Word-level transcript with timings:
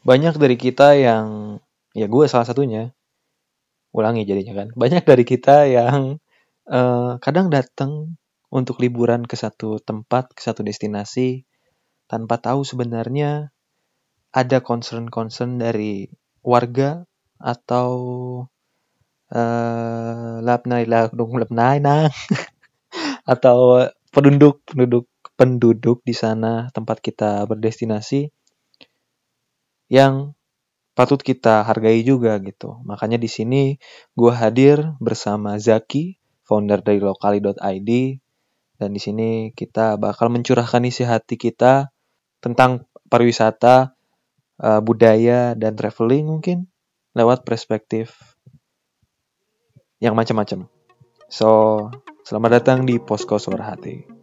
banyak 0.00 0.34
dari 0.40 0.56
kita 0.56 0.96
yang 0.96 1.58
ya 1.92 2.06
gue 2.06 2.24
salah 2.30 2.46
satunya 2.48 2.94
ulangi 3.90 4.22
jadinya 4.24 4.64
kan. 4.64 4.68
Banyak 4.74 5.04
dari 5.04 5.24
kita 5.26 5.66
yang 5.66 6.22
eh, 6.70 7.12
kadang 7.20 7.50
datang 7.52 8.16
untuk 8.50 8.82
liburan 8.82 9.26
ke 9.26 9.38
satu 9.38 9.78
tempat 9.82 10.34
ke 10.34 10.40
satu 10.42 10.66
destinasi 10.66 11.46
tanpa 12.10 12.42
tahu 12.42 12.66
sebenarnya 12.66 13.54
ada 14.34 14.58
concern-concern 14.62 15.58
dari 15.62 16.10
warga 16.42 17.06
atau 17.38 17.90
eh 19.30 20.36
lapnai 20.42 20.90
lapnai 20.90 21.78
nang 21.78 22.10
atau 23.32 23.86
penduduk 24.10 24.66
penduduk 24.66 25.06
penduduk 25.38 26.02
di 26.02 26.10
sana 26.10 26.66
tempat 26.74 26.98
kita 26.98 27.46
berdestinasi 27.46 28.34
yang 29.90 30.38
patut 30.94 31.18
kita 31.20 31.66
hargai 31.66 32.00
juga 32.06 32.38
gitu. 32.38 32.78
Makanya 32.86 33.18
di 33.18 33.26
sini 33.26 33.62
gue 34.14 34.32
hadir 34.32 34.94
bersama 35.02 35.58
Zaki, 35.58 36.16
founder 36.46 36.80
dari 36.80 37.02
lokali.id 37.02 37.90
dan 38.80 38.90
di 38.96 39.00
sini 39.02 39.28
kita 39.52 40.00
bakal 40.00 40.32
mencurahkan 40.32 40.80
isi 40.88 41.04
hati 41.04 41.36
kita 41.36 41.92
tentang 42.40 42.88
pariwisata, 43.12 43.92
eh, 44.62 44.80
budaya 44.80 45.52
dan 45.58 45.76
traveling 45.76 46.24
mungkin 46.24 46.70
lewat 47.12 47.42
perspektif 47.42 48.14
yang 50.00 50.16
macam-macam. 50.16 50.70
So, 51.28 51.48
selamat 52.24 52.50
datang 52.62 52.78
di 52.88 52.96
Posko 52.96 53.36
Suara 53.36 53.76
Hati. 53.76 54.19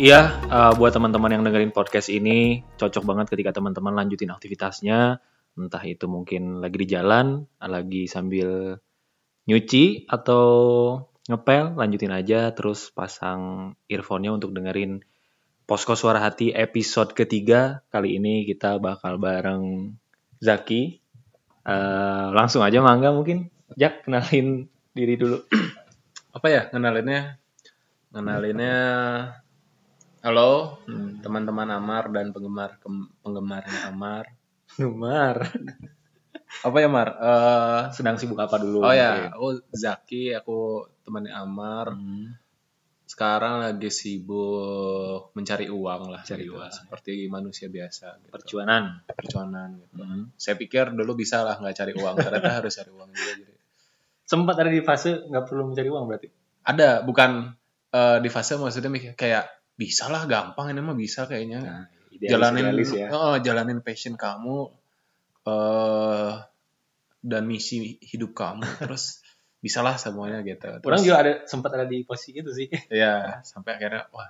Iya, 0.00 0.32
uh, 0.48 0.72
buat 0.80 0.96
teman-teman 0.96 1.28
yang 1.28 1.44
dengerin 1.44 1.76
podcast 1.76 2.08
ini 2.08 2.64
cocok 2.80 3.04
banget 3.04 3.36
ketika 3.36 3.60
teman-teman 3.60 3.92
lanjutin 3.92 4.32
aktivitasnya, 4.32 5.20
entah 5.60 5.84
itu 5.84 6.08
mungkin 6.08 6.64
lagi 6.64 6.80
di 6.80 6.88
jalan, 6.88 7.44
lagi 7.60 8.08
sambil 8.08 8.80
nyuci 9.44 10.08
atau 10.08 10.44
ngepel, 11.28 11.76
lanjutin 11.76 12.16
aja 12.16 12.48
terus 12.56 12.88
pasang 12.88 13.76
earphone-nya 13.92 14.32
untuk 14.32 14.56
dengerin 14.56 15.04
Posko 15.68 15.92
Suara 15.92 16.24
Hati 16.24 16.48
episode 16.56 17.12
ketiga. 17.12 17.84
Kali 17.92 18.16
ini 18.16 18.48
kita 18.48 18.80
bakal 18.80 19.20
bareng 19.20 19.92
Zaki. 20.40 20.96
Uh, 21.60 22.32
langsung 22.32 22.64
aja 22.64 22.80
mangga 22.80 23.12
mungkin. 23.12 23.52
Jak, 23.76 24.08
kenalin 24.08 24.64
diri 24.96 25.20
dulu. 25.20 25.44
apa 26.40 26.46
ya 26.48 26.62
ngenalinnya 26.72 27.36
ngenalinnya 28.16 28.78
halo 30.20 30.76
hmm, 30.84 31.20
teman-teman 31.20 31.68
Amar 31.70 32.12
dan 32.12 32.28
penggemar 32.30 32.76
penggemarnya 33.22 33.88
Amar 33.88 34.24
Numar. 34.76 35.36
apa 36.66 36.76
ya 36.78 36.88
Mar 36.88 37.08
Eh, 37.16 37.80
Sedang 37.90 38.14
sibuk 38.14 38.38
apa 38.38 38.54
dulu? 38.56 38.82
oh 38.82 38.92
ya 38.92 39.30
aku 39.30 39.58
Zaki 39.72 40.30
aku 40.32 40.58
temannya 41.02 41.32
Amar 41.32 41.94
Hmm. 41.94 42.36
sekarang 43.04 43.58
lagi 43.60 43.90
sibuk 43.90 45.34
mencari 45.34 45.66
uang 45.66 46.02
lah 46.08 46.22
Cari 46.22 46.46
gitu. 46.46 46.54
uang. 46.54 46.70
seperti 46.70 47.26
manusia 47.26 47.66
biasa 47.66 48.20
gitu. 48.20 48.30
Perjuangan. 48.30 49.02
perjuangan 49.08 49.68
gitu 49.76 49.94
Hmm. 49.98 50.24
saya 50.36 50.54
pikir 50.54 50.92
dulu 50.92 51.16
bisa 51.16 51.42
lah 51.42 51.56
nggak 51.56 51.74
cari 51.74 51.92
uang 51.92 52.14
ternyata 52.16 52.50
harus 52.54 52.72
cari 52.72 52.90
uang 52.90 53.08
juga 53.10 53.32
jadi 53.36 53.54
Sempat 54.22 54.54
ada 54.54 54.70
di 54.70 54.78
fase 54.80 55.26
nggak 55.26 55.44
perlu 55.44 55.66
mencari 55.66 55.88
uang 55.88 56.04
berarti? 56.06 56.28
ada 56.62 57.02
bukan 57.02 57.50
eh, 57.90 58.18
di 58.20 58.28
fase 58.28 58.54
maksudnya 58.54 58.86
kayak 59.12 59.44
bisa 59.80 60.12
lah 60.12 60.28
gampang 60.28 60.76
ini 60.76 60.80
mah 60.84 60.92
bisa 60.94 61.24
kayaknya 61.24 61.60
Nah, 61.64 61.84
jalanin 62.20 62.68
idealis 62.68 62.92
ya. 62.92 63.08
oh, 63.08 63.40
jalanin 63.40 63.80
passion 63.80 64.12
kamu 64.14 64.68
eh 65.48 66.32
dan 67.20 67.42
misi 67.44 67.96
hidup 68.00 68.32
kamu 68.32 68.60
terus 68.84 69.24
bisalah 69.60 69.96
semuanya 69.96 70.40
gitu 70.40 70.68
terus, 70.80 70.84
Orang 70.84 71.00
juga 71.00 71.16
ada 71.20 71.32
sempat 71.44 71.72
ada 71.76 71.84
di 71.84 72.00
posisi 72.04 72.36
itu 72.36 72.52
sih. 72.52 72.68
ya 73.00 73.40
sampai 73.40 73.76
akhirnya 73.76 74.08
wah 74.12 74.28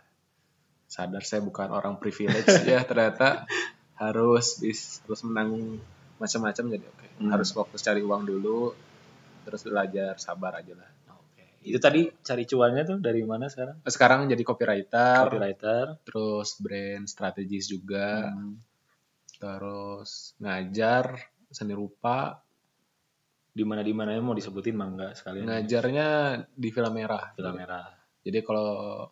sadar 0.86 1.22
saya 1.22 1.42
bukan 1.42 1.70
orang 1.70 1.98
privilege 1.98 2.46
ya 2.70 2.82
ternyata 2.82 3.46
harus 3.94 4.58
bis, 4.58 5.02
harus 5.06 5.22
menang 5.26 5.78
macam-macam 6.18 6.64
jadi 6.70 6.86
oke 6.86 7.06
Hmm. 7.20 7.28
harus 7.36 7.52
fokus 7.52 7.84
cari 7.84 8.00
uang 8.00 8.24
dulu 8.24 8.72
terus 9.44 9.60
belajar 9.68 10.16
sabar 10.16 10.56
aja 10.56 10.72
lah. 10.72 10.88
Itu 11.60 11.76
tadi 11.76 12.08
cari 12.18 12.44
cuannya 12.44 12.82
tuh 12.84 12.98
dari 12.98 13.20
mana 13.22 13.44
sekarang? 13.46 13.84
sekarang 13.84 14.20
jadi 14.26 14.40
copywriter 14.40 15.28
Copywriter. 15.28 15.84
terus 16.02 16.56
brand 16.56 17.04
strategis 17.04 17.68
juga 17.68 18.30
Hmm. 18.30 18.56
terus 19.36 20.32
ngajar 20.38 21.16
seni 21.48 21.72
rupa 21.72 22.40
Di 23.50 23.60
mana 23.60 23.82
di 23.82 23.90
mana 23.90 24.14
mau 24.16 24.30
disebutin 24.30 24.72
mangga 24.72 25.10
sekalian. 25.10 25.42
ngajarnya 25.44 26.08
di 26.48 26.68
film 26.70 26.92
merah 26.92 27.34
Film 27.34 27.52
merah. 27.52 27.92
jadi 28.20 28.40
kalau 28.40 29.10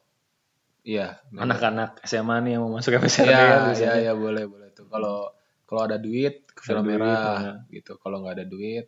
iya 0.80 1.19
Anak-anak 1.34 2.00
SMA 2.03 2.36
nih 2.41 2.50
yang 2.54 2.62
mau 2.65 2.78
masuk 2.78 2.97
MSRD 2.97 3.28
ya 3.28 3.44
ya, 3.66 3.72
ya 3.75 3.92
ya 4.00 4.12
boleh 4.15 4.47
boleh 4.47 4.70
tuh 4.70 4.86
kalau 4.86 5.28
kalau 5.65 5.84
ada 5.84 5.98
duit 5.98 6.48
ke 6.48 6.60
duit, 6.65 6.80
merah 6.86 7.36
ya. 7.38 7.54
gitu 7.69 7.98
kalau 7.98 8.22
nggak 8.22 8.41
ada 8.41 8.47
duit 8.47 8.86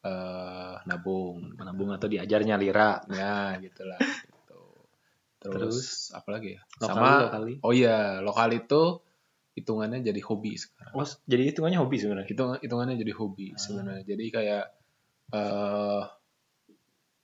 eh 0.00 0.74
nabung 0.84 1.54
Menabung 1.60 1.92
atau 1.92 2.08
diajarnya 2.08 2.56
lira. 2.56 3.04
ya 3.06 3.52
gitulah 3.60 4.00
gitu 4.00 4.60
terus, 5.40 5.56
Terus? 5.56 5.78
apa 6.12 6.28
lagi 6.32 6.56
ya 6.56 6.60
Lokali, 6.78 6.88
sama 6.88 7.08
lokali. 7.24 7.54
oh 7.60 7.72
iya 7.72 7.96
lokal 8.20 8.48
itu 8.50 8.82
hitungannya 9.52 10.00
jadi 10.00 10.20
hobi 10.24 10.56
sekarang 10.56 10.92
Oh, 10.94 11.04
jadi 11.24 11.52
hitungannya 11.52 11.78
hobi 11.78 11.96
sebenarnya. 11.96 12.28
hitung 12.28 12.56
hitungannya 12.56 12.96
jadi 12.96 13.12
hobi 13.12 13.52
Ah. 13.52 13.58
sebenarnya 13.58 14.02
jadi 14.04 14.24
kayak 14.30 14.64
eh 15.30 16.02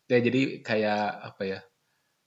ya 0.07 0.19
jadi 0.23 0.43
kayak 0.63 1.03
apa 1.27 1.43
ya 1.43 1.61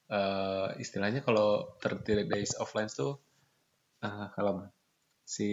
eh 0.09 0.67
istilahnya 0.77 1.21
kalau 1.21 1.77
30 1.79 2.25
days 2.27 2.57
offline 2.57 2.89
tuh 2.89 3.21
eh 4.01 4.27
kalau 4.33 4.65
si 5.23 5.47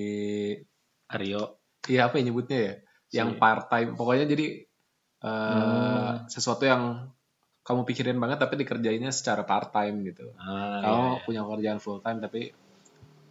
Aryo. 1.07 1.61
iya 1.87 2.09
apa 2.11 2.19
ya 2.19 2.23
nyebutnya 2.27 2.59
ya 2.59 2.75
yang 3.15 3.39
part 3.39 3.71
time 3.71 3.95
pokoknya 3.95 4.27
jadi 4.27 4.66
Hmm. 5.29 6.27
sesuatu 6.27 6.63
yang 6.63 7.11
kamu 7.61 7.83
pikirin 7.85 8.15
banget 8.17 8.39
tapi 8.39 8.55
dikerjainnya 8.57 9.11
secara 9.11 9.43
part 9.43 9.71
time 9.71 10.03
gitu 10.05 10.31
Ah, 10.37 10.79
kamu 10.81 10.95
iya, 10.95 11.11
iya. 11.11 11.23
punya 11.23 11.43
kerjaan 11.45 11.79
full 11.79 11.99
time 11.99 12.19
tapi 12.19 12.55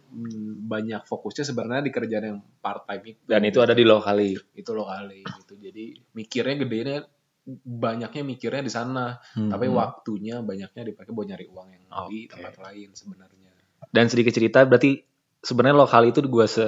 mm, 0.08 0.62
banyak 0.62 1.02
fokusnya 1.02 1.44
sebenarnya 1.44 1.82
di 1.82 1.90
kerjaan 1.90 2.24
yang 2.26 2.38
part 2.56 2.84
time 2.84 3.02
itu 3.06 3.20
Dan 3.24 3.42
itu 3.42 3.58
ada 3.58 3.72
di 3.72 3.82
lokali. 3.82 4.36
itu 4.36 4.70
lo 4.70 4.84
kali 4.84 5.24
gitu 5.24 5.56
jadi 5.56 5.84
mikirnya 6.12 6.56
gedenya 6.58 6.96
banyaknya 7.62 8.22
mikirnya 8.24 8.60
di 8.60 8.68
sana 8.68 9.16
Hmm. 9.32 9.48
tapi 9.48 9.66
waktunya 9.66 10.40
banyaknya 10.40 10.82
dipakai 10.84 11.10
buat 11.10 11.26
nyari 11.26 11.46
uang 11.46 11.68
yang 11.70 11.82
di 12.04 12.26
Oke. 12.26 12.32
tempat 12.32 12.54
lain 12.60 12.90
sebenarnya 12.92 13.52
Dan 13.88 14.06
sedikit 14.06 14.32
cerita 14.32 14.60
berarti 14.62 14.98
sebenarnya 15.38 15.78
lokal 15.78 16.02
itu 16.04 16.20
gue 16.20 16.46
se 16.46 16.66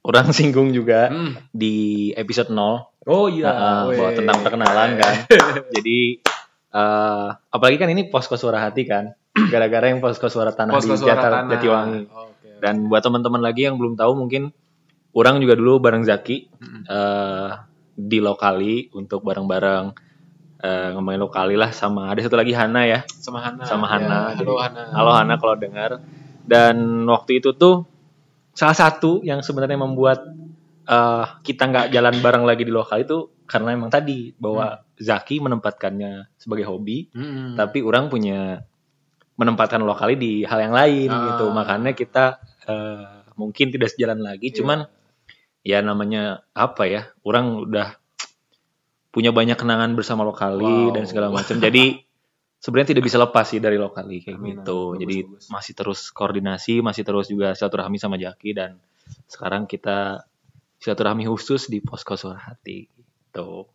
orang 0.00 0.28
singgung 0.36 0.70
juga 0.70 1.08
Hmm. 1.08 1.32
di 1.50 1.74
episode 2.12 2.52
0 2.52 2.97
oh 3.08 3.26
iya 3.26 3.48
weh. 3.88 3.96
bahwa 3.96 4.10
tentang 4.12 4.38
perkenalan 4.38 4.90
kan. 4.94 5.14
Jadi 5.74 6.20
eh, 6.68 7.26
apalagi 7.48 7.76
kan 7.76 7.88
ini 7.88 8.06
posko 8.06 8.36
suara 8.36 8.60
hati 8.60 8.84
kan. 8.84 9.10
Gara-gara 9.34 9.88
yang 9.88 9.98
posko 9.98 10.26
suara 10.26 10.50
tanah 10.50 10.72
Posko 10.72 10.92
di 10.92 11.00
suara 11.00 11.14
Jatar- 11.14 11.34
tanah. 11.40 11.50
Jatiwangi. 11.52 12.00
Oke. 12.06 12.48
Dan 12.58 12.86
buat 12.86 13.00
teman-teman 13.00 13.38
lagi 13.38 13.64
yang 13.64 13.74
belum 13.74 13.94
tahu 13.94 14.12
mungkin 14.14 14.50
orang 15.10 15.38
juga 15.38 15.54
dulu 15.54 15.78
bareng 15.78 16.02
Zaki 16.02 16.50
Mm-mm. 16.52 16.82
eh, 16.84 17.48
di 17.94 18.18
lokali 18.18 18.90
untuk 18.92 19.22
bareng-bareng 19.22 19.84
eh, 20.58 20.88
ngomongin 20.92 21.18
lokali 21.18 21.54
lah 21.54 21.70
sama 21.70 22.10
ada 22.10 22.18
satu 22.18 22.34
lagi 22.34 22.50
Hana 22.50 22.82
ya. 22.82 23.00
sama 23.08 23.38
Hana 23.40 23.62
Sama 23.62 23.86
Ya, 23.86 23.92
Hana. 23.94 24.18
halo 24.28 24.36
Jadi, 24.36 24.52
Hana 24.58 24.82
Halo 24.90 25.10
Hana 25.12 25.34
kalau 25.36 25.54
dengar. 25.54 25.90
Dan 26.42 26.76
waktu 27.04 27.38
itu 27.38 27.52
tuh 27.52 27.86
salah 28.50 28.74
satu 28.74 29.22
yang 29.22 29.38
sebenarnya 29.38 29.78
membuat 29.78 30.26
eh, 30.88 31.24
kita 31.44 31.62
nggak 31.68 31.86
jalan 31.92 32.14
bareng 32.18 32.44
lagi 32.48 32.64
di 32.64 32.72
lokal 32.72 33.04
itu 33.04 33.18
karena 33.44 33.76
emang 33.76 33.88
tadi 33.88 34.32
bahwa 34.36 34.84
Zaki 34.98 35.38
menempatkannya 35.38 36.34
sebagai 36.36 36.66
hobi, 36.66 37.08
Mm-mm. 37.14 37.54
tapi 37.54 37.80
orang 37.86 38.10
punya 38.10 38.66
menempatkan 39.38 39.78
lokali 39.86 40.18
di 40.18 40.32
hal 40.42 40.58
yang 40.58 40.74
lain 40.74 41.08
Ah. 41.08 41.22
gitu. 41.32 41.44
Makanya 41.54 41.92
kita 41.94 42.24
eh, 42.68 43.24
mungkin 43.38 43.70
tidak 43.70 43.94
sejalan 43.94 44.20
lagi. 44.20 44.50
Iya. 44.50 44.56
Cuman 44.60 44.78
ya 45.64 45.78
namanya 45.80 46.42
apa 46.52 46.84
ya? 46.84 47.08
Orang 47.22 47.64
udah 47.70 47.94
punya 49.08 49.32
banyak 49.32 49.56
kenangan 49.56 49.96
bersama 49.96 50.26
lokali 50.26 50.92
Wow. 50.92 50.94
dan 50.98 51.04
segala 51.08 51.32
macam. 51.32 51.56
Jadi 51.56 52.04
sebenarnya 52.62 52.92
tidak 52.92 53.04
bisa 53.08 53.16
lepas 53.16 53.46
sih 53.48 53.62
dari 53.62 53.78
lokali 53.78 54.20
kayak 54.20 54.36
Amin, 54.36 54.60
gitu. 54.60 54.92
Bagus, 54.92 55.00
Jadi 55.00 55.16
bagus. 55.24 55.44
masih 55.48 55.72
terus 55.78 56.00
koordinasi, 56.12 56.74
masih 56.84 57.02
terus 57.06 57.26
juga 57.30 57.54
silaturahmi 57.54 57.96
sama 57.96 58.18
Jaki 58.18 58.50
dan 58.52 58.76
sekarang 59.30 59.64
kita 59.64 60.27
silaturahmi 60.78 61.26
khusus 61.26 61.66
di 61.66 61.82
posko 61.82 62.14
suara 62.14 62.38
hati 62.38 62.86
gitu. 62.88 63.66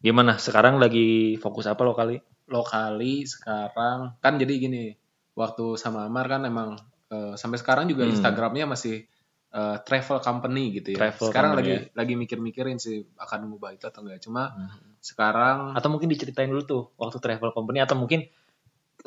Gimana 0.00 0.40
sekarang 0.40 0.80
lagi 0.80 1.36
fokus 1.36 1.68
apa 1.68 1.82
lo 1.84 1.92
kali? 1.92 2.16
lokali 2.50 3.22
sekarang 3.22 4.18
kan 4.18 4.34
jadi 4.34 4.50
gini 4.58 4.90
waktu 5.38 5.78
sama 5.78 6.02
Amar 6.10 6.26
kan 6.26 6.42
emang 6.42 6.74
eh, 7.06 7.38
sampai 7.38 7.62
sekarang 7.62 7.86
juga 7.86 8.02
Hmm. 8.02 8.10
Instagramnya 8.10 8.66
masih 8.66 9.06
eh, 9.54 9.76
travel 9.86 10.18
company 10.18 10.74
gitu 10.82 10.98
ya. 10.98 10.98
Travel 11.14 11.30
sekarang 11.30 11.52
company, 11.54 11.70
lagi 11.70 11.76
lagi 11.94 12.14
mikir-mikirin 12.18 12.78
sih 12.82 13.06
akan 13.14 13.54
ngubah 13.54 13.70
itu 13.78 13.86
atau 13.86 14.02
enggak. 14.02 14.18
Cuma 14.26 14.50
Hmm. 14.50 14.98
sekarang 14.98 15.78
Atau 15.78 15.94
mungkin 15.94 16.10
diceritain 16.10 16.50
dulu 16.50 16.62
tuh 16.66 16.82
waktu 16.98 17.22
travel 17.22 17.54
company 17.54 17.78
atau 17.78 17.94
mungkin 17.94 18.26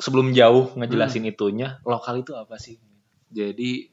sebelum 0.00 0.32
jauh 0.32 0.72
ngejelasin 0.80 1.28
itunya 1.28 1.78
lokal 1.84 2.24
itu 2.24 2.32
apa 2.34 2.56
sih? 2.56 2.80
jadi 3.28 3.90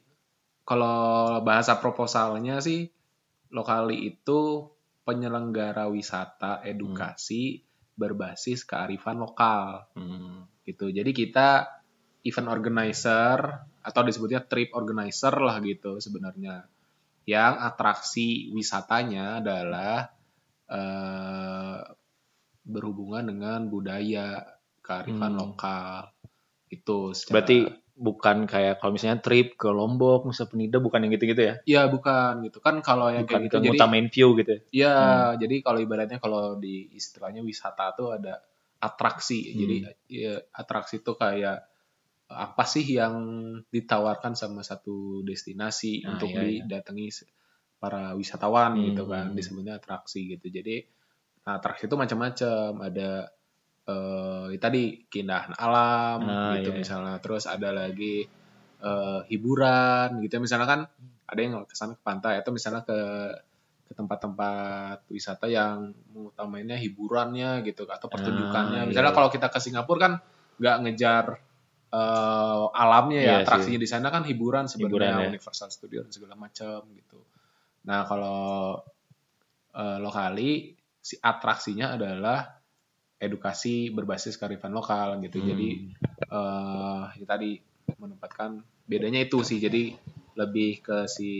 kalau 0.72 1.00
bahasa 1.44 1.76
proposalnya 1.76 2.64
sih 2.64 2.88
lokali 3.52 4.08
itu 4.08 4.72
penyelenggara 5.04 5.92
wisata 5.92 6.64
edukasi 6.64 7.60
berbasis 7.92 8.64
kearifan 8.64 9.20
lokal. 9.20 9.92
Hmm. 10.00 10.48
gitu. 10.64 10.88
Jadi 10.88 11.12
kita 11.12 11.68
event 12.24 12.48
organizer 12.48 13.38
atau 13.82 14.02
disebutnya 14.06 14.46
trip 14.46 14.72
organizer 14.72 15.34
lah 15.36 15.60
gitu 15.60 16.00
sebenarnya. 16.00 16.64
Yang 17.26 17.54
atraksi 17.60 18.28
wisatanya 18.50 19.44
adalah 19.44 20.08
eh, 20.72 21.80
berhubungan 22.64 23.28
dengan 23.28 23.68
budaya 23.68 24.40
kearifan 24.80 25.36
Hmm. 25.36 25.42
lokal. 25.44 26.16
Itu 26.70 27.12
secara- 27.12 27.44
Berarti 27.44 27.60
bukan 28.02 28.50
kayak 28.50 28.82
kalau 28.82 28.92
misalnya 28.98 29.22
trip 29.22 29.54
ke 29.62 29.70
Lombok, 29.70 30.26
Nusa 30.26 30.50
Penida 30.50 30.82
bukan 30.82 31.06
yang 31.06 31.14
gitu-gitu 31.14 31.42
ya? 31.46 31.54
ya 31.70 31.82
bukan 31.86 32.42
gitu 32.50 32.58
kan 32.66 32.82
kalau 32.82 33.14
yang 33.14 33.24
Bukan 33.30 33.38
kayak 33.38 33.54
gitu 33.54 33.58
jadi 33.62 33.70
ngutamain 33.78 34.08
view 34.10 34.28
gitu 34.42 34.52
ya? 34.58 34.62
ya 34.74 34.96
Hmm. 34.98 35.38
jadi 35.38 35.56
kalau 35.62 35.80
ibaratnya 35.86 36.18
kalau 36.18 36.58
di 36.58 36.90
istilahnya 36.98 37.46
wisata 37.46 37.94
tuh 37.94 38.18
ada 38.18 38.42
atraksi. 38.82 39.40
Hmm. 39.54 39.58
Jadi 39.62 39.76
ya, 40.10 40.34
atraksi 40.58 41.06
itu 41.06 41.14
kayak 41.14 41.58
apa 42.32 42.64
sih 42.64 42.86
yang 42.98 43.16
ditawarkan 43.70 44.34
sama 44.40 44.64
satu 44.64 45.22
destinasi 45.22 46.02
Ah, 46.08 46.16
untuk 46.16 46.32
iya, 46.32 46.42
iya. 46.48 46.64
didatangi 46.66 47.08
se- 47.12 47.30
para 47.82 48.14
wisatawan 48.18 48.78
Hmm. 48.80 48.86
gitu 48.94 49.04
kan 49.06 49.26
disebutnya 49.38 49.78
atraksi 49.78 50.26
gitu. 50.34 50.48
Jadi 50.50 50.76
nah, 51.46 51.60
atraksi 51.60 51.86
itu 51.90 51.96
macam-macam. 52.00 52.70
Ada 52.88 53.10
ya 54.52 54.60
tadi 54.60 55.08
keindahan 55.08 55.54
alam 55.56 56.20
Ah, 56.26 56.58
gitu 56.60 56.70
iya, 56.70 56.76
iya. 56.76 56.82
misalnya. 56.82 57.16
Terus 57.24 57.46
ada 57.48 57.70
lagi 57.72 58.26
eh, 58.82 59.20
hiburan 59.30 60.20
gitu. 60.26 60.42
Misalnya 60.42 60.68
kan 60.68 60.82
ada 61.32 61.40
yang 61.40 61.64
ke 61.64 61.76
sana 61.78 61.96
ke 61.96 62.04
pantai 62.04 62.42
atau 62.42 62.52
misalnya 62.52 62.84
ke 62.84 63.00
ke 63.92 63.94
tempat-tempat 64.00 65.04
wisata 65.12 65.52
yang 65.52 65.92
mengutamainnya 66.16 66.80
hiburannya 66.80 67.60
gitu 67.68 67.84
atau 67.88 68.08
pertunjukannya. 68.08 68.84
Ah, 68.84 68.88
Misalnya 68.88 69.12
iya. 69.12 69.18
kalau 69.20 69.30
kita 69.32 69.48
ke 69.52 69.60
Singapura 69.60 70.00
kan 70.00 70.14
nggak 70.60 70.78
ngejar 70.88 71.26
eh, 71.92 72.66
alamnya 72.72 73.20
ya, 73.20 73.28
Iya 73.28 73.36
atraksinya 73.44 73.80
di 73.84 73.90
sana 73.90 74.08
kan 74.08 74.24
hiburan 74.24 74.72
sebenarnya 74.72 75.28
ya. 75.28 75.28
Universal 75.28 75.68
Studio 75.72 76.08
dan 76.08 76.12
segala 76.16 76.40
macam 76.40 76.88
gitu. 76.96 77.20
Nah 77.84 78.08
kalau 78.08 78.80
eh, 79.76 79.98
lokali 80.00 80.72
si 81.02 81.18
atraksinya 81.20 81.98
adalah 81.98 82.61
edukasi 83.22 83.94
berbasis 83.94 84.42
kearifan 84.42 84.74
lokal 84.74 85.22
gitu. 85.22 85.38
Hmm. 85.38 85.48
Jadi 85.54 85.70
eh 86.26 87.04
ya 87.22 87.26
tadi 87.30 87.62
menempatkan 88.02 88.66
bedanya 88.90 89.22
itu 89.22 89.46
sih. 89.46 89.62
Jadi 89.62 89.94
lebih 90.34 90.82
ke 90.82 91.06
si 91.06 91.32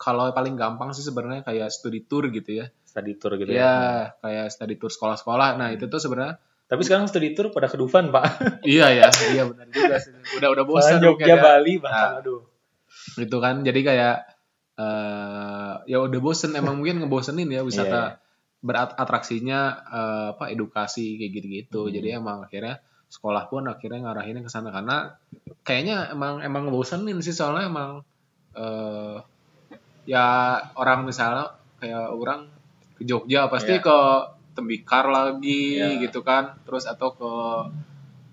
kalau 0.00 0.26
paling 0.34 0.58
gampang 0.58 0.90
sih 0.90 1.06
sebenarnya 1.06 1.46
kayak 1.46 1.70
studi 1.70 2.02
tour 2.02 2.26
gitu 2.34 2.64
ya. 2.64 2.66
study 2.90 3.14
tour 3.22 3.38
gitu 3.38 3.54
ya, 3.54 3.54
ya. 3.54 4.18
kayak 4.18 4.50
studi 4.50 4.74
tour 4.74 4.90
sekolah-sekolah. 4.90 5.54
Nah, 5.54 5.70
itu 5.70 5.86
tuh 5.86 6.02
sebenarnya 6.02 6.42
Tapi 6.66 6.86
sekarang 6.86 7.06
study 7.06 7.34
tour 7.34 7.50
pada 7.50 7.66
ke 7.66 7.78
Dufan, 7.78 8.14
Pak. 8.14 8.26
iya 8.66 8.90
ya, 8.94 9.10
iya 9.30 9.42
benar 9.46 9.66
juga 9.70 9.98
sih. 9.98 10.10
Udah 10.38 10.54
udah 10.54 10.64
bosan 10.66 11.02
Jogja, 11.02 11.34
ya. 11.34 11.42
Bali, 11.42 11.82
bahkan 11.82 11.98
Nah. 11.98 12.18
aduh. 12.22 12.42
Gitu 13.18 13.36
kan. 13.42 13.62
Jadi 13.66 13.80
kayak 13.82 14.16
eh 14.78 15.74
ya 15.90 15.98
udah 15.98 16.20
bosen 16.22 16.54
emang 16.54 16.78
mungkin 16.78 17.02
ngebosenin 17.02 17.50
ya 17.50 17.66
wisata 17.66 18.22
beratraksinya 18.60 19.60
eh, 19.88 20.26
apa 20.36 20.52
edukasi 20.52 21.16
kayak 21.16 21.32
gitu-gitu. 21.32 21.88
Hmm. 21.88 21.92
Jadi 21.92 22.08
emang 22.12 22.44
akhirnya 22.44 22.78
sekolah 23.10 23.50
pun 23.50 23.66
akhirnya 23.66 24.06
ngarahinnya 24.06 24.46
ke 24.46 24.50
sana 24.52 24.70
karena 24.70 25.18
kayaknya 25.66 26.14
emang 26.14 26.38
emang 26.40 26.70
ngebosenin 26.70 27.18
sih 27.20 27.34
soalnya 27.34 27.66
emang 27.66 27.90
eh 28.54 29.16
ya 30.06 30.26
orang 30.74 31.04
misalnya 31.04 31.58
kayak 31.82 32.06
orang 32.14 32.46
ke 32.94 33.02
Jogja 33.02 33.50
pasti 33.50 33.78
Iya. 33.78 33.82
ke 33.82 33.98
Tembikar 34.50 35.06
lagi 35.08 35.78
Iya. 35.78 35.98
gitu 36.02 36.20
kan. 36.22 36.58
Terus 36.66 36.84
atau 36.86 37.14
ke 37.14 37.32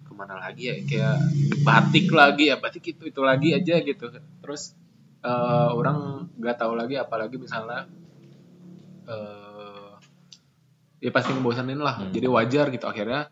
ke 0.05 0.11
mana 0.13 0.37
lagi 0.37 0.69
ya 0.69 0.75
kayak 0.81 1.17
batik 1.61 2.09
lagi 2.11 2.49
ya 2.49 2.57
batik 2.57 2.83
itu 2.89 3.05
itu 3.05 3.21
lagi 3.21 3.53
aja 3.53 3.79
gitu 3.81 4.09
terus 4.41 4.73
eh, 5.21 5.69
orang 5.73 6.25
nggak 6.37 6.57
tahu 6.57 6.73
lagi 6.73 6.97
apalagi 6.97 7.37
misalnya 7.37 7.85
eh 9.07 9.56
ya 10.97 11.11
pasti 11.13 11.31
ngebosanin 11.33 11.79
lah. 11.79 11.95
Hmm. 12.01 12.11
jadi 12.13 12.27
wajar 12.29 12.65
gitu. 12.73 12.85
Akhirnya 12.89 13.29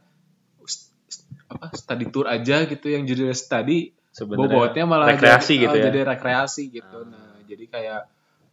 apa 1.45 1.71
study 1.77 2.09
tour 2.09 2.25
aja 2.25 2.65
gitu 2.65 2.87
yang 2.89 3.05
judulnya 3.05 3.37
study. 3.37 3.93
Sebenarnya 4.15 4.47
bobotnya 4.47 4.83
malah 4.87 5.07
rekreasi 5.11 5.59
jadi, 5.59 5.63
gitu 5.67 5.75
eh, 5.75 5.81
ya. 5.81 5.85
jadi 5.91 5.99
rekreasi 6.15 6.63
gitu. 6.71 6.97
Ah. 7.03 7.09
nah 7.11 7.35
jadi 7.45 7.65
kayak 7.67 8.01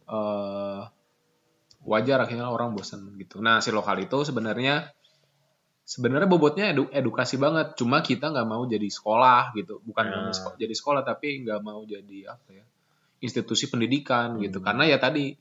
eh 0.03 0.81
wajar 1.83 2.17
akhirnya 2.23 2.47
orang 2.51 2.75
bosan 2.75 3.15
gitu. 3.19 3.39
Nah 3.39 3.59
si 3.63 3.71
lokal 3.71 4.03
itu 4.03 4.23
sebenarnya 4.23 4.91
sebenarnya 5.83 6.27
bobotnya 6.27 6.71
edu- 6.71 6.91
edukasi 6.91 7.35
banget. 7.39 7.75
Cuma 7.79 8.03
kita 8.03 8.31
nggak 8.31 8.47
mau 8.47 8.63
jadi 8.67 8.87
sekolah 8.87 9.55
gitu. 9.55 9.79
Bukan 9.83 10.31
seko- 10.35 10.57
jadi 10.59 10.75
sekolah 10.75 11.01
tapi 11.03 11.43
nggak 11.43 11.59
mau 11.63 11.83
jadi 11.83 12.31
apa 12.31 12.49
ya 12.51 12.65
institusi 13.23 13.71
pendidikan 13.71 14.35
gitu. 14.43 14.59
Hmm. 14.59 14.67
karena 14.67 14.83
ya 14.91 14.97
tadi 14.99 15.31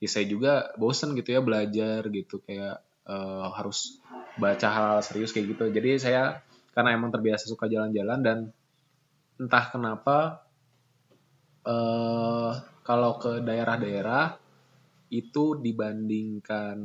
ya 0.00 0.08
saya 0.08 0.24
juga 0.24 0.72
bosen 0.80 1.12
gitu 1.12 1.36
ya 1.36 1.40
belajar 1.44 2.08
gitu. 2.08 2.40
Kayak 2.40 2.87
eh, 3.08 3.46
harus 3.58 3.98
baca 4.38 4.68
hal 4.70 4.94
serius 5.02 5.32
kayak 5.34 5.56
gitu 5.56 5.64
jadi 5.72 5.90
saya 5.98 6.22
karena 6.76 6.94
emang 6.94 7.10
terbiasa 7.10 7.48
suka 7.50 7.66
jalan-jalan 7.66 8.20
dan 8.22 8.38
entah 9.40 9.64
kenapa 9.72 10.16
eh 11.66 12.52
kalau 12.86 13.12
ke 13.20 13.44
daerah-daerah 13.44 14.38
itu 15.12 15.44
dibandingkan 15.60 16.78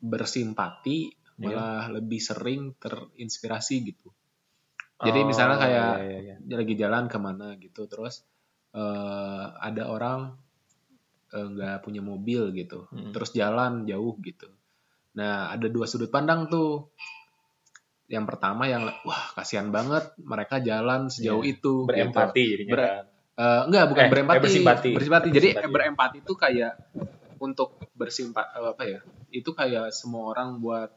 bersimpati 0.00 0.98
Iya. 1.40 1.56
malah 1.56 1.88
lebih 1.96 2.20
sering 2.20 2.76
terinspirasi 2.76 3.74
gitu. 3.80 4.08
Jadi 5.00 5.20
misalnya 5.24 5.56
Oh, 5.56 5.62
kayak 5.64 5.92
iya, 6.04 6.20
iya, 6.20 6.36
iya. 6.44 6.56
lagi 6.60 6.74
jalan 6.76 7.08
ke 7.08 7.16
mana 7.16 7.56
gitu, 7.56 7.88
terus 7.88 8.20
eh, 8.76 9.44
ada 9.56 9.88
orang 9.88 10.36
nggak 11.32 11.80
punya 11.80 12.00
mobil 12.00 12.50
gitu, 12.52 12.86
Mm. 12.88 13.10
terus 13.10 13.30
jalan 13.30 13.84
jauh 13.84 14.18
gitu. 14.20 14.50
Nah 15.12 15.48
ada 15.48 15.66
dua 15.66 15.86
sudut 15.86 16.08
pandang 16.08 16.46
tuh. 16.46 16.90
Yang 18.06 18.24
pertama 18.26 18.66
yang 18.66 18.90
wah 19.00 19.22
kasihan 19.32 19.70
banget 19.70 20.10
mereka 20.18 20.58
jalan 20.58 21.06
sejauh 21.06 21.42
Iya. 21.42 21.54
itu. 21.54 21.74
gitu. 21.80 21.86
berempati 21.86 22.42
jadinya 22.48 22.72
Ber- 22.72 22.82
kan. 22.84 23.04
Eh, 23.40 23.62
enggak, 23.66 23.84
bukan 23.86 24.02
Eh, 24.02 24.04
eh, 24.04 24.12
berempati. 24.12 24.40
bersimpati. 24.42 24.90
Bersimpati. 24.92 25.28
Jadi 25.30 25.48
Bersimpati. 25.54 25.72
berempati 25.72 26.16
itu 26.20 26.32
kayak 26.34 26.72
untuk 27.38 27.68
bersimpati 27.94 28.50
apa 28.52 28.82
ya? 28.84 29.00
Itu 29.30 29.54
kayak 29.54 29.94
semua 29.94 30.28
orang 30.28 30.58
buat 30.58 30.90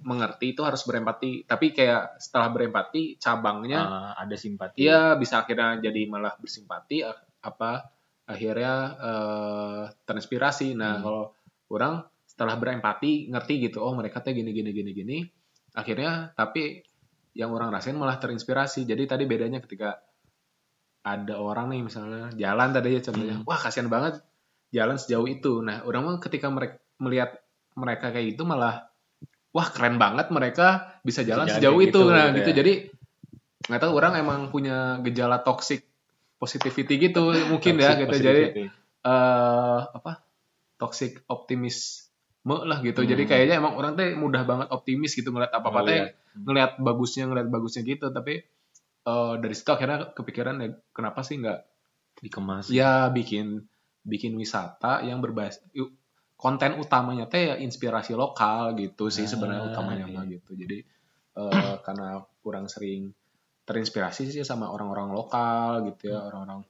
mengerti 0.00 0.54
itu 0.54 0.62
harus 0.62 0.80
berempati. 0.80 1.44
Tapi 1.44 1.72
kayak 1.72 2.16
setelah 2.16 2.48
berempati 2.48 3.16
cabangnya 3.16 3.80
Ah, 3.80 4.12
ada 4.14 4.32
simpati. 4.32 4.80
Iya 4.80 5.16
bisa 5.16 5.42
akhirnya 5.42 5.82
jadi 5.82 6.06
malah 6.06 6.36
bersimpati 6.36 7.02
apa 7.40 7.90
akhirnya 8.30 8.74
eh, 8.96 9.82
terinspirasi. 10.06 10.78
Nah 10.78 10.92
Hmm. 10.96 11.02
kalau 11.02 11.24
orang 11.70 11.94
setelah 12.24 12.54
berempati 12.54 13.26
ngerti 13.28 13.54
gitu 13.68 13.82
oh 13.82 13.92
mereka 13.92 14.22
teh 14.22 14.30
gini 14.30 14.54
gini 14.54 14.70
gini 14.70 14.90
gini 14.94 15.18
akhirnya 15.74 16.30
tapi 16.32 16.78
yang 17.34 17.50
orang 17.50 17.70
rasain 17.70 17.98
malah 17.98 18.16
terinspirasi. 18.16 18.86
Jadi 18.86 19.02
tadi 19.06 19.24
bedanya 19.26 19.58
ketika 19.58 19.98
ada 21.00 21.40
orang 21.40 21.72
nih 21.72 21.80
misalnya 21.82 22.28
jalan 22.36 22.70
tadi 22.70 22.96
ya 22.96 23.00
contohnya 23.00 23.34
Hmm. 23.40 23.46
wah 23.48 23.58
kasihan 23.58 23.88
banget 23.88 24.20
jalan 24.70 24.96
sejauh 24.96 25.26
itu. 25.26 25.58
Nah 25.60 25.82
orang 25.82 26.02
mah 26.06 26.16
ketika 26.22 26.46
mereka 26.46 26.78
melihat 27.00 27.30
mereka 27.74 28.12
kayak 28.12 28.36
gitu 28.36 28.44
malah 28.44 28.86
wah 29.50 29.66
keren 29.72 29.98
banget 29.98 30.30
mereka 30.30 30.98
bisa 31.02 31.26
jalan 31.26 31.48
sejauh 31.48 31.80
kayak 31.80 31.90
itu. 31.90 31.98
gitu, 31.98 32.10
Nah 32.12 32.30
gitu 32.30 32.36
gitu 32.38 32.50
ya. 32.52 32.56
jadi 32.62 32.72
nggak 33.66 33.80
tahu 33.80 33.92
orang 33.94 34.12
emang 34.18 34.40
punya 34.50 34.98
gejala 35.02 35.42
toxic 35.42 35.89
positivity 36.40 36.96
gitu 36.98 37.30
mungkin 37.52 37.76
ya 37.76 38.00
gitu 38.00 38.16
jadi 38.16 38.44
eh 39.00 39.80
apa 39.92 40.24
toxic 40.76 41.20
optimisme 41.28 42.08
lah 42.64 42.80
gitu 42.80 43.04
jadi 43.04 43.20
Hmm. 43.22 43.30
kayaknya 43.30 43.54
emang 43.60 43.76
orang 43.76 43.92
teh 43.94 44.16
mudah 44.16 44.42
banget 44.48 44.68
optimis 44.72 45.12
gitu 45.12 45.28
ngeliat 45.30 45.52
apa 45.52 45.66
apa 45.68 45.80
teh 45.84 45.96
Ngeliat. 46.00 46.12
ngeliat 46.40 46.72
bagusnya 46.80 47.24
ngeliat 47.28 47.48
bagusnya 47.48 47.82
gitu 47.84 48.08
tapi 48.08 48.40
eh, 49.04 49.34
dari 49.38 49.54
situ 49.54 49.70
akhirnya 49.70 50.16
kepikiran 50.16 50.56
ya 50.58 50.68
kenapa 50.90 51.20
sih 51.20 51.36
nggak 51.36 51.60
dikemas. 52.20 52.68
ya 52.68 53.08
bikin 53.08 53.64
bikin 54.00 54.32
wisata 54.36 55.04
yang 55.04 55.20
berbasis 55.20 55.60
konten 56.40 56.80
utamanya 56.80 57.28
teh 57.28 57.52
ya 57.52 57.54
inspirasi 57.60 58.16
lokal 58.16 58.72
gitu 58.76 59.12
sih 59.12 59.24
Ah, 59.24 59.30
sebenarnya 59.30 59.64
utamanya 59.68 60.08
iya. 60.08 60.14
mah 60.16 60.24
gitu. 60.24 60.50
Jadi 60.56 60.78
eh, 61.36 61.74
karena 61.84 62.24
kurang 62.40 62.64
sering 62.64 63.12
terinspirasi 63.70 64.34
sih 64.34 64.42
sama 64.42 64.66
orang-orang 64.74 65.14
lokal 65.14 65.86
gitu 65.86 66.10
ya, 66.10 66.18
orang-orang 66.26 66.66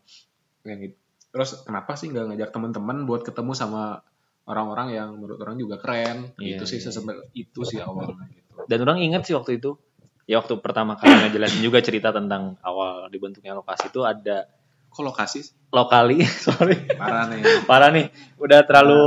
yang 0.69 0.78
gitu. 0.85 0.97
Terus 1.33 1.50
kenapa 1.64 1.97
sih 1.97 2.12
nggak 2.12 2.37
ngajak 2.37 2.50
teman-teman 2.52 3.09
buat 3.09 3.25
ketemu 3.25 3.57
sama 3.57 4.04
orang-orang 4.45 4.92
yang 4.92 5.09
menurut 5.16 5.40
orang 5.40 5.57
juga 5.57 5.80
keren 5.80 6.37
Iya, 6.37 6.61
gitu 6.61 6.64
sih 6.69 6.78
iya, 6.83 6.92
sesebel 6.92 7.25
itu 7.33 7.61
sih 7.64 7.80
awalnya 7.80 8.28
gitu. 8.28 8.66
Dan 8.69 8.85
orang 8.85 9.00
ingat 9.00 9.25
sih 9.25 9.33
waktu 9.33 9.57
itu, 9.62 9.80
ya 10.28 10.42
waktu 10.42 10.61
pertama 10.61 11.00
kali 11.00 11.30
ngejelasin 11.30 11.64
juga 11.64 11.80
cerita 11.80 12.12
tentang 12.12 12.61
awal 12.61 13.09
dibentuknya 13.09 13.57
lokasi 13.57 13.88
itu 13.88 14.04
ada 14.04 14.45
Kok 14.90 15.07
lokasi 15.07 15.38
lokali, 15.71 16.19
sorry, 16.50 16.75
Parah 16.99 17.30
nih. 17.30 17.62
parah 17.62 17.95
nih, 17.95 18.11
udah 18.42 18.61
terlalu 18.66 19.02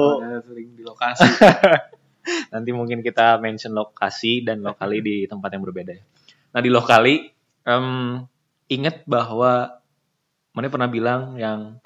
sering 0.48 0.70
di 0.80 0.84
lokasi. 0.88 1.28
nanti 2.56 2.72
mungkin 2.72 3.04
kita 3.04 3.36
mention 3.44 3.76
lokasi 3.76 4.48
dan 4.48 4.64
lokali 4.64 5.04
di 5.04 5.16
tempat 5.28 5.52
yang 5.52 5.60
berbeda 5.68 5.92
ya. 5.92 6.04
Nah 6.56 6.62
di 6.64 6.72
lokali, 6.72 7.33
em, 7.64 8.24
ingat 8.70 9.04
bahwa 9.08 9.82
mana 10.54 10.68
pernah 10.70 10.90
bilang 10.90 11.36
yang 11.36 11.82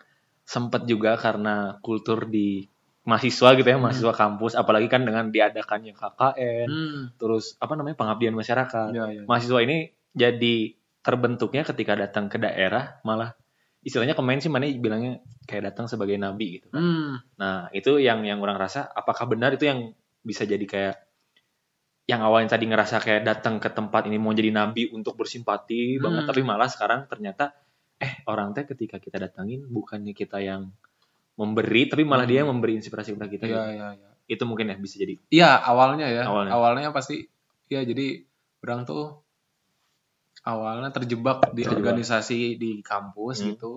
sempat 0.48 0.88
juga 0.88 1.16
karena 1.20 1.80
kultur 1.84 2.28
di 2.28 2.68
mahasiswa 3.08 3.56
gitu 3.56 3.68
ya, 3.68 3.80
Hmm. 3.80 3.88
mahasiswa 3.88 4.14
kampus, 4.16 4.54
apalagi 4.60 4.92
kan 4.92 5.08
dengan 5.08 5.32
diadakannya 5.32 5.96
KKN, 5.96 6.68
hmm. 6.68 7.02
terus 7.16 7.56
apa 7.64 7.80
namanya 7.80 7.96
pengabdian 7.96 8.36
masyarakat. 8.36 8.92
Ya, 8.92 9.06
ya. 9.08 9.24
Mahasiswa 9.24 9.60
ini 9.64 9.96
jadi 10.12 10.76
terbentuknya 11.00 11.64
ketika 11.64 11.96
datang 11.96 12.28
ke 12.28 12.36
daerah 12.36 13.00
malah 13.08 13.32
istilahnya 13.80 14.12
kemarin 14.12 14.44
sih 14.44 14.52
mana 14.52 14.68
bilangnya 14.68 15.24
kayak 15.48 15.72
datang 15.72 15.88
sebagai 15.88 16.20
nabi 16.20 16.60
gitu. 16.60 16.68
kan. 16.68 16.84
Hmm. 16.84 17.12
Nah, 17.40 17.72
itu 17.72 17.96
yang 18.04 18.28
yang 18.28 18.44
orang 18.44 18.60
rasa 18.60 18.92
apakah 18.92 19.24
benar 19.24 19.56
itu 19.56 19.64
yang 19.64 19.96
bisa 20.28 20.44
jadi 20.44 20.66
kayak 20.68 21.07
yang 22.08 22.24
awalnya 22.24 22.56
tadi 22.56 22.66
ngerasa 22.66 23.04
kayak 23.04 23.22
datang 23.22 23.60
ke 23.60 23.68
tempat 23.68 24.08
ini 24.08 24.16
mau 24.16 24.32
jadi 24.32 24.48
nabi 24.50 24.88
untuk 24.90 25.20
bersimpati 25.20 26.00
banget 26.00 26.24
Hmm. 26.24 26.30
tapi 26.32 26.42
malah 26.42 26.72
sekarang 26.72 27.04
ternyata 27.06 27.52
eh 28.00 28.24
orang 28.26 28.56
teh 28.56 28.64
ketika 28.64 28.96
kita 28.98 29.20
datangin 29.20 29.68
bukannya 29.68 30.16
kita 30.16 30.40
yang 30.40 30.72
memberi 31.36 31.86
tapi 31.86 32.08
malah 32.08 32.24
Hmm. 32.24 32.32
dia 32.32 32.38
yang 32.42 32.50
memberi 32.50 32.80
inspirasi 32.80 33.12
kepada 33.14 33.28
kita. 33.28 33.44
Iya, 33.46 33.52
gitu. 33.52 33.72
iya, 33.76 33.88
iya. 33.94 34.10
Itu 34.26 34.44
mungkin 34.48 34.72
ya 34.72 34.76
bisa 34.76 34.96
jadi. 34.98 35.14
Iya, 35.30 35.50
awalnya 35.54 36.08
ya. 36.08 36.24
Awalnya. 36.26 36.52
Awalnya, 36.56 36.90
pasti 36.92 37.28
ya 37.68 37.84
jadi 37.84 38.24
orang 38.64 38.84
tuh 38.84 39.20
awalnya 40.44 40.90
terjebak 40.90 41.52
di 41.52 41.62
Terjebak. 41.62 41.76
organisasi 41.84 42.56
di 42.56 42.80
kampus 42.82 43.44
Hmm. 43.44 43.48
gitu. 43.54 43.74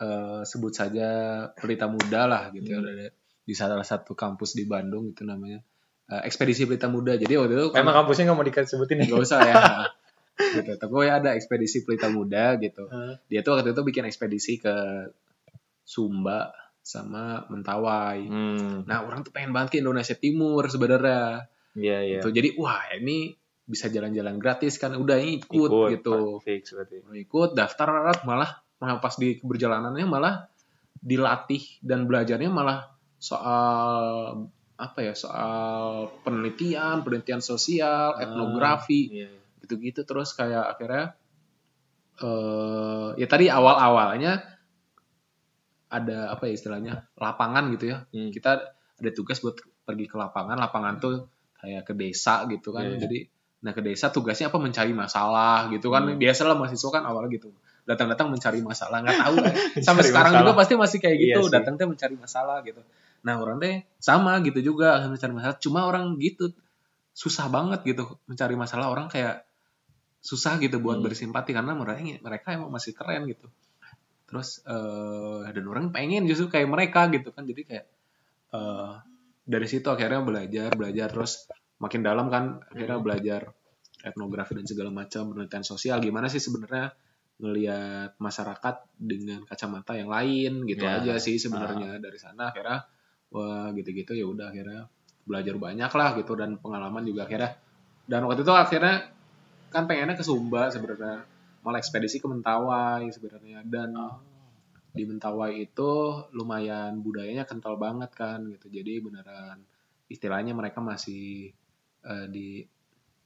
Eh, 0.00 0.40
sebut 0.44 0.72
saja 0.72 1.08
Pelita 1.56 1.84
Muda 1.88 2.24
lah 2.24 2.42
gitu 2.52 2.68
ya. 2.68 2.80
Hmm. 2.80 2.88
Ada 2.88 3.12
di 3.44 3.54
salah 3.56 3.84
satu 3.84 4.12
kampus 4.12 4.56
di 4.56 4.64
Bandung 4.64 5.08
itu 5.10 5.24
namanya. 5.24 5.60
Eh, 6.10 6.22
ekspedisi 6.26 6.66
Pelita 6.66 6.90
Muda. 6.90 7.14
Jadi 7.14 7.38
waktu 7.38 7.54
itu 7.54 7.66
Emang 7.78 7.94
kampusnya 8.02 8.26
nggak 8.26 8.38
mau 8.38 8.42
disebutin 8.42 8.98
nggak 9.06 9.22
usah 9.22 9.38
ya. 9.46 9.54
gitu. 10.58 10.72
Tapi 10.74 10.92
ya 11.06 11.22
ada 11.22 11.30
ekspedisi 11.38 11.86
Pelita 11.86 12.10
Muda 12.10 12.58
gitu. 12.58 12.90
Dia 13.30 13.40
tuh 13.46 13.54
waktu 13.54 13.70
itu 13.70 13.82
bikin 13.86 14.02
ekspedisi 14.10 14.58
ke 14.58 15.06
Sumba 15.86 16.50
sama 16.82 17.46
Mentawai. 17.46 18.26
Hmm, 18.26 18.82
Nah, 18.90 19.06
orang 19.06 19.22
tuh 19.22 19.30
pengen 19.30 19.54
banget 19.54 19.78
ke 19.78 19.78
Indonesia 19.78 20.18
Timur 20.18 20.66
sebenarnya. 20.66 21.46
iya 21.78 22.02
iya. 22.02 22.18
Gitu. 22.18 22.34
Jadi, 22.34 22.58
wah 22.58 22.90
ini 22.98 23.30
bisa 23.62 23.86
jalan-jalan 23.86 24.42
gratis 24.42 24.82
kan. 24.82 24.98
Udah 24.98 25.22
ikut, 25.22 25.70
gitu. 25.94 26.42
Fix 26.42 26.74
berarti. 26.74 27.06
Ikut, 27.22 27.54
daftar, 27.54 28.18
malah 28.26 28.58
malah 28.82 28.98
pas 28.98 29.14
di 29.14 29.38
perjalanannya 29.38 30.06
malah 30.08 30.48
dilatih 30.98 31.62
dan 31.84 32.08
belajarnya 32.08 32.50
malah 32.50 32.90
soal 33.20 34.48
apa 34.80 34.98
ya 35.02 35.12
soal 35.14 35.52
penelitian 36.20 37.00
penelitian 37.00 37.38
sosial 37.40 38.16
Ah, 38.16 38.22
etnografi 38.22 39.12
Iya, 39.12 39.28
iya. 39.28 39.40
gitu-gitu 39.60 40.02
terus 40.02 40.32
kayak 40.32 40.72
akhirnya 40.72 41.12
eh 42.18 43.08
ya 43.16 43.26
tadi 43.26 43.48
awal-awalnya 43.48 44.40
ada 45.90 46.30
apa 46.30 46.46
ya 46.46 46.52
istilahnya 46.54 46.94
lapangan 47.16 47.68
gitu 47.74 47.90
ya 47.90 48.06
Hmm. 48.08 48.30
kita 48.30 48.60
ada 48.96 49.10
tugas 49.10 49.40
buat 49.40 49.56
pergi 49.82 50.06
ke 50.06 50.14
lapangan 50.14 50.54
lapangan 50.54 50.94
tuh 50.96 51.26
kayak 51.56 51.82
ke 51.82 51.92
desa 51.92 52.46
gitu 52.46 52.70
kan 52.70 52.84
Iya, 52.84 52.94
iya. 52.94 53.00
jadi 53.00 53.18
nah 53.60 53.72
ke 53.72 53.82
desa 53.82 54.08
tugasnya 54.08 54.48
apa 54.48 54.56
mencari 54.56 54.92
masalah 54.92 55.68
gitu 55.68 55.88
kan 55.88 56.06
Hmm. 56.06 56.16
biasalah 56.16 56.54
mahasiswa 56.54 56.90
kan 56.90 57.04
awal 57.04 57.26
gitu 57.26 57.50
datang-datang 57.82 58.28
mencari 58.28 58.60
masalah 58.60 59.02
nggak 59.02 59.18
tahu 59.18 59.34
lah 59.36 59.52
sampai 59.86 60.04
sekarang 60.06 60.32
masalah. 60.32 60.46
juga 60.46 60.52
pasti 60.56 60.74
masih 60.76 60.98
kayak 60.98 61.16
Iya 61.16 61.24
gitu 61.26 61.40
sih. 61.42 61.52
datang 61.52 61.74
teh 61.74 61.84
mencari 61.84 62.14
masalah 62.14 62.56
gitu 62.62 62.80
nah 63.20 63.36
orang 63.36 63.60
teh 63.60 63.84
sama 64.00 64.40
gitu 64.40 64.72
juga 64.72 65.00
mencari 65.04 65.32
masalah. 65.32 65.56
Cuma 65.60 65.84
orang 65.84 66.16
gitu 66.18 66.52
susah 67.12 67.46
banget 67.52 67.80
gitu 67.84 68.16
mencari 68.24 68.54
masalah. 68.56 68.88
Orang 68.88 69.08
kayak 69.08 69.44
susah 70.20 70.60
gitu 70.60 70.80
buat 70.84 71.00
Hmm. 71.00 71.06
bersimpati 71.08 71.56
karena 71.56 71.72
mereka 71.72 72.00
mereka 72.20 72.48
emang 72.52 72.70
masih 72.72 72.92
keren 72.92 73.24
gitu. 73.28 73.48
Terus 74.28 74.62
eh 74.64 75.48
dan 75.50 75.64
orang 75.66 75.90
pengen 75.90 76.24
justru 76.28 76.48
kayak 76.48 76.68
mereka 76.70 77.08
gitu 77.12 77.32
kan. 77.32 77.44
Jadi 77.44 77.62
kayak 77.66 77.86
eh 78.54 78.92
dari 79.44 79.66
situ 79.66 79.88
akhirnya 79.90 80.20
belajar 80.22 80.70
belajar. 80.76 81.08
Terus 81.12 81.48
makin 81.80 82.00
dalam 82.04 82.28
kan 82.28 82.60
akhirnya 82.68 82.98
belajar 83.00 83.40
etnografi 84.00 84.56
dan 84.56 84.64
segala 84.64 84.88
macam 84.92 85.32
penelitian 85.34 85.64
sosial. 85.64 86.00
Gimana 86.00 86.28
sih 86.32 86.40
sebenarnya 86.40 86.92
ngelihat 87.40 88.20
masyarakat 88.20 88.76
dengan 89.00 89.48
kacamata 89.48 89.96
yang 89.96 90.12
lain 90.12 90.68
gitu 90.68 90.84
Ya. 90.84 91.00
aja 91.00 91.16
sih 91.16 91.40
sebenarnya 91.40 91.96
dari 91.96 92.20
sana. 92.20 92.52
Akhirnya 92.52 92.84
wah 93.30 93.70
gitu-gitu 93.74 94.12
ya 94.14 94.26
udah 94.26 94.50
akhirnya 94.50 94.90
belajar 95.24 95.54
banyak 95.56 95.90
lah 95.94 96.08
gitu 96.18 96.32
dan 96.34 96.58
pengalaman 96.58 97.06
juga 97.06 97.30
akhirnya. 97.30 97.54
Dan 98.04 98.26
waktu 98.26 98.42
itu 98.42 98.50
akhirnya 98.50 99.14
kan 99.70 99.86
pengennya 99.86 100.18
ke 100.18 100.26
Sumba 100.26 100.66
sebenarnya 100.66 101.22
malah 101.62 101.78
ekspedisi 101.78 102.18
ke 102.18 102.26
Mentawai 102.26 103.06
sebenarnya. 103.06 103.62
Dan 103.62 103.94
di 104.90 105.06
Mentawai 105.06 105.54
itu 105.54 105.90
lumayan 106.34 106.98
budayanya 106.98 107.46
kental 107.46 107.78
banget 107.78 108.10
kan 108.10 108.42
gitu. 108.50 108.66
Jadi 108.66 108.98
beneran 108.98 109.62
istilahnya 110.10 110.50
mereka 110.58 110.82
masih 110.82 111.54
eh, 112.02 112.26
di 112.26 112.66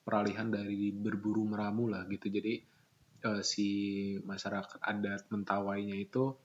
peralihan 0.04 0.52
dari 0.52 0.92
berburu 0.92 1.48
meramu 1.48 1.88
lah 1.88 2.04
gitu. 2.12 2.28
Jadi 2.28 2.60
eh, 3.24 3.40
si 3.40 3.68
masyarakat 4.20 4.84
adat 4.84 5.32
Mentawainya 5.32 5.96
itu 5.96 6.36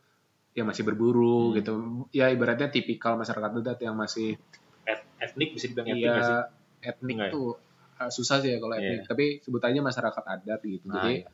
ya 0.59 0.67
masih 0.67 0.83
berburu 0.83 1.49
Hmm. 1.49 1.55
gitu 1.55 1.73
ya 2.11 2.27
ibaratnya 2.27 2.67
tipikal 2.67 3.15
masyarakat 3.15 3.49
adat 3.55 3.79
yang 3.79 3.95
masih 3.95 4.35
Et- 4.83 5.07
etnik 5.17 5.55
bisa 5.55 5.71
dibilang 5.71 5.87
etnik 5.87 6.03
nggak 6.11 6.25
sih? 6.27 6.37
etnik 6.83 7.15
Enggak 7.15 7.29
ya? 7.29 7.33
tuh 7.33 7.49
eh, 7.95 8.11
susah 8.11 8.37
sih 8.39 8.49
ya 8.51 8.57
kalau 8.59 8.75
Iya. 8.75 8.81
etnik 8.83 9.01
tapi 9.07 9.25
sebutannya 9.39 9.81
masyarakat 9.81 10.23
adat 10.25 10.59
gitu 10.61 10.85
Nah, 10.85 10.95
jadi 10.99 11.11
iya. 11.15 11.27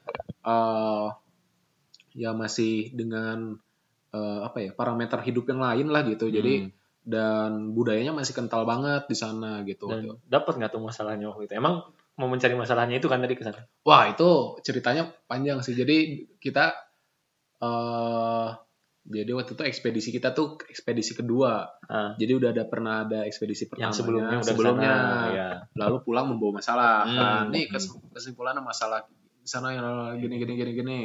eh 0.46 1.08
ya 2.16 2.32
masih 2.32 2.94
dengan 2.94 3.58
eh, 4.12 4.40
apa 4.46 4.58
ya 4.62 4.72
parameter 4.72 5.20
hidup 5.22 5.50
yang 5.50 5.60
lain 5.60 5.88
lah 5.92 6.06
gitu 6.06 6.30
jadi 6.30 6.54
Hmm. 6.64 6.72
dan 7.06 7.52
budayanya 7.74 8.14
masih 8.14 8.34
kental 8.34 8.64
banget 8.64 9.06
di 9.06 9.14
sana 9.14 9.62
gitu 9.62 9.86
dan 9.86 10.06
dapat 10.26 10.58
nggak 10.58 10.72
tuh 10.72 10.82
masalahnya 10.82 11.30
waktu 11.30 11.46
itu? 11.46 11.54
Emang 11.54 11.86
mau 12.16 12.26
mencari 12.26 12.56
masalahnya 12.56 12.98
itu 12.98 13.06
kan 13.06 13.20
tadi 13.20 13.36
ke 13.36 13.44
sana? 13.44 13.62
wah 13.84 14.08
itu 14.08 14.30
ceritanya 14.62 15.04
panjang 15.26 15.60
sih 15.62 15.74
jadi 15.74 15.98
kita 16.40 16.74
eh 17.62 18.48
jadi 19.06 19.38
waktu 19.38 19.54
itu 19.54 19.64
ekspedisi 19.70 20.10
kita 20.10 20.34
tuh 20.34 20.58
ekspedisi 20.66 21.14
kedua. 21.14 21.70
Ah, 21.86 22.18
jadi 22.18 22.42
udah 22.42 22.50
ada 22.50 22.66
pernah 22.66 23.06
ada 23.06 23.22
ekspedisi 23.22 23.70
pertamanya 23.70 23.94
yang 23.94 23.94
sebelumnya 23.94 24.38
udah 24.42 24.50
sebelumnya. 24.50 24.90
ke 24.90 24.98
sana, 24.98 25.22
ya. 25.30 25.50
lalu 25.78 25.98
pulang 26.02 26.26
membawa 26.34 26.58
masalah. 26.58 27.06
Hmm, 27.06 27.14
kan 27.14 27.44
nih 27.54 27.64
hmm. 27.70 27.74
kes- 27.78 28.02
kesimpulannya 28.18 28.66
masalah 28.66 29.06
di 29.06 29.46
sana 29.46 29.78
yang 29.78 29.86
gini 30.18 30.42
gini 30.42 30.54
gini 30.58 30.72
gini. 30.74 31.00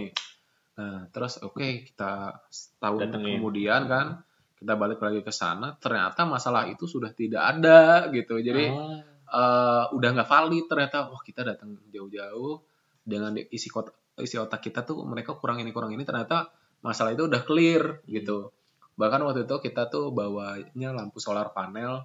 Nah 0.81 1.13
terus 1.13 1.45
oke 1.45 1.93
kita 1.93 2.41
setahun 2.49 3.05
Datengin. 3.05 3.37
kemudian 3.37 3.85
kan 3.85 4.25
kita 4.57 4.73
balik 4.81 5.01
lagi 5.05 5.21
ke 5.21 5.33
sana 5.33 5.77
ternyata 5.77 6.25
masalah 6.25 6.73
itu 6.73 6.89
sudah 6.89 7.13
tidak 7.13 7.45
ada 7.45 8.09
gitu. 8.17 8.41
Jadi 8.41 8.65
Ah, 8.65 8.97
eh, 9.29 9.85
udah 9.93 10.09
nggak 10.17 10.29
valid 10.29 10.65
ternyata. 10.73 11.13
Wah 11.13 11.21
kita 11.21 11.45
datang 11.45 11.77
jauh-jauh 11.93 12.65
dengan 13.05 13.37
isi 13.37 13.69
kota 13.69 13.93
isi 14.17 14.41
otak 14.41 14.65
kita 14.65 14.89
tuh 14.89 15.05
mereka 15.05 15.37
kurang 15.37 15.61
ini 15.61 15.69
kurang 15.69 15.93
ini. 15.93 16.01
Ternyata 16.01 16.49
masalah 16.81 17.13
itu 17.13 17.29
udah 17.29 17.43
clear 17.45 18.01
gitu. 18.09 18.51
Bahkan 18.97 19.21
waktu 19.25 19.45
itu 19.45 19.57
kita 19.61 19.89
tuh 19.89 20.13
bawanya 20.13 20.93
lampu 20.93 21.21
solar 21.21 21.53
panel 21.53 22.05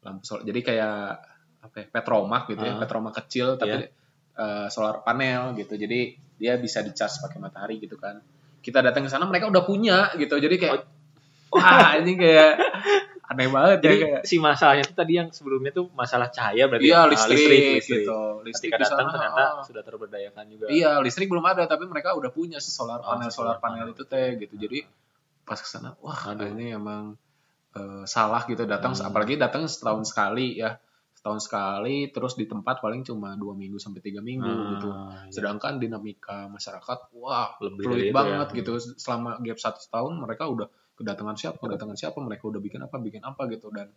lampu 0.00 0.22
solar 0.24 0.46
jadi 0.46 0.60
kayak 0.62 0.98
apa 1.58 1.74
ya, 1.82 1.86
petromak 1.90 2.46
gitu 2.48 2.62
ya 2.62 2.74
Ah. 2.74 2.78
petromak 2.78 3.14
kecil 3.18 3.58
tapi 3.58 3.88
Iya. 3.88 3.90
eh, 4.38 4.66
solar 4.70 5.02
panel 5.02 5.52
gitu. 5.58 5.74
Jadi 5.74 6.14
dia 6.38 6.54
bisa 6.56 6.80
dicas 6.80 7.18
pakai 7.18 7.42
matahari 7.42 7.82
gitu 7.82 7.98
kan. 7.98 8.22
Kita 8.62 8.78
datang 8.78 9.02
ke 9.04 9.10
sana 9.10 9.26
mereka 9.26 9.50
udah 9.50 9.64
punya 9.66 10.14
gitu. 10.14 10.38
Jadi 10.38 10.54
kayak 10.56 10.86
wah 11.50 11.96
ini 11.98 12.14
kayak 12.14 12.52
aneh 13.28 13.44
banget 13.46 13.78
Jadi 13.84 13.94
ya 13.94 14.04
kayak 14.08 14.22
si 14.24 14.36
masalahnya 14.40 14.84
itu 14.88 14.94
tadi 14.96 15.12
yang 15.14 15.28
sebelumnya 15.28 15.68
tuh 15.68 15.92
masalah 15.92 16.32
cahaya 16.32 16.64
berarti 16.64 16.88
iya 16.88 16.96
ya? 16.96 17.04
Ah, 17.04 17.06
listrik, 17.12 17.84
gitu 17.84 18.20
listrik 18.40 18.72
Ketika 18.72 18.76
di 18.80 18.84
datang 18.88 18.98
sana, 19.04 19.12
ternyata 19.12 19.42
ah. 19.44 19.62
sudah 19.62 19.82
terberdayakan 19.84 20.44
juga. 20.48 20.66
Iya, 20.66 20.90
listrik 21.04 21.28
belum 21.28 21.44
ada, 21.44 21.68
tapi 21.68 21.84
mereka 21.84 22.16
udah 22.16 22.32
punya 22.32 22.56
sih 22.56 22.72
solar 22.72 23.04
Oh, 23.04 23.12
panel 23.12 23.28
solar 23.28 23.56
solar 23.56 23.56
panel 23.60 23.92
itu 23.92 24.02
teh 24.02 24.40
gitu. 24.40 24.56
Jadi 24.56 24.80
pas 25.44 25.56
ke 25.56 25.64
sana 25.64 25.96
wah 26.00 26.16
Aduh. 26.28 26.48
ini 26.48 26.72
emang 26.72 27.16
eh, 27.72 28.04
salah 28.04 28.44
gitu 28.44 28.64
datang 28.64 28.92
Hmm. 28.92 29.08
apalagi 29.08 29.36
datang 29.36 29.64
setahun 29.64 30.08
sekali 30.08 30.56
ya 30.56 30.76
setahun 31.12 31.44
sekali 31.44 32.08
terus 32.08 32.32
di 32.32 32.44
tempat 32.44 32.78
paling 32.78 33.00
cuma 33.02 33.32
dua 33.34 33.52
minggu 33.52 33.76
sampai 33.76 33.98
tiga 33.98 34.20
minggu 34.20 34.44
gitu 34.76 34.88
Ah, 34.88 35.24
iya. 35.24 35.32
sedangkan 35.32 35.76
dinamika 35.76 36.48
masyarakat 36.48 37.12
wah 37.12 37.56
Lebih 37.58 37.80
fluid 37.82 38.04
itu 38.08 38.14
banget 38.14 38.48
ya. 38.52 38.56
gitu 38.60 38.72
selama 38.96 39.36
gap 39.40 39.56
satu 39.56 39.80
tahun 39.88 40.20
mereka 40.20 40.46
udah 40.46 40.68
kedatangan 40.98 41.38
siapa 41.38 41.58
kedatangan 41.62 41.94
siapa 41.94 42.18
mereka 42.18 42.50
udah 42.50 42.58
bikin 42.58 42.82
apa 42.82 42.98
bikin 42.98 43.22
apa 43.22 43.46
gitu 43.48 43.70
dan 43.70 43.88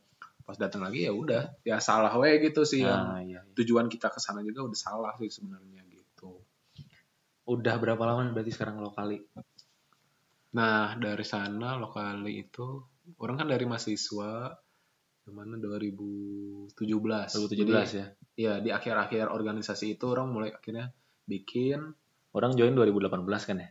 pas 0.46 0.58
datang 0.58 0.86
lagi 0.86 1.06
ya 1.06 1.14
udah 1.14 1.58
ya 1.62 1.82
salah 1.82 2.14
we 2.18 2.38
gitu 2.40 2.62
sih 2.62 2.86
yang 2.86 3.04
Ah, 3.14 3.22
iya. 3.22 3.42
tujuan 3.58 3.90
kita 3.90 4.10
ke 4.10 4.22
sana 4.22 4.42
juga 4.42 4.62
udah 4.62 4.78
salah 4.78 5.14
sih 5.18 5.30
sebenarnya 5.30 5.82
gitu 5.90 6.38
Udah 7.50 7.76
berapa 7.82 8.00
lama 8.06 8.30
berarti 8.32 8.54
sekarang 8.54 8.78
lokali? 8.80 9.18
nah 10.52 10.94
dari 11.00 11.24
sana 11.24 11.80
lokali 11.80 12.44
itu 12.44 12.68
orang 13.18 13.40
kan 13.40 13.48
dari 13.48 13.64
mahasiswa 13.64 14.52
gimana 15.24 15.56
2017 15.56 16.76
2017 16.76 17.56
Jadi, 17.56 17.72
ya. 17.72 18.06
ya 18.36 18.54
di 18.60 18.70
akhir-akhir 18.70 19.32
organisasi 19.32 19.96
itu 19.96 20.06
orang 20.12 20.28
mulai 20.30 20.52
akhirnya 20.52 20.92
bikin 21.26 21.96
Orang 22.32 22.56
join 22.56 22.72
2018 22.72 23.28
kan 23.44 23.58
ya? 23.60 23.70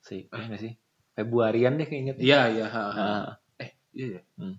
Sih, 0.00 0.24
eh 0.24 0.44
nggak 0.48 0.60
sih? 0.60 0.72
Februarian 1.18 1.74
deh 1.74 1.84
kayaknya. 1.84 2.14
iya 2.16 2.46
iya 2.46 2.66
ha, 2.70 2.84
ha. 2.88 3.02
Ah, 3.02 3.26
eh 3.58 3.74
iya 3.90 4.06
ya 4.14 4.22
Hmm. 4.38 4.54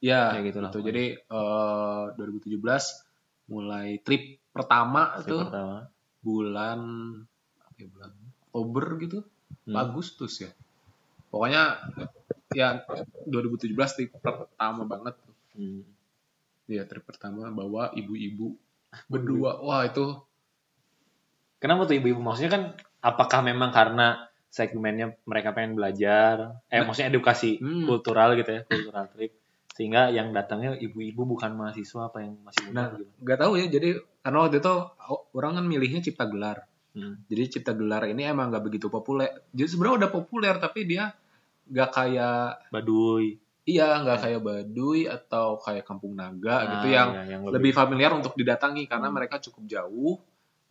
ya 0.00 0.22
gitu 0.40 0.58
lah 0.64 0.72
gitu. 0.72 0.80
jadi 0.80 1.04
eh 1.20 2.02
2017 2.16 2.56
mulai 3.52 4.00
trip 4.00 4.40
pertama 4.48 5.20
trip 5.20 5.28
tuh 5.28 5.40
pertama. 5.44 5.78
bulan 6.24 6.80
apa 7.60 7.76
ya, 7.76 7.86
bulan 7.92 8.10
Oktober 8.48 8.84
gitu 8.98 9.18
Hmm. 9.64 9.76
Agustus 9.76 10.40
ya 10.40 10.52
pokoknya 11.28 11.80
ya 12.52 12.84
2017 13.24 13.76
trip 13.92 14.10
pertama 14.20 14.84
banget. 14.84 15.16
Hmm. 15.52 15.84
ya 16.64 16.84
trip 16.84 17.04
pertama 17.04 17.48
bawa 17.48 17.92
ibu-ibu 17.92 18.56
berdua 19.12 19.60
wah 19.60 19.84
itu 19.84 20.16
Kenapa 21.56 21.88
tuh 21.88 21.96
ibu-ibu? 21.96 22.20
Maksudnya 22.20 22.52
kan 22.52 22.62
apakah 23.00 23.40
memang 23.40 23.72
karena 23.72 24.28
segmennya 24.54 25.18
mereka 25.24 25.50
pengen 25.50 25.74
belajar, 25.74 26.62
eh 26.68 26.78
Nah. 26.78 26.86
maksudnya 26.86 27.10
edukasi 27.10 27.58
Hmm. 27.58 27.82
kultural 27.84 28.38
gitu 28.38 28.50
ya, 28.52 28.62
kultural 28.62 29.10
trip, 29.10 29.34
sehingga 29.68 30.06
yang 30.08 30.30
datangnya 30.30 30.78
ibu-ibu 30.78 31.26
bukan 31.26 31.50
mahasiswa 31.52 32.06
apa 32.06 32.22
yang 32.22 32.38
masih 32.40 32.62
muda 32.64 32.74
Nah. 32.76 32.88
gitu. 32.94 33.10
nggak 33.18 33.38
tahu 33.40 33.52
ya 33.56 33.66
jadi 33.66 33.88
karena 34.22 34.38
waktu 34.40 34.56
itu 34.58 34.74
orang 35.34 35.52
kan 35.52 35.64
milihnya 35.64 36.00
cipta 36.00 36.24
gelar 36.24 36.62
Hmm. 36.94 37.18
jadi 37.26 37.50
cipta 37.50 37.74
gelar 37.74 38.06
ini 38.06 38.22
emang 38.24 38.48
nggak 38.48 38.62
begitu 38.62 38.86
populer 38.86 39.26
jadi 39.50 39.66
sebenarnya 39.66 39.96
udah 39.98 40.10
populer 40.12 40.54
tapi 40.56 40.86
dia 40.86 41.10
nggak 41.66 41.90
kayak 41.90 42.70
Baduy. 42.70 43.34
iya 43.64 43.98
nggak 43.98 44.18
kayak 44.20 44.40
Baduy 44.40 45.08
atau 45.08 45.58
kayak 45.58 45.82
Kampung 45.82 46.14
Naga 46.14 46.70
gitu 46.70 46.86
Ah, 46.86 46.94
yang 46.94 47.08
iya, 47.18 47.38
lebih 47.42 47.72
familiar 47.72 48.12
untuk 48.12 48.32
didatangi 48.32 48.86
karena 48.86 49.10
Hmm. 49.10 49.16
mereka 49.16 49.42
cukup 49.42 49.66
jauh 49.66 50.22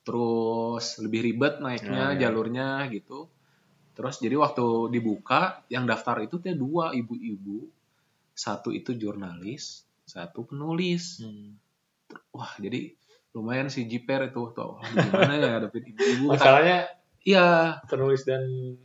terus 0.04 1.00
lebih 1.00 1.20
ribet 1.24 1.60
naiknya 1.60 2.04
Ah, 2.06 2.12
iya. 2.12 2.20
jalurnya 2.22 2.68
gitu 2.88 3.28
terus 3.94 4.18
jadi 4.18 4.34
waktu 4.36 4.90
dibuka 4.90 5.62
yang 5.70 5.86
daftar 5.86 6.18
itu 6.20 6.38
tuh 6.38 6.54
dua 6.54 6.92
ibu-ibu. 6.92 7.66
Satu 8.34 8.74
itu 8.74 8.94
jurnalis 8.94 9.86
satu 10.04 10.44
penulis. 10.44 11.22
Hmm. 11.22 11.56
wah 12.30 12.54
jadi 12.58 12.94
lumayan 13.34 13.70
sih 13.70 13.86
jiper 13.86 14.30
itu. 14.30 14.42
Tuh 14.52 14.78
gimana 14.82 15.34
ya 15.38 15.58
dapet 15.62 15.86
ibu-ibu. 15.90 16.30
Masalahnya 16.30 16.86
iya. 17.22 17.78
penulis 17.86 18.26
dan 18.26 18.42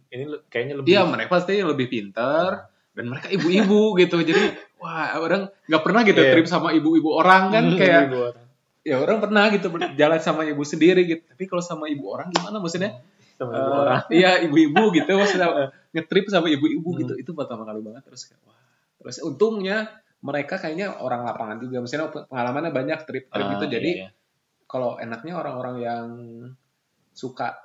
ini 0.09 0.25
kayaknya 0.49 0.75
lebih 0.81 0.89
iya 0.93 1.03
mereka 1.05 1.37
pasti 1.37 1.61
lebih 1.61 1.89
pinter 1.89 2.69
dan 2.93 3.05
mereka 3.09 3.29
ibu-ibu 3.29 3.97
gitu. 3.97 4.21
Jadi 4.21 4.43
wah 4.81 5.17
orang 5.19 5.49
nggak 5.67 5.83
pernah 5.85 6.01
gitu 6.05 6.21
Iya. 6.21 6.33
trip 6.37 6.47
sama 6.49 6.73
ibu-ibu 6.73 7.09
orang 7.13 7.51
kan 7.53 7.65
Hmm, 7.69 7.77
kayak 7.81 8.03
ibu 8.09 8.19
orang. 8.33 8.45
ya 8.87 8.97
orang 8.97 9.19
pernah 9.21 9.45
gitu 9.53 9.67
jalan 9.97 10.21
sama 10.21 10.43
ibu 10.49 10.63
sendiri 10.65 11.05
gitu. 11.05 11.23
Tapi 11.29 11.45
kalau 11.45 11.61
sama 11.61 11.85
ibu 11.89 12.09
orang 12.09 12.33
gimana 12.33 12.57
maksudnya? 12.61 12.97
Sama 12.97 13.18
Orang. 13.47 14.03
iya 14.19 14.43
ibu-ibu 14.43 14.91
gitu 14.91 15.11
maksudnya 15.15 15.71
ngetrip 15.95 16.27
sama 16.27 16.51
ibu-ibu 16.51 16.89
Hmm. 16.91 17.01
gitu 17.05 17.13
itu 17.15 17.31
pertama 17.33 17.63
kali 17.63 17.79
banget 17.81 18.03
terus 18.03 18.27
kayak 18.27 18.43
wah. 18.43 18.59
Terus 18.99 19.23
untungnya 19.23 19.87
mereka 20.19 20.59
kayaknya 20.59 20.99
orang 20.99 21.23
lapangan 21.23 21.63
juga. 21.63 21.79
Maksudnya 21.79 22.11
pengalamannya 22.11 22.75
banyak 22.75 22.99
trip-trip 23.07 23.47
Ah, 23.47 23.51
gitu. 23.55 23.65
jadi 23.71 23.91
iya, 23.95 24.07
iya. 24.07 24.11
kalau 24.67 24.99
enaknya 24.99 25.39
orang-orang 25.39 25.77
yang 25.79 26.07
suka 27.15 27.63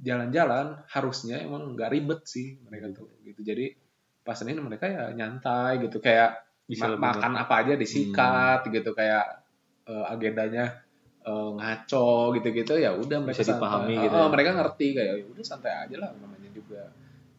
jalan-jalan 0.00 0.80
harusnya 0.88 1.36
emang 1.44 1.76
nggak 1.76 1.92
ribet 1.92 2.20
sih 2.24 2.56
mereka 2.64 2.88
tuh 2.96 3.12
gitu. 3.20 3.44
Jadi 3.44 3.76
pas 4.24 4.36
ini 4.40 4.56
mereka 4.56 4.88
ya 4.88 5.12
nyantai 5.12 5.84
gitu. 5.84 6.00
Kayak 6.00 6.48
Bisa 6.64 6.96
ma- 6.96 7.12
makan 7.12 7.36
apa 7.36 7.54
aja 7.60 7.76
disikat 7.76 8.64
gitu. 8.72 8.96
Kayak 8.96 9.44
eh, 9.84 10.04
agendanya 10.08 10.80
eh, 11.20 11.50
ngaco 11.52 12.06
gitu-gitu 12.34 12.74
ya 12.76 12.90
udah 12.92 13.18
mereka 13.20 13.40
Bisa 13.40 13.52
dipahami 13.52 13.92
santai. 13.92 14.04
gitu 14.04 14.14
Oh, 14.14 14.22
ya. 14.22 14.28
mereka 14.28 14.50
ngerti 14.54 14.86
kayak 14.92 15.14
ya 15.16 15.24
udah 15.26 15.44
santai 15.44 15.72
aja 15.74 15.96
lah 15.96 16.10
namanya 16.16 16.50
juga 16.50 16.82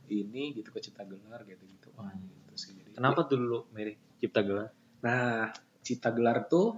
ini 0.08 0.52
gitu 0.52 0.70
ke 0.70 0.80
cipta 0.80 1.04
gelar 1.04 1.42
gitu 1.44 1.64
gitu 1.64 1.88
wah 1.96 2.12
gitu 2.12 2.54
sih 2.54 2.72
jadi 2.74 2.94
Kenapa 2.94 3.24
tuh 3.24 3.38
dulu 3.38 3.60
Mary 3.72 3.96
cipta 4.18 4.42
gelar? 4.42 4.70
nah 5.00 5.50
cipta 5.82 6.10
gelar 6.10 6.46
tuh 6.46 6.78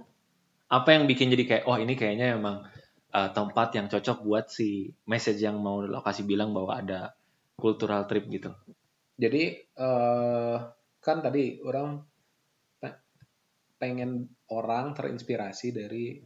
Apa 0.64 0.90
yang 0.90 1.04
bikin 1.04 1.28
jadi 1.28 1.44
kayak, 1.44 1.64
oh 1.64 1.76
ini 1.76 1.92
kayaknya 1.92 2.34
emang 2.34 2.64
uh, 3.10 3.30
tempat 3.30 3.76
yang 3.76 3.86
cocok 3.86 4.24
buat 4.24 4.48
si 4.48 4.90
message 5.04 5.38
yang 5.38 5.60
mau 5.60 5.78
lokasi 5.78 6.24
bilang 6.24 6.50
bahwa 6.50 6.74
ada 6.74 7.12
cultural 7.54 8.08
trip 8.08 8.26
gitu. 8.26 8.50
Jadi 9.14 9.42
eh 9.54 10.56
kan 10.98 11.16
tadi 11.20 11.60
orang 11.60 12.00
pe- 12.74 13.02
pengen 13.76 14.24
orang 14.50 14.96
terinspirasi 14.96 15.70
dari 15.70 16.18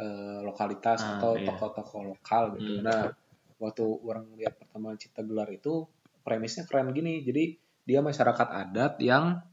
eh, 0.00 0.40
lokalitas 0.40 0.98
Ah, 0.98 1.20
atau 1.20 1.36
iya. 1.36 1.44
tokoh-tokoh 1.46 2.02
lokal 2.08 2.56
gitu. 2.56 2.80
Hmm. 2.80 2.84
Nah, 2.84 3.12
waktu 3.60 3.84
orang 3.84 4.32
lihat 4.34 4.56
pertama 4.56 4.96
Cipta 4.96 5.20
Gelar 5.20 5.52
itu 5.52 5.84
premisnya 6.24 6.64
keren 6.64 6.90
gini. 6.90 7.20
Jadi 7.20 7.54
dia 7.84 8.00
masyarakat 8.00 8.48
adat 8.48 8.96
yang 8.98 9.44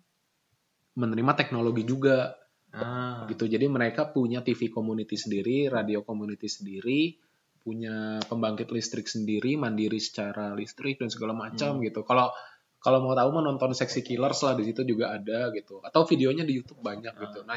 menerima 0.96 1.32
teknologi 1.36 1.84
juga 1.84 2.34
Ah, 2.68 3.24
gitu. 3.32 3.48
Jadi 3.48 3.64
mereka 3.66 4.12
punya 4.12 4.44
TV 4.44 4.68
community 4.68 5.16
sendiri, 5.16 5.72
radio 5.72 6.04
community 6.04 6.46
sendiri, 6.46 7.16
punya 7.64 8.20
pembangkit 8.22 8.70
listrik 8.70 9.08
sendiri, 9.08 9.56
mandiri 9.56 9.98
secara 9.98 10.52
listrik 10.52 11.00
dan 11.00 11.08
segala 11.08 11.32
macam 11.34 11.80
Hmm. 11.80 11.84
gitu. 11.84 12.04
Kalau 12.04 12.30
kalau 12.78 13.02
mau 13.02 13.16
tahu 13.16 13.34
mah 13.34 13.42
nonton 13.42 13.72
Sexy 13.74 14.04
Killers 14.06 14.44
lah 14.44 14.54
di 14.54 14.68
situ 14.68 14.84
juga 14.84 15.10
ada 15.10 15.50
gitu. 15.52 15.80
Atau 15.82 16.06
videonya 16.06 16.44
di 16.44 16.60
YouTube 16.60 16.84
banyak 16.84 17.16
Ah. 17.16 17.22
gitu. 17.26 17.40
Nah, 17.48 17.56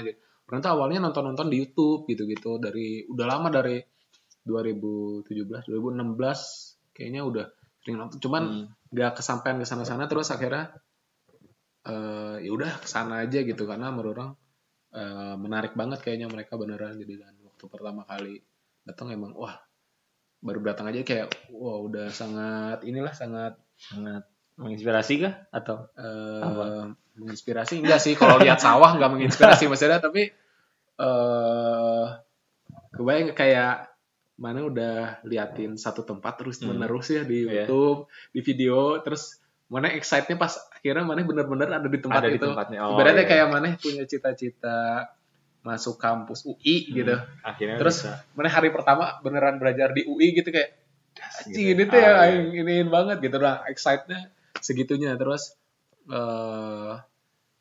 tuh 0.58 0.74
awalnya 0.74 0.98
nonton-nonton 1.06 1.46
di 1.46 1.62
YouTube 1.62 2.10
gitu-gitu 2.10 2.58
dari 2.58 3.06
udah 3.06 3.26
lama 3.30 3.48
dari 3.54 3.78
2017, 4.42 5.70
2016 5.70 6.90
kayaknya 6.90 7.22
udah 7.22 7.46
sering 7.78 7.96
nonton. 8.02 8.18
Cuman 8.18 8.42
hmm. 8.42 8.90
nggak 8.90 9.22
kesampaian 9.22 9.62
ke 9.62 9.66
sana-sana 9.68 10.10
terus 10.10 10.34
akhirnya 10.34 10.74
eh 11.80 12.36
ya 12.44 12.50
udah 12.52 12.82
ke 12.82 12.88
sana 12.90 13.24
aja 13.24 13.40
gitu 13.40 13.64
karena 13.64 13.88
menurut 13.88 14.12
orang 14.12 14.30
eh, 14.92 15.34
menarik 15.40 15.72
banget 15.72 16.04
kayaknya 16.04 16.28
mereka 16.28 16.60
beneran 16.60 16.98
jadi 17.00 17.24
dan 17.24 17.40
waktu 17.40 17.64
pertama 17.72 18.04
kali 18.04 18.44
datang 18.84 19.08
emang 19.16 19.32
wah 19.32 19.56
baru 20.44 20.60
datang 20.60 20.92
aja 20.92 21.00
kayak 21.00 21.32
wah 21.56 21.80
udah 21.80 22.12
sangat 22.12 22.84
inilah 22.84 23.16
sangat 23.16 23.56
sangat 23.80 24.28
menginspirasi 24.60 25.24
kah 25.24 25.34
atau 25.48 25.88
eh, 25.96 26.42
Apa? 26.44 26.64
Menginspirasi 27.20 27.78
enggak 27.78 28.00
sih 28.00 28.14
kalau 28.14 28.36
lihat 28.36 28.56
sawah 28.58 28.90
nggak 28.92 29.10
menginspirasi 29.10 29.68
maksudnya 29.68 30.00
tapi 30.00 30.32
eh 30.96 32.06
kebayang 32.90 33.32
kayak 33.32 33.88
mana 34.36 34.64
udah 34.64 34.94
liatin 35.22 35.76
satu 35.76 36.00
tempat 36.02 36.36
terus 36.36 36.58
Hmm. 36.58 36.72
menerus 36.72 37.08
ya 37.08 37.22
di 37.22 37.44
Iya. 37.44 37.64
YouTube 37.64 38.08
di 38.30 38.40
video 38.40 38.76
terus 39.00 39.36
mana 39.68 39.86
excite-nya 39.88 40.34
pas 40.34 40.56
akhirnya 40.72 41.04
mana 41.04 41.20
bener-bener 41.22 41.68
ada 41.70 41.86
di 41.86 42.00
tempat 42.00 42.18
ada 42.18 42.28
di 42.28 42.34
itu 42.34 42.44
tempatnya? 42.44 42.78
Oh, 42.82 42.96
Ibaratnya 42.96 43.22
iya. 43.22 43.30
kayak 43.30 43.46
mana 43.48 43.66
punya 43.76 44.02
cita-cita 44.02 45.06
masuk 45.60 45.94
kampus 45.94 46.42
UI 46.42 46.88
Hmm. 46.88 46.92
gitu. 46.96 47.14
akhirnya 47.42 47.76
Terus 47.78 47.96
bisa. 48.02 48.24
Mana 48.32 48.48
hari 48.48 48.68
pertama 48.70 49.20
beneran 49.20 49.56
belajar 49.56 49.92
di 49.92 50.02
UI 50.02 50.32
gitu 50.32 50.48
kayak 50.48 50.72
gitu 51.12 51.46
anjing 51.46 51.62
ya. 51.62 51.70
ini 51.70 51.82
tuh 51.84 51.98
ya 51.98 52.08
Ah, 52.08 52.24
iya. 52.24 52.32
aing 52.32 52.48
iniin 52.56 52.88
banget 52.88 53.16
gitu 53.20 53.38
lah 53.38 53.60
excite-nya 53.66 54.32
segitunya 54.56 55.14
terus 55.14 55.52
eh 56.06 56.89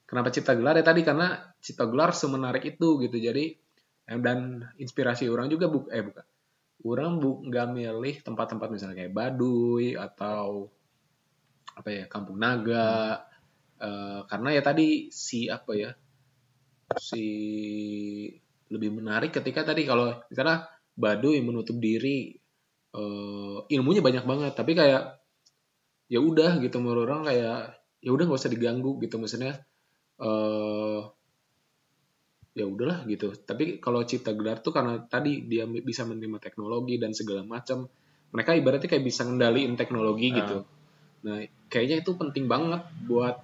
kenapa 0.09 0.33
cipta 0.33 0.57
gelar? 0.57 0.81
Ya 0.81 0.81
tadi 0.81 1.05
karena 1.05 1.53
cipta 1.61 1.85
gelar 1.85 2.17
semenarik 2.17 2.65
itu 2.65 2.97
gitu. 3.05 3.17
Jadi 3.21 3.53
eh, 4.09 4.17
dan 4.17 4.65
inspirasi 4.81 5.29
orang 5.29 5.53
juga 5.53 5.69
bu 5.69 5.85
eh 5.93 6.01
bukan. 6.01 6.25
Orang 6.81 7.21
bu 7.21 7.45
nggak 7.45 7.67
milih 7.69 8.15
tempat-tempat 8.25 8.67
misalnya 8.73 9.05
kayak 9.05 9.13
Baduy 9.13 9.93
atau 9.93 10.73
apa 11.77 11.89
ya 11.93 12.03
Kampung 12.09 12.41
Naga. 12.41 13.21
Eh, 13.77 14.21
karena 14.25 14.49
ya 14.57 14.61
tadi 14.65 15.13
si 15.13 15.45
apa 15.45 15.71
ya 15.77 15.93
si 16.97 17.25
lebih 18.73 18.89
menarik 18.97 19.29
ketika 19.29 19.61
tadi 19.61 19.85
kalau 19.85 20.17
misalnya 20.33 20.65
Baduy 20.97 21.45
menutup 21.45 21.77
diri 21.77 22.33
eh, 22.97 23.57
ilmunya 23.69 24.01
banyak 24.01 24.25
banget. 24.25 24.53
Tapi 24.57 24.73
kayak 24.73 25.21
ya 26.09 26.17
udah 26.17 26.57
gitu 26.57 26.81
menurut 26.81 27.05
orang 27.05 27.29
kayak 27.29 27.77
ya 28.01 28.09
udah 28.09 28.25
nggak 28.25 28.41
usah 28.41 28.49
diganggu 28.49 28.97
gitu. 29.03 29.21
Maksudnya 29.21 29.69
eh 30.19 31.01
ya 32.51 32.65
udahlah 32.65 33.05
gitu 33.05 33.31
tapi 33.39 33.79
kalau 33.79 34.03
cipta 34.03 34.35
gelar 34.35 34.59
tuh 34.59 34.73
karena 34.73 34.99
tadi 35.05 35.45
dia 35.45 35.63
bisa 35.65 36.03
menerima 36.03 36.41
teknologi 36.41 36.99
dan 36.99 37.15
segala 37.15 37.45
macam 37.45 37.87
mereka 38.29 38.51
ibaratnya 38.51 38.89
kayak 38.89 39.05
bisa 39.05 39.23
ngendaliin 39.23 39.73
teknologi 39.73 40.27
Ah. 40.29 40.35
gitu 40.43 40.57
nah 41.19 41.37
kayaknya 41.67 42.03
itu 42.03 42.11
penting 42.15 42.47
banget 42.47 42.83
buat 43.05 43.39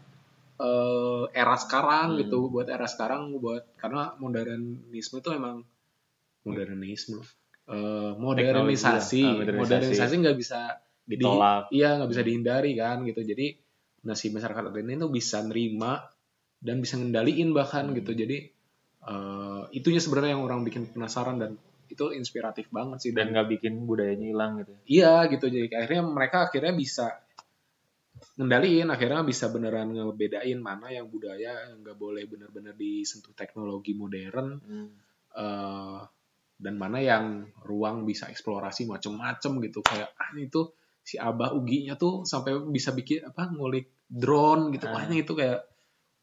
eh, 0.58 1.24
era 1.32 1.56
sekarang 1.56 2.16
Hmm. 2.16 2.20
gitu 2.24 2.48
buat 2.50 2.68
era 2.68 2.88
sekarang 2.88 3.36
buat 3.38 3.76
karena 3.76 4.16
modernisme 4.18 5.20
itu 5.20 5.30
emang 5.32 5.64
modernisme 6.44 7.20
Eh, 7.66 8.12
modernisasi. 8.14 9.26
Ah, 9.26 9.34
modernisasi. 9.42 9.58
modernisasi 9.58 10.16
nggak 10.22 10.38
bisa 10.38 10.60
di- 11.02 11.18
Ditolak. 11.18 11.74
iya 11.74 11.98
nggak 11.98 12.10
bisa 12.14 12.22
dihindari 12.22 12.78
kan 12.78 13.02
gitu 13.02 13.26
jadi 13.26 13.58
nah 14.06 14.14
si 14.14 14.30
masyarakat 14.30 14.70
ini 14.76 14.94
tuh 14.96 15.10
bisa 15.10 15.42
nerima 15.42 15.98
dan 16.66 16.82
bisa 16.82 16.98
ngendaliin 16.98 17.54
bahkan 17.54 17.88
Hmm. 17.88 17.96
gitu 17.96 18.12
jadi 18.12 18.38
eh, 19.06 19.62
itunya 19.72 20.02
sebenarnya 20.02 20.34
yang 20.34 20.44
orang 20.44 20.66
bikin 20.66 20.90
penasaran 20.90 21.38
dan 21.38 21.54
itu 21.86 22.10
inspiratif 22.12 22.74
banget 22.74 22.98
sih 23.00 23.12
dan 23.14 23.30
nggak 23.30 23.46
bikin 23.54 23.86
budayanya 23.86 24.26
hilang 24.26 24.52
gitu. 24.60 24.74
iya 24.90 25.30
gitu 25.30 25.46
jadi 25.46 25.70
akhirnya 25.72 26.02
mereka 26.04 26.50
akhirnya 26.50 26.74
bisa 26.74 27.14
ngendaliin 28.36 28.90
akhirnya 28.90 29.22
bisa 29.22 29.48
beneran 29.48 29.94
ngebedain 29.94 30.58
mana 30.58 30.90
yang 30.90 31.06
budaya 31.06 31.70
yang 31.70 31.84
nggak 31.84 31.96
boleh 31.96 32.26
bener-bener 32.26 32.74
disentuh 32.74 33.32
teknologi 33.32 33.94
modern 33.94 34.58
Hmm. 34.60 34.90
eh, 35.36 36.00
dan 36.56 36.74
mana 36.74 36.98
yang 36.98 37.26
ruang 37.62 38.02
bisa 38.04 38.26
eksplorasi 38.26 38.88
macem-macem 38.88 39.60
gitu 39.62 39.84
kayak 39.84 40.16
ah 40.16 40.32
itu 40.34 40.72
si 41.04 41.20
abah 41.20 41.52
uginya 41.52 41.94
tuh 41.94 42.24
sampai 42.24 42.56
bisa 42.72 42.90
bikin 42.90 43.28
apa 43.28 43.52
ngulik 43.52 43.92
drone 44.08 44.72
gitu 44.72 44.88
Ah. 44.88 44.96
wah 44.96 45.06
itu 45.06 45.30
kayak 45.30 45.60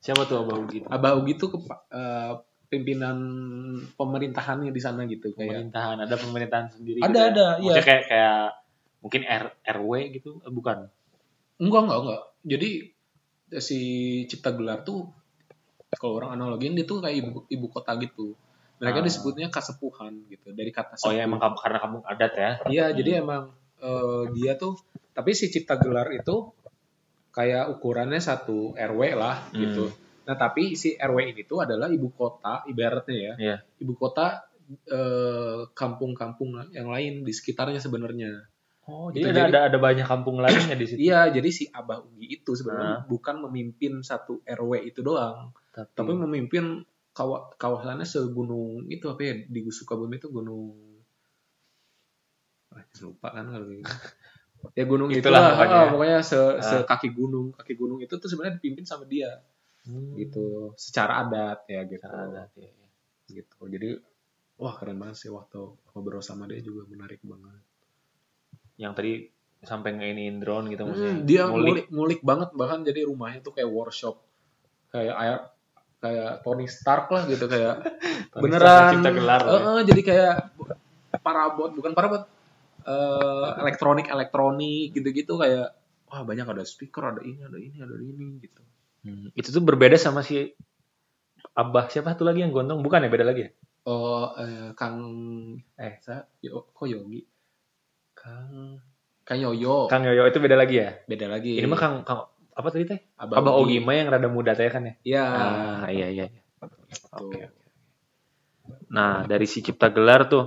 Siapa 0.02 0.26
tuh 0.26 0.42
Abah 0.42 0.56
Ugi? 0.58 0.82
abah 0.84 1.12
ugi 1.14 1.32
tuh 1.36 1.48
kepa- 1.52 1.86
eh, 1.88 2.32
pimpinan 2.66 3.16
pemerintahannya 3.92 4.68
di 4.68 4.80
sana 4.80 5.04
gitu 5.04 5.30
kayak 5.30 5.68
Pemerintahan, 5.68 5.96
ada 6.00 6.16
pemerintahan 6.16 6.66
sendiri. 6.70 6.98
Ada, 6.98 7.06
gitu 7.06 7.14
ya? 7.14 7.26
ada, 7.28 7.46
iya. 7.54 7.62
Maksudnya 7.62 7.84
kayak 7.84 8.02
kayak 8.08 8.40
mungkin 8.98 9.22
R, 9.22 9.44
RW 9.70 9.90
gitu, 10.12 10.30
Eh, 10.40 10.50
bukan? 10.50 10.78
enggak 11.54 11.80
enggak 11.80 11.98
enggak 12.00 12.22
jadi 12.42 12.70
si 13.56 13.78
cipta 14.26 14.50
gelar 14.50 14.82
tuh 14.82 15.06
kalau 15.92 16.16
orang 16.16 16.34
analogiin 16.34 16.72
dia 16.72 16.82
tuh 16.82 16.98
kayak 16.98 17.22
ibu 17.22 17.46
ibu 17.46 17.66
kota 17.68 17.94
gitu 17.96 18.34
mereka 18.76 18.98
Ah. 18.98 19.04
disebutnya 19.04 19.46
kasepuhan 19.46 20.26
gitu 20.26 20.50
dari 20.50 20.70
kata 20.70 20.98
Oh 20.98 21.10
ya 21.10 21.22
sepuh. 21.22 21.28
emang 21.28 21.38
kamu, 21.38 21.56
karena 21.56 21.78
kamu 21.78 21.96
adat 22.02 22.32
ya. 22.34 22.50
Iya, 22.66 22.84
Hmm. 22.84 22.96
jadi 22.96 23.10
emang 23.16 23.42
eh, 23.78 24.22
dia 24.32 24.52
tuh 24.56 24.74
tapi 25.12 25.30
si 25.32 25.46
cipta 25.48 25.76
gelar 25.76 26.10
itu 26.10 26.50
kayak 27.32 27.72
ukurannya 27.72 28.20
satu 28.20 28.76
RW 28.76 29.16
lah 29.16 29.48
Hmm. 29.50 29.58
gitu. 29.58 29.84
Nah, 30.22 30.36
tapi 30.38 30.78
si 30.78 30.94
RW 30.94 31.34
ini 31.34 31.42
tuh 31.42 31.64
adalah 31.64 31.88
ibu 31.88 32.12
kota 32.12 32.62
ibaratnya 32.64 33.16
ya. 33.16 33.34
Iya. 33.36 33.56
Ibu 33.80 33.96
kota 33.96 34.44
eh, 34.72 35.68
kampung-kampung 35.74 36.56
yang 36.72 36.88
lain 36.88 37.26
di 37.26 37.32
sekitarnya 37.34 37.76
sebenarnya. 37.76 38.46
Oh, 38.82 39.10
Gitu, 39.10 39.28
jadi, 39.28 39.30
ada, 39.30 39.40
jadi- 39.42 39.50
ada 39.52 39.60
ada 39.68 39.78
banyak 39.78 40.06
kampung 40.06 40.40
lainnya 40.40 40.74
di 40.74 40.86
situ. 40.86 40.98
Iya, 41.02 41.28
jadi 41.28 41.48
si 41.48 41.64
Abah 41.68 42.00
Ugi 42.00 42.40
itu 42.40 42.56
sebenarnya 42.56 43.04
bukan 43.04 43.42
memimpin 43.44 44.00
satu 44.00 44.40
RW 44.42 44.86
itu 44.86 45.00
doang, 45.00 45.52
Tapi, 45.70 45.92
tapi 45.92 46.12
memimpin 46.16 46.82
kawa- 47.12 47.52
kawasannya 47.54 48.02
segunung 48.02 48.88
itu 48.88 49.04
apa 49.06 49.20
ya 49.22 49.34
di 49.44 49.60
Sukabumi 49.68 50.16
itu 50.16 50.28
gunung 50.28 50.72
ah, 52.72 52.82
lupa 53.02 53.28
kan 53.30 53.44
kalau 53.46 53.66
gitu. 53.68 53.84
ya 54.72 54.84
gunung 54.84 55.08
Itulah 55.08 55.18
itulah 55.18 55.44
pokoknya. 55.56 55.76
ah, 55.76 55.86
pokoknya 55.90 56.18
se, 56.20 56.38
Ah. 56.38 56.60
se 56.60 56.76
kaki 56.82 57.08
gunung 57.10 57.46
kaki 57.52 57.74
gunung 57.74 57.98
itu 57.98 58.14
tuh 58.14 58.26
sebenarnya 58.26 58.56
dipimpin 58.56 58.84
sama 58.84 59.04
dia 59.04 59.42
Hmm, 59.82 60.14
gitu 60.14 60.70
secara 60.76 61.22
adat 61.22 61.66
ya 61.66 61.82
gitu 61.82 61.98
cara 62.00 62.22
adat, 62.24 62.54
iya, 62.54 62.70
iya. 62.70 62.88
gitu 63.32 63.66
jadi 63.66 63.98
wah 64.54 64.70
keren 64.72 64.94
banget 64.94 65.18
sih 65.18 65.26
waktu 65.28 65.58
ngobrol 65.88 66.20
sama 66.20 66.46
dia 66.46 66.58
juga 66.58 66.86
menarik 66.86 67.18
banget 67.20 67.58
Yang 68.76 68.92
tadi 68.94 69.12
sampai 69.60 69.90
ngeiniin 69.92 70.38
drone 70.38 70.66
gitu 70.68 70.82
maksudnya. 70.84 71.12
Hmm, 71.12 71.22
dia 71.22 71.42
ngulik. 71.44 71.58
ngulik. 71.64 71.86
ngulik 71.88 72.20
banget 72.20 72.48
bahkan 72.52 72.82
jadi 72.82 73.00
rumahnya 73.04 73.42
tuh 73.42 73.52
kayak 73.52 73.66
workshop 73.68 74.22
kayak 74.88 75.14
air 75.16 75.36
kayak 75.98 76.30
Tony 76.40 76.66
Stark 76.66 77.06
lah 77.08 77.22
gitu 77.26 77.46
kayak 77.46 77.82
beneran 78.42 79.02
gelar 79.02 79.38
lah 79.40 79.60
ya. 79.76 79.82
Jadi 79.84 80.02
kayak 80.04 80.34
parabot 81.18 81.70
bukan 81.70 81.90
parabot 81.90 82.22
eh 82.82 83.50
elektronik 83.62 84.06
elektronik 84.06 84.92
gitu-gitu 84.92 85.38
kayak 85.38 85.72
wah 86.06 86.22
banyak 86.22 86.44
ada 86.44 86.62
speaker 86.62 87.14
ada 87.14 87.20
ini 87.22 87.40
ada 87.40 87.58
ini 87.58 87.76
ada 87.78 87.96
ini 87.98 88.26
gitu 88.42 88.62
Hmm, 89.02 89.34
Itu 89.34 89.50
tuh 89.50 89.66
berbeda 89.66 89.98
sama 89.98 90.22
si 90.22 90.54
Abah 91.58 91.90
siapa 91.90 92.14
tuh 92.14 92.22
lagi 92.22 92.38
yang 92.46 92.54
gondong? 92.54 92.86
Bukan 92.86 93.02
ya 93.02 93.10
beda 93.10 93.26
lagi 93.26 93.40
ya? 93.44 93.50
oh 93.82 94.30
eh, 94.38 94.70
Kang 94.78 94.94
Eh. 95.74 95.98
saya 95.98 96.22
yo, 96.38 96.70
kok 96.70 96.86
Yogi 96.86 97.26
Kang 98.14 98.78
Kang 99.26 99.38
Yoyo 99.42 99.90
Kang 99.90 100.06
Yoyo 100.06 100.30
itu 100.30 100.38
beda 100.38 100.54
lagi 100.54 100.78
ya? 100.78 100.94
beda 101.10 101.26
lagi 101.26 101.58
Ini 101.58 101.66
mah 101.66 101.78
Kang, 101.82 101.94
Kang 102.06 102.30
apa 102.54 102.68
tadi 102.70 102.86
teh? 102.86 103.00
Abah, 103.18 103.42
Abah 103.42 103.52
Ogi 103.58 103.82
mah 103.82 103.94
yang 103.98 104.06
rada 104.06 104.30
muda 104.30 104.54
teh 104.54 104.70
kan 104.70 104.86
ya? 104.86 104.94
ya 105.02 105.24
Ah, 105.26 105.90
iya 105.90 106.06
iya. 106.06 106.24
iya. 106.30 106.40
Oke. 107.10 107.50
Nah, 108.92 109.26
dari 109.26 109.50
si 109.50 109.66
Cipta 109.66 109.90
Gelar 109.90 110.30
tuh 110.30 110.44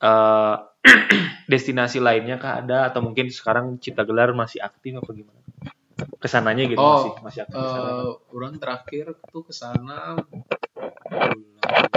eh 0.00 0.56
destinasi 1.50 1.98
lainnya 1.98 2.38
kah 2.38 2.62
ada 2.62 2.86
atau 2.86 3.02
mungkin 3.02 3.26
sekarang 3.28 3.76
Cipta 3.76 4.06
Gelar 4.06 4.30
masih 4.32 4.62
aktif 4.62 4.94
apa 4.94 5.10
gimana? 5.10 5.40
Ke 6.16 6.26
sananya 6.26 6.64
gitu 6.64 6.78
Oh, 6.78 6.94
masih 6.94 7.12
masih 7.20 7.40
aktif. 7.44 7.58
Eh, 7.58 8.10
orang 8.30 8.54
terakhir 8.56 9.06
tuh 9.26 9.42
ke 9.42 9.50
sana 9.50 10.14
bulan 11.10 11.90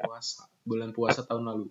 puasa 0.00 0.42
bulan 0.62 0.90
puasa 0.90 1.20
tahun 1.24 1.44
lalu 1.44 1.66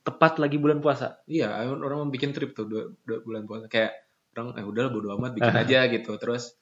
Tepat 0.00 0.38
lagi 0.38 0.54
bulan 0.54 0.78
puasa. 0.78 1.18
iya 1.26 1.50
orang 1.66 1.82
orang 1.82 1.96
mau 2.00 2.08
bikin 2.08 2.30
trip 2.30 2.54
tuh 2.54 2.62
dua, 2.64 2.94
dua 3.02 3.18
bulan 3.20 3.42
puasa 3.42 3.66
kayak 3.66 3.90
orang 4.32 4.54
eh 4.54 4.62
udah 4.62 4.86
bodo 4.86 5.10
amat 5.18 5.34
bikin 5.34 5.50
aja 5.66 5.90
gitu 5.90 6.14
terus 6.14 6.54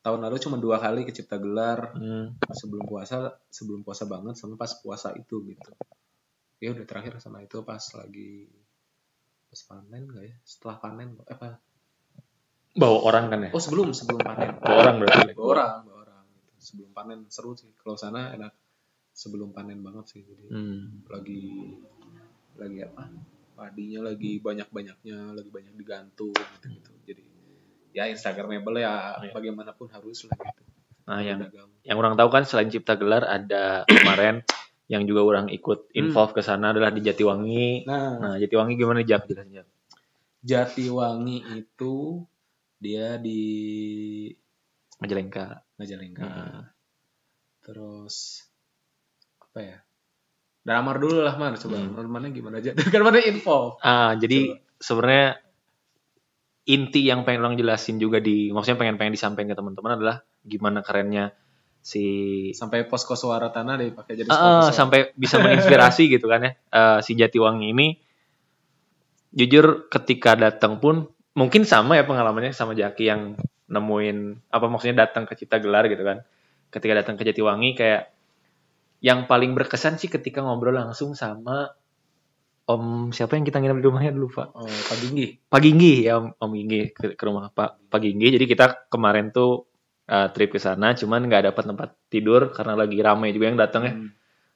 tahun 0.00 0.20
lalu 0.20 0.36
cuma 0.36 0.56
dua 0.56 0.76
kali 0.76 1.04
ke 1.04 1.12
Cipta 1.12 1.36
Gelar 1.36 1.96
Hmm. 1.96 2.36
sebelum 2.52 2.84
puasa 2.84 3.32
sebelum 3.48 3.80
puasa 3.80 4.04
banget 4.04 4.36
sama 4.36 4.54
pas 4.54 4.68
puasa 4.76 5.16
itu 5.16 5.40
gitu 5.44 5.70
ya 6.60 6.76
udah 6.76 6.84
terakhir 6.84 7.16
sama 7.18 7.40
itu 7.40 7.64
pas 7.64 7.80
lagi 7.96 8.52
pas 9.50 9.60
panen 9.66 10.02
gak 10.08 10.24
ya 10.24 10.36
setelah 10.42 10.76
panen 10.78 11.18
eh, 11.20 11.26
apa 11.28 11.58
Bawa 12.70 12.98
orang 13.02 13.24
kan 13.28 13.38
ya? 13.42 13.50
oh 13.50 13.58
sebelum 13.58 13.90
sebelum 13.90 14.22
panen 14.22 14.54
Bawa 14.56 14.76
orang 14.80 14.96
berarti. 14.96 15.34
bawa 15.34 15.48
orang 15.50 15.74
bawa 15.84 15.98
orang 16.00 16.22
gitu. 16.30 16.50
sebelum 16.56 16.90
panen 16.90 17.18
seru 17.26 17.52
sih 17.52 17.66
kalau 17.76 17.94
sana 17.94 18.30
enak 18.30 18.54
sebelum 19.10 19.50
panen 19.50 19.82
banget 19.82 20.06
sih 20.08 20.22
jadi 20.22 20.46
Hmm. 20.48 21.02
lagi 21.06 21.74
lagi 22.54 22.78
apa 22.80 23.10
padinya 23.52 24.00
lagi 24.04 24.38
banyak 24.38 24.68
banyaknya 24.68 25.18
lagi 25.30 25.50
banyak 25.50 25.74
digantung 25.74 26.30
gitu 26.30 26.66
gitu 26.72 26.90
jadi 27.04 27.24
ya 27.92 28.06
instagramable 28.06 28.78
ya 28.78 29.18
Iya. 29.20 29.30
bagaimanapun 29.30 29.90
harus 29.90 30.24
lah 30.24 30.38
gitu 30.38 30.62
Nah, 31.02 31.18
yang 31.18 31.42
Dagang. 31.42 31.66
yang 31.82 31.98
orang 31.98 32.14
tahu 32.14 32.30
kan 32.30 32.46
selain 32.46 32.70
Cipta 32.70 32.94
Gelar 32.94 33.26
ada 33.26 33.82
kemarin 33.84 34.46
yang 34.90 35.06
juga 35.06 35.22
orang 35.22 35.46
ikut 35.54 35.94
involve 35.94 36.34
ke 36.34 36.42
sana 36.42 36.74
adalah 36.74 36.90
di 36.90 36.98
Jatiwangi. 36.98 37.86
nah 37.86 38.18
Nah, 38.18 38.34
Jatiwangi 38.42 38.74
gimana 38.74 39.06
jelasin 39.06 39.46
Jak? 39.46 39.66
Jatiwangi 40.42 41.46
itu 41.54 42.26
dia 42.82 43.14
di 43.16 43.40
Majalengka. 44.98 45.62
Majalengka 45.78 46.26
Hmm. 46.26 46.60
terus 47.60 48.44
apa 49.40 49.58
ya 49.62 49.78
Damar 50.60 50.98
dulu 51.00 51.22
lah 51.24 51.38
man 51.38 51.56
coba 51.56 51.78
Hmm. 51.78 51.96
mana 52.04 52.28
gimana 52.28 52.58
aja 52.58 52.74
kan 52.92 53.00
mana 53.00 53.22
info 53.22 53.78
Ah, 53.80 54.12
jadi 54.18 54.58
sebenarnya 54.76 55.38
inti 56.66 57.08
yang 57.08 57.24
pengen 57.24 57.40
orang 57.46 57.56
jelasin 57.56 57.96
juga 57.96 58.20
di 58.20 58.52
maksudnya 58.52 58.76
pengen 58.80 58.96
pengen 59.00 59.14
disampaikan 59.16 59.50
ke 59.52 59.56
teman-teman 59.56 59.92
adalah 59.96 60.16
gimana 60.44 60.84
kerennya 60.84 61.32
si 61.80 62.04
sampai 62.52 62.84
posko 62.84 63.16
suara 63.16 63.48
tanah 63.48 63.80
deh 63.80 63.90
pakai 63.96 64.12
jadi 64.12 64.28
ah, 64.28 64.68
sampai 64.68 65.16
bisa 65.16 65.40
menginspirasi 65.40 66.12
gitu 66.12 66.28
kan 66.28 66.44
ya. 66.44 66.52
Eh, 66.52 66.98
si 67.00 67.16
Jatiwangi 67.16 67.72
ini 67.72 67.96
jujur 69.32 69.88
ketika 69.88 70.36
datang 70.36 70.76
pun 70.82 71.08
mungkin 71.32 71.64
sama 71.64 71.96
ya 71.96 72.04
pengalamannya 72.04 72.52
sama 72.52 72.76
Jaki 72.76 73.04
yang 73.08 73.40
nemuin 73.70 74.50
apa 74.50 74.66
maksudnya 74.66 75.06
datang 75.08 75.24
ke 75.24 75.38
Cipta 75.40 75.56
Gelar 75.56 75.88
gitu 75.88 76.04
kan. 76.04 76.20
Ketika 76.68 76.92
datang 77.00 77.16
ke 77.16 77.24
Jatiwangi 77.24 77.72
kayak 77.72 78.12
yang 79.00 79.24
paling 79.24 79.56
berkesan 79.56 79.96
sih 79.96 80.12
ketika 80.12 80.44
ngobrol 80.44 80.76
langsung 80.76 81.16
sama 81.16 81.72
Om 82.70 83.10
siapa 83.10 83.34
yang 83.34 83.42
kita 83.42 83.58
nginep 83.58 83.82
di 83.82 83.86
rumahnya 83.90 84.12
dulu 84.14 84.30
Pak? 84.30 84.48
oh 84.54 84.68
Pak 84.68 84.96
Ginggi 85.02 85.26
Pak 85.50 85.58
Ginggi 85.58 86.06
ya 86.06 86.22
Om, 86.22 86.38
Om 86.38 86.50
Ginggi 86.54 86.82
ke, 86.94 87.18
ke 87.18 87.22
rumah 87.26 87.50
Pak 87.50 87.90
Pak 87.90 87.98
Ginggi. 87.98 88.30
Jadi 88.30 88.44
kita 88.46 88.86
kemarin 88.86 89.34
tuh 89.34 89.69
eh, 90.10 90.28
trip 90.34 90.50
ke 90.50 90.58
sana 90.58 90.92
cuman 90.98 91.30
nggak 91.30 91.54
dapat 91.54 91.64
tempat 91.70 91.88
tidur 92.10 92.50
karena 92.50 92.74
lagi 92.74 92.98
ramai 92.98 93.30
juga 93.30 93.46
yang 93.50 93.58
datang 93.58 93.82
ya 93.86 93.94
Hmm. 93.94 94.10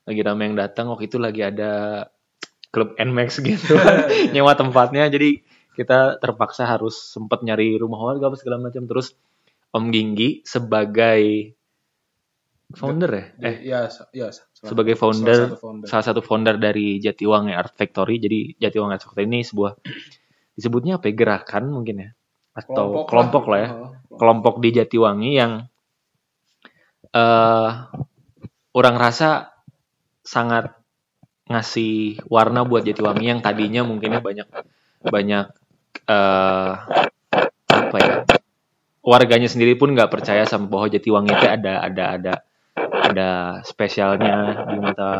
lagi 0.05 0.21
ramai 0.21 0.45
yang 0.51 0.59
datang 0.59 0.91
waktu 0.93 1.07
itu 1.09 1.17
lagi 1.17 1.41
ada 1.41 1.73
klub 2.75 2.99
Nmax 2.99 3.39
gitu 3.49 3.79
nyewa 4.35 4.53
tempatnya 4.59 5.07
jadi 5.07 5.41
kita 5.75 6.19
terpaksa 6.23 6.67
harus 6.67 6.95
sempat 6.99 7.43
nyari 7.43 7.75
rumah 7.79 7.99
warga 8.03 8.31
apa 8.31 8.37
segala 8.39 8.59
macam 8.63 8.85
terus 8.87 9.15
Om 9.75 9.91
Ginggi 9.91 10.43
sebagai 10.47 11.55
founder 12.75 13.11
ya? 13.11 13.25
Eh, 13.43 13.57
ya, 13.63 13.79
ya 14.11 14.29
salah- 14.35 14.51
sebagai 14.51 14.95
salah 14.99 15.03
founder, 15.15 15.39
satu 15.47 15.57
founder. 15.59 15.87
salah 15.87 16.05
satu 16.05 16.21
founder 16.23 16.57
dari 16.59 16.99
Jatiwangi 16.99 17.55
Art 17.55 17.75
Factory. 17.75 18.19
Jadi 18.19 18.55
Jatiwangi 18.59 18.95
Art 18.99 19.05
Factory 19.05 19.27
ini 19.27 19.43
sebuah 19.47 19.73
disebutnya 20.55 20.99
apa 20.99 21.11
ya? 21.11 21.15
Gerakan 21.15 21.65
mungkin 21.71 21.97
ya 22.03 22.09
atau 22.55 23.03
kelompok, 23.11 23.45
lah 23.51 23.59
ya. 23.59 23.69
Oh, 23.75 23.94
Kelompok 24.17 24.63
di 24.63 24.71
Jatiwangi 24.75 25.31
yang 25.35 25.53
eh 27.15 27.71
orang 28.75 28.97
rasa 28.99 29.55
sangat 30.25 30.75
ngasih 31.47 32.25
warna 32.27 32.65
buat 32.65 32.83
Jatiwangi 32.83 33.31
yang 33.31 33.41
tadinya 33.45 33.85
mungkinnya 33.85 34.25
banyak 34.25 34.49
banyak 35.05 35.47
eh 36.09 36.73
apa 37.69 37.97
ya 38.01 38.17
warganya 39.05 39.47
sendiri 39.53 39.77
pun 39.77 39.93
nggak 39.93 40.11
percaya 40.11 40.49
sama 40.49 40.67
bahwa 40.67 40.89
Jatiwangi 40.89 41.31
itu 41.37 41.47
ada 41.47 41.85
ada 41.85 42.05
ada 42.17 42.35
ada 43.05 43.31
spesialnya 43.63 44.67
di 44.67 44.77
mata 44.81 45.13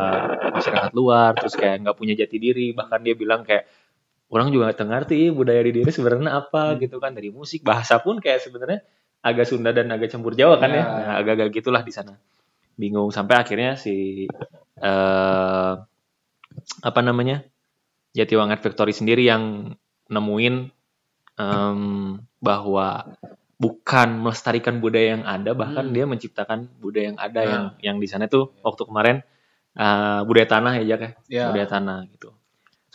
masyarakat 0.51 0.91
luar 0.97 1.37
terus 1.37 1.55
kayak 1.55 1.85
nggak 1.85 1.97
punya 1.97 2.13
jati 2.17 2.37
diri. 2.41 2.73
Bahkan 2.75 2.99
dia 3.05 3.15
bilang 3.15 3.45
kayak 3.45 3.69
orang 4.31 4.49
juga 4.49 4.73
nggak 4.73 4.85
ngerti 4.85 5.29
budaya 5.31 5.61
di 5.61 5.71
diri 5.81 5.91
sebenarnya 5.93 6.31
apa 6.35 6.75
gitu 6.81 6.97
kan 6.97 7.13
dari 7.13 7.29
musik 7.29 7.61
bahasa 7.61 8.01
pun 8.01 8.17
kayak 8.17 8.41
sebenarnya 8.41 8.81
agak 9.25 9.45
Sunda 9.49 9.73
dan 9.73 9.89
agak 9.89 10.13
campur 10.13 10.33
Jawa 10.37 10.61
kan 10.61 10.69
ya, 10.69 10.77
Ya. 10.77 10.85
Nah, 10.85 11.13
agak-agak 11.21 11.49
gitulah 11.53 11.81
di 11.81 11.89
sana 11.89 12.13
bingung 12.75 13.09
sampai 13.09 13.39
akhirnya 13.39 13.79
si 13.79 14.25
eh 14.77 15.73
apa 16.81 16.99
namanya 17.01 17.45
Jatiwangi 18.15 18.55
Art 18.55 18.63
Factory 18.63 18.91
sendiri 18.95 19.27
yang 19.27 19.75
nemuin 20.07 20.55
em, 21.35 21.79
bahwa 22.39 22.87
bukan 23.55 24.09
melestarikan 24.19 24.83
budaya 24.83 25.15
yang 25.19 25.23
ada 25.23 25.55
bahkan 25.55 25.87
Hmm. 25.87 25.95
dia 25.95 26.05
menciptakan 26.05 26.67
budaya 26.79 27.15
yang 27.15 27.19
ada 27.19 27.39
Nah. 27.39 27.47
yang 27.47 27.63
yang 27.79 27.97
di 28.03 28.07
sana 28.07 28.27
tuh 28.27 28.51
waktu 28.61 28.83
kemarin 28.83 29.17
eh, 29.75 30.19
budaya 30.23 30.47
tanah 30.47 30.73
ya 30.79 30.83
Jack 30.85 31.01
ya 31.01 31.11
Ya. 31.27 31.43
budaya 31.51 31.67
tanah 31.67 32.07
gitu 32.11 32.34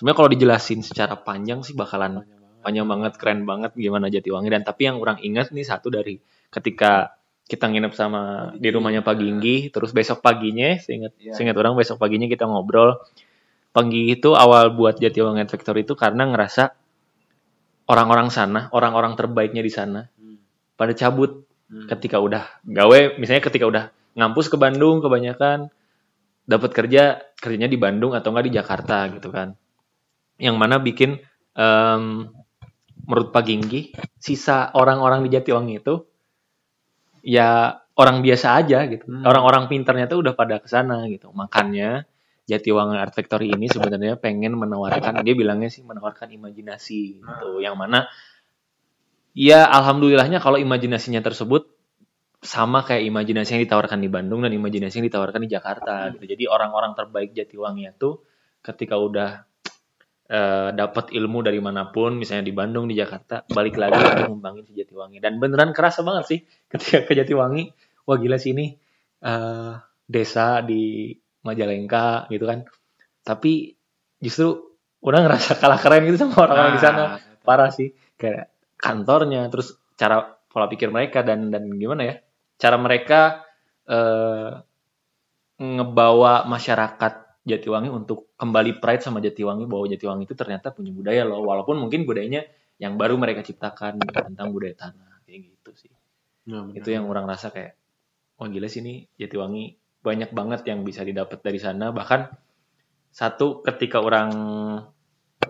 sebenarnya 0.00 0.16
kalau 0.16 0.30
dijelasin 0.32 0.80
secara 0.80 1.12
panjang 1.20 1.60
sih 1.60 1.76
bakalan 1.76 2.24
panjang 2.64 2.88
banget 2.88 3.20
keren 3.20 3.44
banget 3.44 3.76
gimana 3.76 4.08
Jatiwangi 4.08 4.48
dan 4.48 4.64
tapi 4.64 4.88
yang 4.88 4.96
orang 4.96 5.20
ingat 5.20 5.52
nih 5.52 5.64
satu 5.64 5.92
dari 5.92 6.16
ketika 6.48 7.12
kita 7.44 7.68
nginep 7.68 7.92
sama 7.92 8.52
di 8.56 8.68
rumahnya 8.72 9.04
Pak 9.04 9.16
Ginggi 9.20 9.68
terus 9.68 9.92
besok 9.92 10.24
paginya 10.24 10.72
seingat 10.80 11.12
Iya. 11.20 11.36
seingat 11.36 11.56
orang 11.60 11.76
besok 11.76 12.00
paginya 12.00 12.24
kita 12.24 12.48
ngobrol 12.48 12.96
Pak 13.76 13.82
Ginggi 13.84 14.16
itu 14.16 14.32
awal 14.32 14.72
buat 14.72 14.96
Jatiwangi 14.96 15.44
Art 15.44 15.52
Factory 15.52 15.84
itu 15.84 15.92
karena 15.92 16.24
ngerasa 16.30 16.72
orang-orang 17.90 18.28
sana 18.30 18.70
orang-orang 18.70 19.18
terbaiknya 19.18 19.60
di 19.60 19.72
sana 19.72 20.06
Hmm. 20.16 20.38
pada 20.78 20.94
cabut 20.94 21.44
Hmm. 21.70 21.86
ketika 21.86 22.18
udah 22.18 22.44
gawe 22.66 23.18
misalnya 23.18 23.42
ketika 23.46 23.66
udah 23.66 23.84
ngampus 24.18 24.50
ke 24.50 24.56
Bandung 24.58 24.98
kebanyakan 24.98 25.70
dapat 26.46 26.70
kerja 26.74 27.22
kerjanya 27.38 27.70
di 27.70 27.78
Bandung 27.78 28.10
atau 28.10 28.34
enggak 28.34 28.46
di 28.50 28.54
Jakarta 28.58 29.06
gitu 29.10 29.30
kan 29.30 29.54
yang 30.40 30.57
mana 30.57 30.81
bikin 30.81 31.20
em, 31.55 32.33
menurut 33.05 33.29
Pak 33.31 33.42
Ginggi 33.44 33.92
sisa 34.16 34.72
orang-orang 34.72 35.24
di 35.26 35.37
Jatiwangi 35.37 35.74
itu 35.79 35.94
ya 37.20 37.76
orang 38.00 38.24
biasa 38.24 38.57
aja 38.57 38.88
gitu 38.88 39.05
Hmm. 39.05 39.29
orang-orang 39.29 39.68
pinternya 39.68 40.09
tuh 40.09 40.24
udah 40.24 40.33
pada 40.33 40.57
ke 40.57 40.68
sana 40.72 41.05
gitu 41.12 41.29
makanya 41.37 42.09
Jatiwangi 42.48 42.96
Art 42.96 43.12
Factory 43.14 43.53
ini 43.53 43.68
sebenarnya 43.68 44.16
pengen 44.16 44.57
menawarkan 44.57 45.22
dia 45.22 45.35
bilangnya 45.37 45.68
sih 45.68 45.85
menawarkan 45.85 46.33
imajinasi 46.35 47.22
gitu 47.22 47.61
yang 47.61 47.76
mana 47.76 48.09
ya 49.37 49.68
alhamdulillahnya 49.70 50.42
kalau 50.42 50.59
imajinasinya 50.59 51.22
tersebut 51.22 51.70
sama 52.40 52.81
kayak 52.88 53.05
imajinasi 53.05 53.61
yang 53.61 53.62
ditawarkan 53.68 54.00
di 54.00 54.09
Bandung 54.09 54.40
dan 54.40 54.50
imajinasi 54.57 55.05
yang 55.05 55.07
ditawarkan 55.12 55.44
di 55.44 55.50
Jakarta 55.53 56.09
gitu. 56.16 56.24
Jadi 56.24 56.48
orang-orang 56.48 56.96
terbaik 56.96 57.37
Jatiwangi 57.37 57.92
itu 57.92 58.16
ketika 58.64 58.96
udah 58.96 59.44
eh, 60.30 60.70
dapat 60.70 61.10
ilmu 61.10 61.42
dari 61.42 61.58
mana 61.58 61.90
pun, 61.90 62.14
misalnya 62.14 62.46
di 62.46 62.54
Bandung, 62.54 62.86
di 62.86 62.94
Jakarta, 62.94 63.42
balik 63.50 63.74
lagi 63.74 63.98
untuk 63.98 64.38
ngembangin 64.38 64.64
si 64.70 64.72
Jatiwangi. 64.78 65.18
Dan 65.18 65.42
beneran 65.42 65.74
kerasa 65.74 66.06
banget 66.06 66.24
sih 66.30 66.40
ketika 66.70 67.02
ke 67.02 67.18
Jatiwangi, 67.18 67.74
wah 68.06 68.16
gila 68.16 68.38
sih 68.38 68.54
ini 68.54 68.70
eh, 69.26 69.72
desa 70.06 70.62
di 70.62 71.10
Majalengka 71.42 72.30
gitu 72.30 72.46
kan. 72.46 72.62
Tapi 73.26 73.74
justru 74.22 74.54
udah 75.00 75.20
ngerasa 75.26 75.56
kalah 75.58 75.80
keren 75.80 76.06
gitu 76.06 76.22
sama 76.22 76.46
orang-orang 76.46 76.74
di 76.76 76.82
sana. 76.82 77.02
Nah, 77.16 77.18
Parah 77.42 77.72
sih. 77.72 77.90
Kayak 78.20 78.52
kantornya, 78.76 79.48
terus 79.48 79.74
cara 79.96 80.20
pola 80.52 80.68
pikir 80.68 80.92
mereka 80.92 81.24
dan 81.24 81.48
dan 81.48 81.66
gimana 81.74 82.04
ya? 82.04 82.14
Cara 82.60 82.76
mereka 82.76 83.48
eh, 83.88 84.60
ngebawa 85.60 86.44
masyarakat 86.48 87.29
Jatiwangi 87.40 87.88
untuk 87.88 88.37
kembali 88.37 88.83
pride 88.85 89.00
sama 89.00 89.18
Jatiwangi 89.24 89.64
bahwa 89.64 89.88
Jatiwangi 89.88 90.29
itu 90.29 90.37
ternyata 90.37 90.72
punya 90.76 90.92
budaya 90.92 91.24
loh. 91.24 91.40
Walaupun 91.44 91.81
mungkin 91.81 92.05
budayanya 92.05 92.44
yang 92.76 93.00
baru 93.00 93.16
mereka 93.16 93.40
ciptakan 93.44 94.00
tentang 94.00 94.53
budaya 94.53 94.76
tanah 94.76 95.24
kayak 95.24 95.48
gitu 95.48 95.70
sih. 95.76 95.92
Nah, 96.48 96.68
benar. 96.68 96.76
itu 96.81 96.88
yang 96.92 97.09
orang 97.09 97.24
rasa 97.24 97.48
kayak 97.53 97.76
wah 98.37 98.48
gila 98.48 98.68
sih 98.68 98.85
nih 98.85 99.09
Jatiwangi 99.16 99.76
banyak 100.00 100.33
banget 100.33 100.61
yang 100.68 100.85
bisa 100.85 101.05
didapat 101.05 101.40
dari 101.40 101.61
sana. 101.61 101.92
Bahkan 101.92 102.20
satu 103.12 103.64
ketika 103.64 104.00
orang 104.00 104.31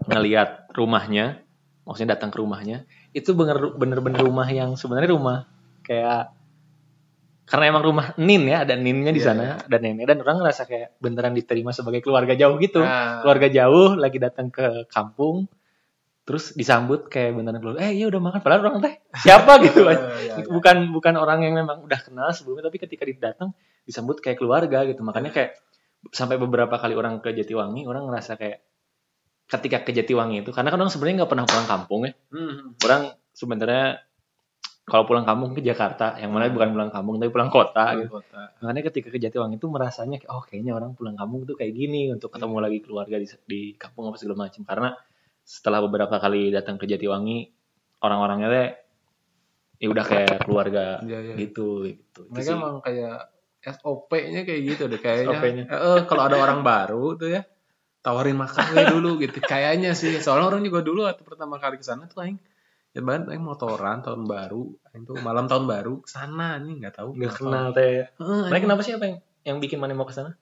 ngelihat 0.07 0.73
rumahnya 0.73 1.43
maksudnya 1.85 2.17
datang 2.17 2.31
ke 2.33 2.39
rumahnya 2.41 2.87
itu 3.13 3.35
bener 3.35 3.75
bener-bener 3.75 4.23
rumah 4.23 4.49
yang 4.49 4.79
sebenarnya 4.79 5.11
rumah 5.13 5.39
kayak 5.83 6.33
karena 7.51 7.65
emang 7.75 7.83
rumah 7.83 8.07
nin 8.15 8.47
ya 8.47 8.63
ada 8.63 8.79
ninnya 8.79 9.11
di 9.11 9.19
Iya, 9.19 9.35
sana 9.35 9.59
dan 9.67 9.81
nenek 9.83 10.07
dan 10.07 10.23
orang 10.23 10.39
ngerasa 10.39 10.71
kayak 10.71 10.95
beneran 11.03 11.35
diterima 11.35 11.75
sebagai 11.75 11.99
keluarga 11.99 12.39
jauh 12.39 12.55
gitu. 12.63 12.79
Nah, 12.79 13.27
keluarga 13.27 13.51
jauh 13.51 13.99
lagi 13.99 14.23
datang 14.23 14.55
ke 14.55 14.87
kampung 14.87 15.51
terus 16.23 16.55
disambut 16.55 17.11
kayak 17.11 17.35
beneran 17.35 17.59
keluarga. 17.59 17.91
Eh 17.91 17.99
iya 17.99 18.07
udah 18.07 18.23
makan. 18.23 18.39
Padahal 18.39 18.61
orang 18.71 18.79
teh 18.87 18.95
siapa 19.19 19.59
gitu. 19.67 19.83
Ya. 19.83 20.47
bukan 20.47 20.95
bukan 20.95 21.15
orang 21.19 21.43
yang 21.43 21.59
memang 21.59 21.83
udah 21.83 21.99
kenal 21.99 22.31
sebelumnya 22.31 22.71
tapi 22.71 22.79
ketika 22.79 23.03
datang 23.19 23.51
disambut 23.83 24.23
kayak 24.23 24.39
keluarga 24.39 24.87
gitu. 24.87 25.03
Makanya 25.03 25.35
kayak 25.35 25.59
sampai 26.15 26.39
beberapa 26.39 26.79
kali 26.79 26.95
orang 26.95 27.19
ke 27.19 27.35
Jatiwangi 27.35 27.85
orang 27.85 28.07
ngerasa 28.07 28.39
kayak 28.39 28.63
ketika 29.51 29.83
ke 29.83 29.91
Jatiwangi 29.91 30.47
itu 30.47 30.55
karena 30.55 30.71
kan 30.71 30.79
orang 30.79 30.93
sebenarnya 30.95 31.27
nggak 31.27 31.31
pernah 31.35 31.45
pulang 31.51 31.67
kampung 31.67 32.01
ya. 32.07 32.13
Hmm. 32.31 32.79
orang 32.87 33.03
sebenarnya 33.35 33.99
kalau 34.91 35.07
pulang 35.07 35.23
kampung 35.23 35.55
ke 35.55 35.63
Jakarta 35.63 36.19
yang 36.19 36.35
mana 36.35 36.51
bukan 36.51 36.75
pulang 36.75 36.91
kampung 36.91 37.23
tapi 37.23 37.31
pulang 37.31 37.49
kota 37.49 37.95
gitu 37.97 38.19
Kota. 38.19 38.51
makanya 38.61 38.83
ketika 38.91 39.09
ke 39.15 39.19
Jatiwangi 39.23 39.57
itu 39.57 39.71
merasanya 39.71 40.19
oh 40.29 40.43
kayaknya 40.43 40.75
orang 40.75 40.99
pulang 40.99 41.15
kampung 41.15 41.47
tuh 41.47 41.55
kayak 41.55 41.73
gini 41.73 42.11
untuk 42.11 42.35
ketemu 42.35 42.57
lagi 42.59 42.79
keluarga 42.83 43.17
di, 43.17 43.27
di 43.47 43.61
kampung 43.79 44.11
apa 44.11 44.19
segala 44.19 44.51
macam 44.51 44.63
karena 44.67 44.91
setelah 45.47 45.79
beberapa 45.87 46.19
kali 46.19 46.51
datang 46.51 46.77
ke 46.77 46.91
Jatiwangi 46.91 47.49
orang-orangnya 48.03 48.49
teh 48.51 48.69
ya 49.81 49.89
udah 49.89 50.05
kayak 50.05 50.37
keluarga 50.45 51.01
Iya, 51.01 51.19
iya. 51.25 51.35
gitu 51.41 51.89
gitu 51.89 52.21
Itu 52.29 52.35
Mereka 52.37 52.51
emang 52.53 52.75
kayak 52.85 53.17
SOP-nya 53.61 54.41
kayak 54.49 54.61
gitu 54.65 54.83
deh 54.89 55.01
kayaknya. 55.01 55.37
Eh, 55.69 55.77
eh, 55.77 55.99
kalau 56.09 56.23
ada 56.25 56.41
orang 56.41 56.65
baru 56.65 57.13
tuh 57.17 57.29
ya 57.29 57.45
tawarin 58.01 58.41
makan 58.41 58.65
we 58.73 58.85
dulu 58.89 59.21
gitu. 59.21 59.37
Kayaknya 59.45 59.93
sih. 59.93 60.17
Soalnya 60.17 60.49
orang 60.49 60.65
juga 60.65 60.81
dulu 60.81 61.05
waktu 61.05 61.21
pertama 61.21 61.61
kali 61.61 61.77
ke 61.77 61.85
sana 61.85 62.09
tuh 62.09 62.25
aing 62.25 62.41
ya 62.91 63.01
banget 63.01 63.31
aing 63.31 63.41
motoran 63.41 64.03
tahun 64.03 64.27
baru, 64.27 64.67
aing 64.91 65.05
tuh 65.05 65.17
malam 65.21 65.47
tahun 65.47 65.65
baru 65.65 66.03
ke 66.03 66.09
sana 66.09 66.59
nih 66.59 66.75
nggak 66.81 66.95
tahu. 66.99 67.15
nggak 67.15 67.33
kenal 67.35 67.67
teh 67.71 68.03
Heeh, 68.19 68.43
mereka 68.51 68.65
kenapa 68.67 68.83
sih 68.83 68.95
apa 68.95 69.05
yang 69.07 69.17
yang 69.41 69.57
bikin 69.59 69.79
mana 69.79 69.95
mau 69.95 70.05
ke 70.05 70.13
sana 70.13 70.35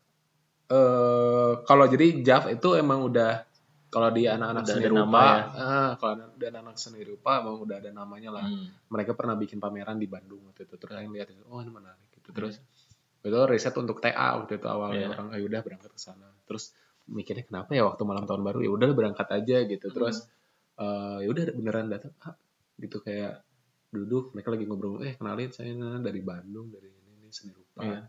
eh 0.68 1.52
kalau 1.64 1.84
jadi 1.86 2.20
Jav 2.20 2.48
itu 2.48 2.68
emang 2.74 3.00
udah 3.02 3.44
kalau 3.88 4.12
di 4.12 4.28
anak-anak 4.28 4.68
seni 4.68 4.84
rupa, 4.84 5.24
ya? 5.24 5.36
eh, 5.48 5.90
kalau 5.96 6.14
di 6.36 6.44
anak-anak 6.44 6.76
seni 6.76 7.00
rupa 7.00 7.40
emang 7.40 7.56
udah 7.56 7.76
ada 7.80 7.88
namanya 7.88 8.30
lah. 8.30 8.44
Hmm. 8.44 8.68
Mereka 8.92 9.16
pernah 9.16 9.32
bikin 9.32 9.56
pameran 9.56 9.96
di 9.96 10.04
Bandung 10.04 10.44
waktu 10.44 10.68
itu. 10.68 10.76
Terus 10.76 10.92
aing 10.92 11.08
lihat 11.08 11.32
oh 11.48 11.56
ini 11.56 11.72
menarik 11.72 12.04
gitu. 12.12 12.28
Terus 12.36 12.60
Hmm. 12.60 13.28
itu 13.32 13.38
riset 13.48 13.72
untuk 13.74 13.98
TA 13.98 14.36
waktu 14.36 14.60
itu 14.60 14.68
awalnya 14.68 15.08
Iya. 15.08 15.08
orang 15.10 15.26
ayo 15.32 15.48
udah 15.48 15.60
berangkat 15.64 15.88
ke 15.88 15.96
sana. 15.98 16.28
Terus 16.44 16.76
mikirnya 17.08 17.48
kenapa 17.48 17.72
ya 17.72 17.88
waktu 17.88 18.02
malam 18.04 18.28
tahun 18.28 18.44
baru 18.44 18.58
ya 18.60 18.70
udah 18.70 18.88
berangkat 18.92 19.28
aja 19.32 19.56
gitu. 19.64 19.86
Terus 19.88 20.16
Hmm. 20.20 20.36
Eh, 20.78 21.18
ya 21.22 21.28
udah 21.28 21.42
beneran 21.54 21.86
datang 21.90 22.14
ah, 22.22 22.34
gitu 22.78 23.02
kayak 23.02 23.42
duduk 23.90 24.36
mereka 24.36 24.52
lagi 24.52 24.64
ngobrol 24.68 25.00
eh 25.02 25.16
kenalin 25.16 25.50
saya 25.50 25.72
dari 25.98 26.20
Bandung 26.20 26.68
dari 26.68 26.92
ini, 26.92 27.24
ini 27.24 27.28
seni 27.32 27.50
rupa 27.56 27.80
Iya. 27.82 28.00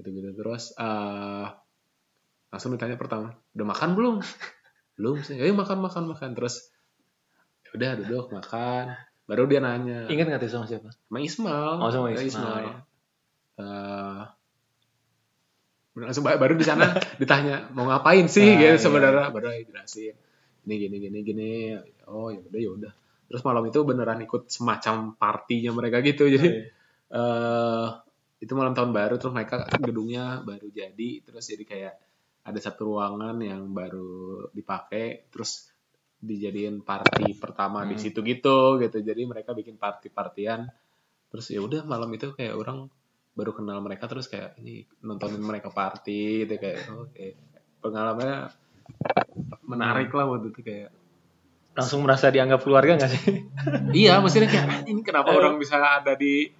gitu-gitu. 0.00 0.32
Terus 0.34 0.74
eh 0.74 1.46
langsung 2.50 2.74
ditanya 2.74 2.98
pertama 2.98 3.30
udah 3.54 3.66
makan 3.68 3.90
belum? 3.94 4.16
Belum 5.00 5.16
sih. 5.24 5.38
Ayo 5.40 5.56
makan 5.56 5.80
makan 5.80 6.12
makan. 6.12 6.36
Terus 6.36 6.68
ya 7.64 7.70
udah 7.72 7.90
duduk 8.04 8.24
makan. 8.36 8.92
Baru 9.24 9.48
dia 9.48 9.62
nanya. 9.64 10.04
Ingat 10.10 10.26
nggak 10.28 10.40
tuh 10.44 10.50
sama 10.52 10.66
siapa? 10.68 10.92
Sama 10.92 11.18
Ismail. 11.24 11.74
Oh, 11.80 11.88
sama 11.88 12.12
Ismail. 12.12 12.64
ya. 12.68 12.76
Eh, 13.60 14.20
langsung 15.96 16.24
ba- 16.24 16.36
baru 16.36 16.52
di 16.56 16.66
sana 16.68 16.92
ditanya 17.22 17.68
mau 17.72 17.88
ngapain 17.88 18.26
sih? 18.28 18.44
Ah, 18.44 18.60
gitu 18.60 18.76
iya. 18.76 18.82
sebenarnya. 18.82 19.32
Baru 19.32 19.48
jelasin 19.52 20.14
ini 20.68 20.74
gini 20.76 20.96
gini 21.00 21.18
gini 21.24 21.50
oh 22.10 22.28
ya 22.28 22.42
udah 22.42 22.60
ya 22.60 22.70
udah. 22.74 22.92
Terus 23.30 23.42
malam 23.46 23.62
itu 23.64 23.78
beneran 23.86 24.18
ikut 24.20 24.50
semacam 24.50 25.14
partinya 25.14 25.70
mereka 25.70 26.02
gitu 26.02 26.26
jadi 26.26 26.48
Iya. 26.50 26.62
eh 27.10 27.88
itu 28.40 28.52
malam 28.56 28.72
tahun 28.72 28.90
baru 28.90 29.14
terus 29.16 29.30
mereka 29.30 29.68
gedungnya 29.78 30.40
baru 30.40 30.66
jadi 30.66 31.10
terus 31.22 31.44
jadi 31.44 31.62
kayak 31.62 31.94
ada 32.40 32.56
satu 32.56 32.88
ruangan 32.88 33.36
yang 33.38 33.68
baru 33.70 34.48
dipakai 34.50 35.28
terus 35.28 35.68
dijadiin 36.18 36.80
party 36.80 37.36
pertama 37.36 37.84
di 37.84 37.96
Hmm. 37.96 38.02
situ 38.02 38.20
gitu 38.20 38.76
gitu. 38.76 38.98
Jadi 38.98 39.22
mereka 39.24 39.52
bikin 39.52 39.76
party 39.76 40.08
partian 40.08 40.68
terus 41.30 41.46
ya 41.48 41.60
udah 41.62 41.84
malam 41.84 42.10
itu 42.10 42.32
kayak 42.32 42.56
orang 42.56 42.88
baru 43.30 43.54
kenal 43.54 43.78
mereka 43.78 44.08
terus 44.10 44.26
kayak 44.26 44.58
ini 44.58 44.82
nontonin 45.00 45.38
mereka 45.40 45.68
party 45.70 46.44
gitu. 46.44 46.56
Kayak 46.56 46.80
oke. 46.90 47.26
Pengalamannya 47.80 48.50
menarik 49.64 50.10
lah 50.12 50.26
waktu 50.26 50.48
itu 50.52 50.60
kayak 50.60 50.90
Langsung 51.72 52.02
merasa 52.02 52.28
dianggap 52.28 52.60
keluarga 52.60 52.96
gak 52.96 53.08
sih? 53.08 53.22
iya 54.00 54.18
maksudnya 54.18 54.46
kayak 54.46 54.64
"Ah, 54.64 54.80
ini 54.84 55.00
kenapa 55.00 55.30
orang 55.30 55.56
bisa 55.56 55.76
ada 55.76 56.12
di 56.12 56.50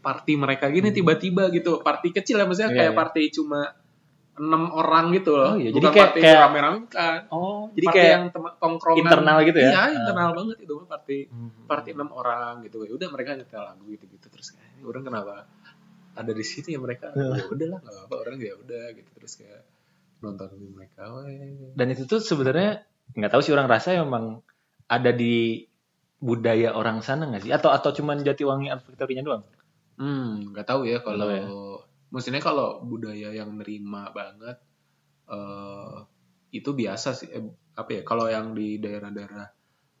party 0.00 0.36
mereka 0.36 0.68
gini 0.68 0.90
tiba-tiba 0.90 1.48
gitu 1.48 1.80
party 1.80 2.12
kecil 2.12 2.36
ya 2.36 2.44
maksudnya 2.44 2.70
Iya, 2.70 2.78
kayak 2.78 2.92
iya. 2.92 2.98
party 2.98 3.22
cuma 3.32 3.60
enam 4.34 4.68
orang 4.68 5.14
gitu 5.14 5.32
loh 5.32 5.54
Oh 5.54 5.56
iya, 5.56 5.70
Bukan 5.70 5.78
jadi 5.78 5.86
kayak- 5.86 6.04
party 6.04 6.18
kayak- 6.20 6.40
rame-rame 6.42 6.78
bukan 6.82 7.18
Oh, 7.30 7.62
jadi 7.70 7.86
party 7.86 7.96
kayak 7.96 8.10
yang 8.10 8.24
tongkrongan 8.58 9.00
internal 9.00 9.38
gitu 9.42 9.58
ya? 9.58 9.64
iya 9.64 9.78
Ah. 9.78 9.88
internal 9.94 10.30
banget 10.34 10.56
itu 10.60 10.74
party 10.84 11.18
Hmm. 11.24 11.50
party 11.64 11.90
enam 11.90 12.10
orang 12.10 12.54
gitu 12.60 12.76
ya 12.80 12.92
udah 12.92 13.08
mereka 13.08 13.30
nyetel 13.32 13.62
lagu 13.62 13.84
gitu 13.86 14.04
gitu 14.06 14.26
terus 14.28 14.48
kayak 14.50 14.68
ini 14.70 14.82
orang 14.82 15.02
kenapa 15.02 15.34
ada 16.12 16.32
di 16.32 16.44
sini 16.44 16.68
ya 16.70 16.80
mereka 16.80 17.06
ya 17.40 17.46
udahlah 17.46 17.78
nggak 17.80 17.96
apa 18.02 18.14
orang 18.18 18.36
ya 18.38 18.54
udah 18.56 18.84
gitu 18.92 19.10
terus 19.14 19.32
kayak 19.34 19.62
nonton 20.16 20.48
mereka 20.70 21.02
weh. 21.16 21.72
Dan 21.72 21.86
itu 21.90 22.02
tuh 22.02 22.16
sebenarnya 22.18 22.80
nggak 23.14 23.30
tahu 23.30 23.40
sih 23.40 23.52
orang 23.54 23.66
rasa 23.66 23.94
memang 23.96 24.42
ada 24.86 25.10
di 25.10 25.64
budaya 26.18 26.72
orang 26.72 27.00
sana 27.00 27.30
nggak 27.30 27.42
sih? 27.44 27.52
Atau 27.52 27.70
atau 27.70 27.90
cuman 27.90 28.20
Jatiwangi 28.20 28.68
Art 28.70 28.82
Factory-nya 28.82 29.22
doang? 29.22 29.42
Hmm, 29.94 30.50
nggak 30.50 30.66
tahu 30.66 30.90
ya 30.90 30.98
kalau 31.00 31.26
Nggak 31.30 31.46
maksudnya 32.10 32.38
kalau 32.38 32.82
budaya 32.82 33.30
yang 33.30 33.54
nerima 33.58 34.10
banget 34.10 34.58
eh 35.26 35.94
itu 36.54 36.70
biasa 36.70 37.10
sih 37.10 37.28
eh, 37.30 37.42
apa 37.74 37.90
ya 37.90 38.02
kalau 38.06 38.30
yang 38.30 38.54
di 38.54 38.78
daerah-daerah 38.78 39.50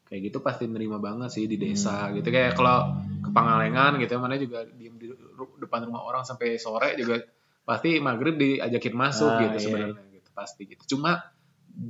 kayak 0.06 0.30
gitu 0.30 0.38
pasti 0.38 0.70
nerima 0.70 1.02
banget 1.02 1.32
sih 1.32 1.50
di 1.50 1.58
desa 1.58 2.06
Hmm. 2.06 2.22
gitu 2.22 2.30
kayak 2.30 2.54
kalau 2.54 2.94
ke 3.18 3.30
Pangalengan 3.34 3.98
gitu 3.98 4.14
mana 4.20 4.38
juga 4.38 4.62
diem 4.68 4.94
di 4.94 5.10
depan 5.58 5.90
rumah 5.90 6.06
orang 6.06 6.22
sampai 6.22 6.54
sore 6.60 6.94
juga 6.94 7.18
pasti 7.64 7.98
maghrib 7.98 8.38
diajakin 8.38 8.94
masuk 8.94 9.32
Ah, 9.34 9.40
gitu 9.48 9.56
iya. 9.58 9.64
sebenarnya 9.64 10.02
gitu 10.12 10.30
pasti 10.30 10.62
gitu 10.70 10.82
cuma 10.94 11.34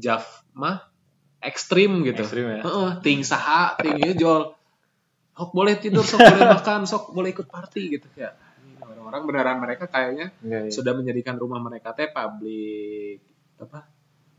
Jaf 0.01 0.47
mah 0.57 0.89
ekstrim 1.45 2.03
gitu 2.03 2.21
Ekstrim 2.21 2.47
ya? 2.51 2.61
Heeh, 2.61 2.91
ting 3.01 3.21
saha 3.21 3.77
ting 3.77 4.01
jol 4.17 4.57
sok 5.35 5.51
boleh 5.51 5.75
tidur 5.77 6.03
sok 6.03 6.23
boleh 6.23 6.47
makan 6.49 6.81
sok 6.85 7.11
boleh 7.11 7.31
ikut 7.31 7.47
party 7.47 7.83
gitu 7.93 8.07
ya 8.15 8.33
orang-orang 8.81 9.23
beneran 9.27 9.59
mereka 9.59 9.85
kayaknya 9.85 10.31
Iya, 10.41 10.67
iya. 10.67 10.71
sudah 10.71 10.95
menjadikan 10.95 11.35
rumah 11.35 11.59
mereka 11.59 11.91
teh 11.91 12.07
public 12.07 13.19
apa 13.57 13.87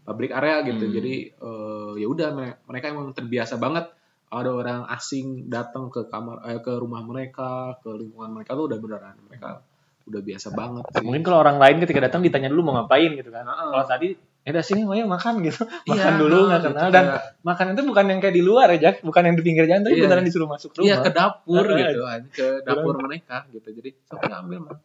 public 0.01 0.31
area 0.31 0.63
gitu 0.63 0.83
Hmm. 0.83 0.93
jadi 0.93 1.13
eh, 1.31 1.91
ya 1.97 2.07
udah 2.07 2.29
me- 2.31 2.57
mereka 2.65 2.89
emang 2.89 3.11
terbiasa 3.11 3.55
banget 3.55 3.89
ada 4.25 4.51
orang 4.51 4.81
asing 4.87 5.47
datang 5.47 5.87
ke 5.87 6.07
kamar 6.07 6.41
eh, 6.45 6.59
ke 6.59 6.73
rumah 6.75 7.01
mereka 7.01 7.75
ke 7.79 7.91
lingkungan 7.91 8.31
mereka 8.31 8.53
tuh 8.53 8.65
udah 8.65 8.79
beneran 8.79 9.15
mereka 9.21 9.61
udah 10.05 10.21
biasa 10.21 10.47
banget 10.53 10.83
sih 10.91 11.01
Mungkin 11.01 11.21
kalau 11.21 11.41
orang 11.41 11.57
lain 11.57 11.81
ketika 11.81 11.99
datang 12.01 12.21
ditanya 12.21 12.47
dulu 12.47 12.61
mau 12.63 12.73
ngapain 12.77 13.09
gitu 13.11 13.33
kan. 13.33 13.41
Heeh. 13.41 13.69
Kalau 13.73 13.85
tadi 13.85 14.07
ya 14.45 14.53
udah 14.53 14.61
sini 14.61 14.85
ayo 14.85 15.05
makan 15.05 15.41
gitu. 15.41 15.65
Iya, 15.89 16.05
Makan 16.05 16.13
dulu 16.15 16.37
nggak 16.45 16.61
gitu, 16.61 16.69
kenal 16.69 16.87
dan 16.87 17.05
kayak- 17.09 17.23
makan 17.41 17.65
itu 17.73 17.81
bukan 17.83 18.05
yang 18.05 18.19
kayak 18.19 18.35
di 18.35 18.43
luar 18.45 18.67
ya, 18.69 18.77
Jack. 18.79 18.95
Bukan 19.01 19.21
yang 19.23 19.35
di 19.35 19.41
pinggir 19.41 19.65
jalan 19.65 19.81
tapi 19.81 19.95
Iya. 19.95 20.03
beneran 20.05 20.23
disuruh 20.23 20.45
masuk 20.45 20.69
rumah. 20.71 20.85
Iya 20.85 20.95
ke 20.99 21.09
dapur 21.09 21.65
Heeh. 21.65 21.79
gitu 21.83 22.01
kan, 22.03 22.21
ke 22.29 22.45
dapur 22.61 22.95
mereka 22.99 23.37
gitu. 23.49 23.67
Jadi 23.73 23.89
sok 24.05 24.21
ambil 24.23 24.59
mah. 24.61 24.77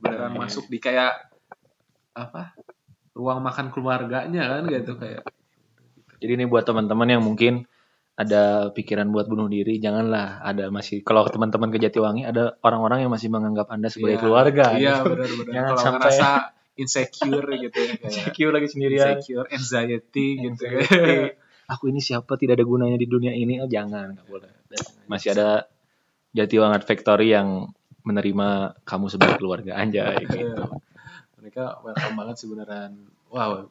Beneran 0.00 0.32
Iya. 0.32 0.40
masuk 0.40 0.64
di 0.66 0.78
kayak 0.78 1.12
apa? 2.12 2.54
Ruang 3.12 3.38
makan 3.40 3.70
keluarganya 3.70 4.42
kan 4.50 4.62
gitu 4.66 4.92
kayak. 4.94 5.22
Jadi 6.18 6.32
ini 6.32 6.44
buat 6.44 6.62
teman-teman 6.62 7.06
yang 7.08 7.22
mungkin 7.22 7.62
ada 8.14 8.70
pikiran 8.70 9.06
buat 9.08 9.26
bunuh 9.26 9.46
diri, 9.46 9.78
janganlah 9.78 10.38
ada 10.40 10.66
masih 10.68 11.02
kalau 11.02 11.26
teman-teman 11.26 11.68
ke 11.68 11.78
Jatiwangi 11.78 12.22
ada 12.22 12.54
orang-orang 12.60 13.02
yang 13.02 13.10
masih 13.10 13.26
menganggap 13.26 13.66
Anda 13.68 13.86
sebagai 13.86 14.18
Iya, 14.18 14.22
keluarga. 14.22 14.66
Iya 14.72 14.94
gitu. 14.96 15.10
benar-benar. 15.10 15.50
Jangan 15.52 15.66
Kalau 15.68 15.78
sampai- 15.80 15.98
ngerasa 16.00 16.28
insecure 16.74 17.46
gitu 17.54 17.78
ya 17.78 17.92
Insecure 18.02 18.52
lagi 18.52 18.68
sendirian. 18.68 19.18
insecure, 19.18 19.46
anxiety 19.48 20.26
gitu. 20.42 20.64
Anxiety. 20.66 21.38
Aku 21.64 21.88
ini 21.88 21.98
siapa 21.98 22.36
tidak 22.36 22.60
ada 22.60 22.66
gunanya 22.66 22.98
di 22.98 23.08
dunia 23.08 23.32
ini? 23.32 23.56
Oh, 23.56 23.66
jangan, 23.66 24.12
nggak 24.12 24.26
boleh. 24.28 24.50
Masih 25.08 25.32
ada 25.32 25.64
Jatiwangi 26.30 26.76
Art 26.76 26.84
Factory 26.84 27.32
yang 27.32 27.72
menerima 28.02 28.48
kamu 28.84 29.06
sebagai 29.08 29.40
keluarga 29.40 29.78
anjay 29.78 30.18
gitu. 30.28 30.44
Iya. 30.44 30.68
mereka 31.40 31.80
welcome 31.80 32.16
banget 32.16 32.34
sih 32.36 32.48
beneran. 32.48 32.92
Wow. 33.30 33.68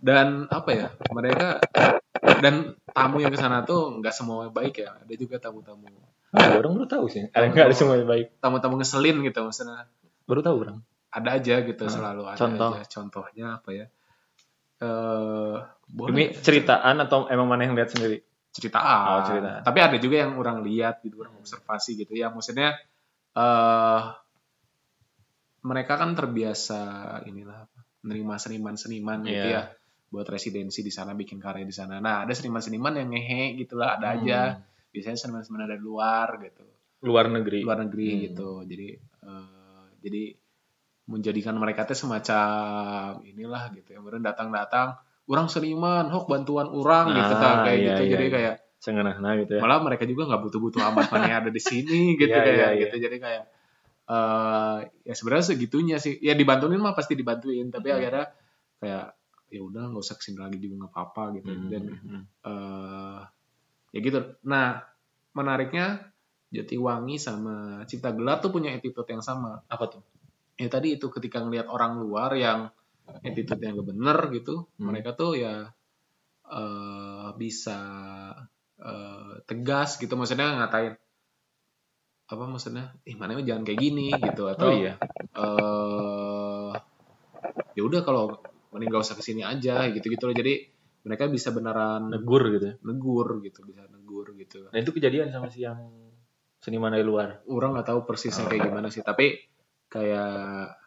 Dan 0.00 0.48
apa 0.48 0.70
ya? 0.72 0.88
Mereka 1.06 1.60
dan 2.40 2.74
tamu 2.88 3.20
yang 3.20 3.30
ke 3.30 3.38
sana 3.38 3.62
tuh 3.62 4.00
nggak 4.00 4.10
semua 4.10 4.48
baik 4.48 4.80
ya. 4.80 4.96
Ada 4.96 5.14
juga 5.14 5.36
tamu-tamu 5.38 5.86
Ah, 6.30 6.54
orang 6.54 6.78
baru 6.78 6.86
tahu 6.86 7.10
sih. 7.10 7.26
Ada 7.30 7.50
nggak 7.50 7.66
ada 7.66 7.74
semuanya 7.74 8.06
baik. 8.06 8.38
tamu-tamu 8.38 8.78
ngeselin 8.78 9.18
gitu 9.22 9.42
maksudnya. 9.42 9.90
Baru 10.30 10.40
tahu 10.40 10.56
orang. 10.62 10.78
Ada 11.10 11.30
aja 11.42 11.54
gitu 11.62 11.82
Ah, 11.84 11.90
selalu 11.90 12.22
ada 12.26 12.38
contoh. 12.38 12.72
aja. 12.78 12.86
Contohnya 12.86 13.46
apa 13.58 13.70
ya? 13.74 13.86
Eh 14.80 15.56
boleh 15.90 16.10
Ini 16.14 16.24
ceritaan 16.38 16.96
atau 17.02 17.26
emang 17.26 17.46
mana 17.46 17.66
yang 17.66 17.74
lihat 17.74 17.90
sendiri? 17.90 18.22
ceritaan. 18.50 19.06
Oh, 19.06 19.20
ceritaan. 19.22 19.62
Tapi 19.62 19.78
ada 19.78 19.96
juga 19.98 20.26
yang 20.26 20.34
orang 20.34 20.66
lihat 20.66 21.02
gitu, 21.02 21.22
orang 21.22 21.38
observasi 21.38 21.94
gitu 21.94 22.14
ya. 22.14 22.30
Maksudnya 22.30 22.74
eh 23.32 24.00
mereka 25.60 26.00
kan 26.00 26.16
terbiasa 26.16 26.80
inilah 27.28 27.68
apa, 27.68 27.78
menerima 28.00 28.34
seniman-seniman 28.40 29.18
gitu 29.28 29.46
Iya. 29.50 29.60
ya 29.60 29.62
buat 30.10 30.26
residensi 30.26 30.82
di 30.82 30.90
sana 30.90 31.14
bikin 31.14 31.38
karya 31.38 31.62
di 31.62 31.70
sana. 31.70 32.02
Nah, 32.02 32.26
ada 32.26 32.34
seniman-seniman 32.34 32.98
yang 32.98 33.14
ngehe 33.14 33.54
gitu 33.54 33.78
lah, 33.78 33.94
ada 33.94 34.10
Hmm. 34.10 34.16
aja. 34.24 34.40
Biasanya 34.90 35.18
seniman-seniman 35.20 35.70
dari 35.70 35.78
luar 35.78 36.28
gitu, 36.42 36.66
Luar 37.06 37.30
negeri. 37.30 37.62
luar 37.62 37.78
negeri 37.86 38.08
Hmm. 38.10 38.22
gitu. 38.26 38.48
Jadi 38.66 38.88
eh, 38.98 39.84
jadi 40.02 40.22
menjadikan 41.10 41.52
mereka 41.54 41.82
teh 41.82 41.92
semacam 41.92 43.18
inilah 43.20 43.74
gitu. 43.74 43.90
Yang 43.90 44.00
kemudian 44.00 44.22
datang-datang, 44.22 44.94
orang 45.26 45.46
seniman, 45.46 46.06
hok 46.06 46.24
bantuan 46.24 46.66
orang 46.66 47.10
gitu, 47.12 47.34
Ah, 47.34 47.40
tah, 47.40 47.54
kayak 47.64 47.76
iya, 47.76 47.86
gitu. 47.90 48.02
iya, 48.02 48.10
Jadi 48.10 48.24
iya. 48.24 48.32
kayak 48.32 48.54
Sengenah 48.80 49.12
gitu 49.36 49.52
ya. 49.54 49.60
malah 49.60 49.84
mereka 49.84 50.08
juga 50.08 50.24
nggak 50.24 50.40
butuh-butuh 50.40 50.80
amat 50.80 51.12
mana 51.12 51.24
yang 51.26 51.38
ada 51.44 51.50
di 51.50 51.60
sini 51.60 52.00
gitu 52.20 52.30
Iya, 52.30 52.40
kayak 52.40 52.56
iya, 52.56 52.68
iya. 52.70 52.80
gitu 52.80 52.96
jadi 52.96 53.16
kayak 53.18 53.42
eh 54.08 54.76
ya 55.04 55.12
sebenarnya 55.12 55.46
segitunya 55.46 55.96
sih 55.96 56.16
ya 56.16 56.32
dibantuin 56.32 56.74
mah 56.74 56.96
pasti 56.96 57.12
dibantuin 57.12 57.68
tapi 57.68 57.86
Hmm. 57.86 57.98
akhirnya 58.00 58.24
kayak 58.80 59.04
ya 59.46 59.60
udah 59.60 59.82
nggak 59.84 60.00
usah 60.00 60.16
ke 60.16 60.24
sini 60.24 60.40
lagi 60.40 60.56
juga 60.58 60.80
nggak 60.80 60.92
apa-apa 60.92 61.22
gitu 61.36 61.50
Hmm, 61.50 61.68
dan 61.68 61.82
eh 62.40 63.20
ya 63.90 63.98
gitu 64.00 64.18
nah 64.42 64.80
menariknya 65.30 66.08
Jatiwangi 66.48 67.14
sama 67.14 67.54
Cipta 67.84 68.10
Gelar 68.10 68.40
tuh 68.40 68.48
punya 68.48 68.72
attitude 68.72 69.06
yang 69.06 69.20
sama 69.20 69.60
Apa 69.66 69.86
tuh? 69.86 70.02
Ya 70.60 70.68
tadi 70.68 71.00
itu 71.00 71.08
ketika 71.08 71.40
ngelihat 71.40 71.72
orang 71.72 71.96
luar 71.96 72.36
yang 72.36 72.68
attitude 73.24 73.58
yang 73.58 73.80
bener 73.80 74.28
gitu 74.30 74.68
Hmm. 74.76 74.92
mereka 74.92 75.16
tuh 75.16 75.32
ya 75.34 75.72
eh 76.44 77.28
bisa 77.34 77.78
eh, 78.76 79.32
tegas 79.48 79.96
gitu 79.96 80.12
maksudnya 80.14 80.60
ngatain 80.60 81.00
apa 82.30 82.44
maksudnya 82.46 82.94
ih 83.02 83.16
mana 83.18 83.40
jangan 83.40 83.64
kayak 83.64 83.80
gini 83.80 84.14
gitu 84.14 84.46
atau 84.46 84.70
Oh 84.70 84.74
iya. 84.76 84.94
eh 85.34 86.70
ya 87.74 87.82
udah 87.82 88.00
kalau 88.02 88.38
mending 88.70 88.90
gak 88.90 89.02
usah 89.02 89.16
ke 89.18 89.24
sini 89.24 89.42
aja 89.42 89.90
gitu 89.90 90.06
gitu 90.06 90.30
loh 90.30 90.36
jadi 90.36 90.70
mereka 91.00 91.26
bisa 91.26 91.50
beneran 91.50 92.12
Negur 92.12 92.44
gitu. 92.54 92.66
ya. 92.70 92.74
negur 92.86 93.40
gitu 93.42 93.64
bisa 93.66 93.82
negur 93.88 94.30
gitu 94.36 94.68
Nah 94.70 94.78
itu 94.78 94.90
kejadian 94.92 95.32
sama 95.32 95.48
si 95.50 95.64
yang 95.64 95.80
seniman 96.60 96.92
dari 96.92 97.02
luar. 97.02 97.40
orang 97.48 97.72
nggak 97.74 97.88
tahu 97.88 98.00
persisnya 98.04 98.46
kayak 98.46 98.68
gimana 98.68 98.92
sih 98.92 99.00
tapi 99.02 99.49
kayak 99.90 100.78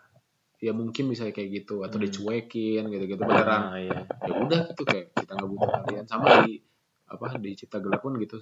ya 0.58 0.72
mungkin 0.72 1.12
bisa 1.12 1.28
kayak 1.28 1.50
gitu 1.62 1.84
atau 1.84 2.00
Hmm. 2.00 2.08
dicuekin 2.08 2.88
gitu-gitu 2.88 3.20
beneran. 3.20 3.62
Ah, 3.68 3.76
iya. 3.76 4.00
ya 4.24 4.34
udah 4.40 4.60
gitu 4.72 4.84
kayak 4.84 5.12
kita 5.14 5.32
nggak 5.34 5.50
butuh 5.50 5.70
kalian. 5.78 6.06
Sama 6.08 6.26
di 6.42 6.56
apa 7.06 7.36
di 7.38 7.52
Cipta 7.54 7.78
Gelap 7.78 8.00
pun 8.00 8.16
gitu. 8.16 8.40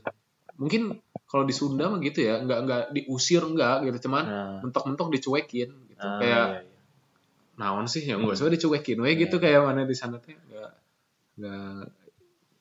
Mungkin 0.55 0.95
kalau 1.25 1.43
di 1.43 1.51
Sunda 1.51 1.89
mah 1.89 1.97
gitu 1.97 2.21
ya 2.21 2.37
nggak 2.39 2.59
nggak 2.61 2.83
diusir 2.93 3.41
nggak 3.41 3.89
gitu. 3.89 4.05
Cuman 4.05 4.23
Nah, 4.23 4.57
mentok-mentok 4.61 5.09
dicuekin 5.11 5.69
gitu. 5.89 5.97
Ah, 5.99 6.21
kayak 6.21 6.45
iya, 6.47 6.61
iya. 6.61 6.79
naon 7.57 7.85
sih 7.85 8.05
ya 8.05 8.15
nggak 8.15 8.37
usah 8.37 8.47
dicuekin. 8.47 9.01
We 9.01 9.17
gitu 9.17 9.35
Iya. 9.35 9.43
kayak 9.43 9.61
mana 9.65 9.81
di 9.83 9.97
sana 9.97 10.21
teh 10.21 10.37
nggak 10.37 10.69
nggak 11.41 11.81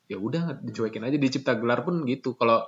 ya 0.09 0.17
udah 0.17 0.43
dicuekin 0.59 1.05
aja. 1.05 1.15
Di 1.15 1.29
Cipta 1.29 1.53
Gelar 1.53 1.85
pun 1.85 2.01
gitu. 2.03 2.33
Kalau 2.33 2.65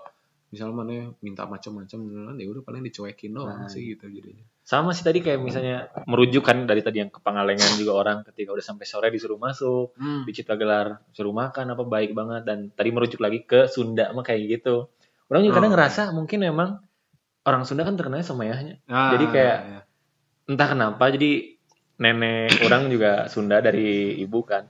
misalnya 0.53 0.75
mana 0.77 0.93
minta 1.19 1.49
macam-macam 1.49 1.99
ya 2.38 2.45
udah 2.47 2.61
paling 2.61 2.86
dicuekin 2.86 3.34
doang 3.34 3.65
Nah, 3.65 3.67
sih 3.67 3.81
gitu 3.89 4.05
jadinya 4.05 4.45
Sama 4.64 4.95
sih 4.95 5.03
tadi 5.03 5.20
kayak 5.20 5.43
misalnya 5.43 5.91
merujuk 6.07 6.39
kan 6.47 6.64
dari 6.64 6.80
tadi 6.80 7.03
yang 7.03 7.11
ke 7.11 7.20
Pangalengan 7.20 7.76
juga 7.76 7.99
orang 7.99 8.18
ketika 8.24 8.55
udah 8.55 8.64
sampai 8.64 8.88
sore 8.88 9.11
disuruh 9.11 9.36
masuk, 9.36 9.91
hmm. 9.99 10.24
di 10.24 10.32
Gelar 10.32 11.03
suruh 11.11 11.36
makan 11.36 11.76
apa 11.76 11.84
baik 11.84 12.16
banget 12.16 12.47
dan 12.47 12.72
tadi 12.72 12.95
merujuk 12.95 13.20
lagi 13.20 13.43
ke 13.43 13.68
Sunda 13.68 14.16
mah 14.16 14.24
kayak 14.24 14.59
gitu. 14.59 14.88
Orang 15.28 15.43
juga 15.43 15.59
kadang 15.59 15.72
Oh. 15.72 15.76
ngerasa 15.76 16.01
mungkin 16.16 16.39
memang 16.47 16.80
orang 17.43 17.68
Sunda 17.68 17.84
kan 17.84 17.99
terkenalnya 17.99 18.24
semayahnya. 18.24 18.76
Ah, 18.88 19.11
Jadi 19.16 19.26
kayak 19.36 19.57
iya. 19.68 19.80
entah 20.47 20.68
kenapa 20.72 21.03
jadi 21.11 21.59
nenek 21.99 22.59
orang 22.68 22.88
juga 22.88 23.28
Sunda 23.28 23.59
dari 23.59 24.16
ibu 24.24 24.39
kan. 24.47 24.64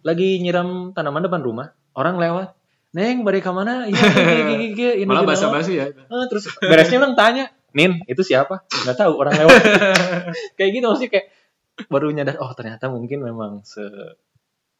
Lagi 0.00 0.40
nyiram 0.40 0.96
tanaman 0.96 1.24
depan 1.28 1.44
rumah, 1.44 1.76
orang 1.92 2.16
lewat. 2.16 2.56
Neng, 2.96 3.28
balik 3.28 3.44
ke 3.44 3.52
mana? 3.52 3.84
Iya, 3.84 4.00
gini, 4.00 4.42
gini, 4.48 4.66
gini, 4.72 4.92
ini 5.04 5.10
malah 5.10 5.28
gini, 5.28 5.30
basa 5.36 5.44
oh." 5.44 5.52
basi 5.52 5.72
ya 5.76 5.92
Ah, 6.08 6.24
terus 6.32 6.48
beresnya 6.56 6.96
orang 7.04 7.12
tanya, 7.12 7.44
Nin, 7.76 8.00
itu 8.08 8.22
siapa? 8.24 8.64
Nggak 8.64 8.96
tahu, 8.96 9.12
orang 9.20 9.36
lewat. 9.36 9.60
kayak 10.56 10.70
gitu 10.72 10.84
maksudnya 10.88 11.12
kayak 11.12 11.26
baru 11.92 12.08
nyadar, 12.08 12.40
oh 12.40 12.50
ternyata 12.56 12.88
mungkin 12.88 13.20
memang 13.20 13.60
se 13.62 13.84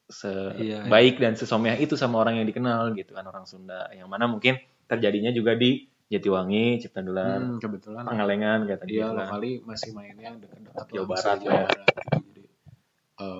se 0.06 0.30
Iya, 0.56 0.86
iya. 0.86 1.12
dan 1.18 1.34
sesomeah 1.34 1.76
itu 1.76 1.92
sama 1.94 2.22
orang 2.22 2.40
yang 2.40 2.46
dikenal 2.48 2.94
gitu 2.94 3.12
kan 3.12 3.26
orang 3.26 3.44
Sunda. 3.44 3.90
Yang 3.92 4.08
mana 4.08 4.24
mungkin 4.26 4.56
terjadinya 4.86 5.28
juga 5.28 5.52
di 5.52 5.84
Jatiwangi, 6.06 6.78
Ciptagelar, 6.78 7.42
Hmm, 7.42 7.58
kebetulan 7.58 8.06
Pangalengan 8.06 8.64
kayak 8.64 8.80
tadi. 8.80 8.90
dia 8.94 9.10
kan. 9.10 9.26
lokali 9.26 9.52
masih 9.60 9.90
mainnya 9.90 10.30
dekat-dekat 10.38 10.86
Jawa 10.88 11.06
Barat 11.10 11.38
ya. 11.42 11.50
Barat 11.52 11.90
gitu. 11.98 12.22
jadi 12.22 12.44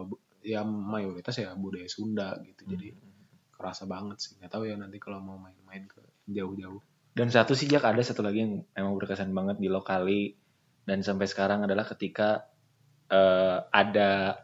bu- 0.02 0.22
ya 0.42 0.60
mayoritas 0.62 1.34
ya 1.36 1.54
budaya 1.54 1.86
Sunda 1.86 2.34
gitu 2.42 2.66
jadi 2.66 2.94
kerasa 3.50 3.86
banget 3.86 4.18
sih 4.18 4.34
nggak 4.36 4.50
tahu 4.50 4.66
ya 4.66 4.74
nanti 4.74 4.98
kalau 4.98 5.18
mau 5.18 5.38
main-main 5.38 5.86
ke 5.86 6.02
jauh-jauh 6.26 6.82
Dan 7.16 7.32
satu 7.32 7.56
sih 7.56 7.64
Jak 7.64 7.80
ada 7.80 8.02
satu 8.04 8.20
lagi 8.20 8.44
yang 8.44 8.60
emang 8.76 9.00
berkesan 9.00 9.32
banget 9.32 9.56
di 9.56 9.72
lokali 9.72 10.36
dan 10.84 11.00
sampai 11.00 11.24
sekarang 11.24 11.64
adalah 11.64 11.88
ketika 11.88 12.44
eh, 13.08 13.58
ada 13.72 14.36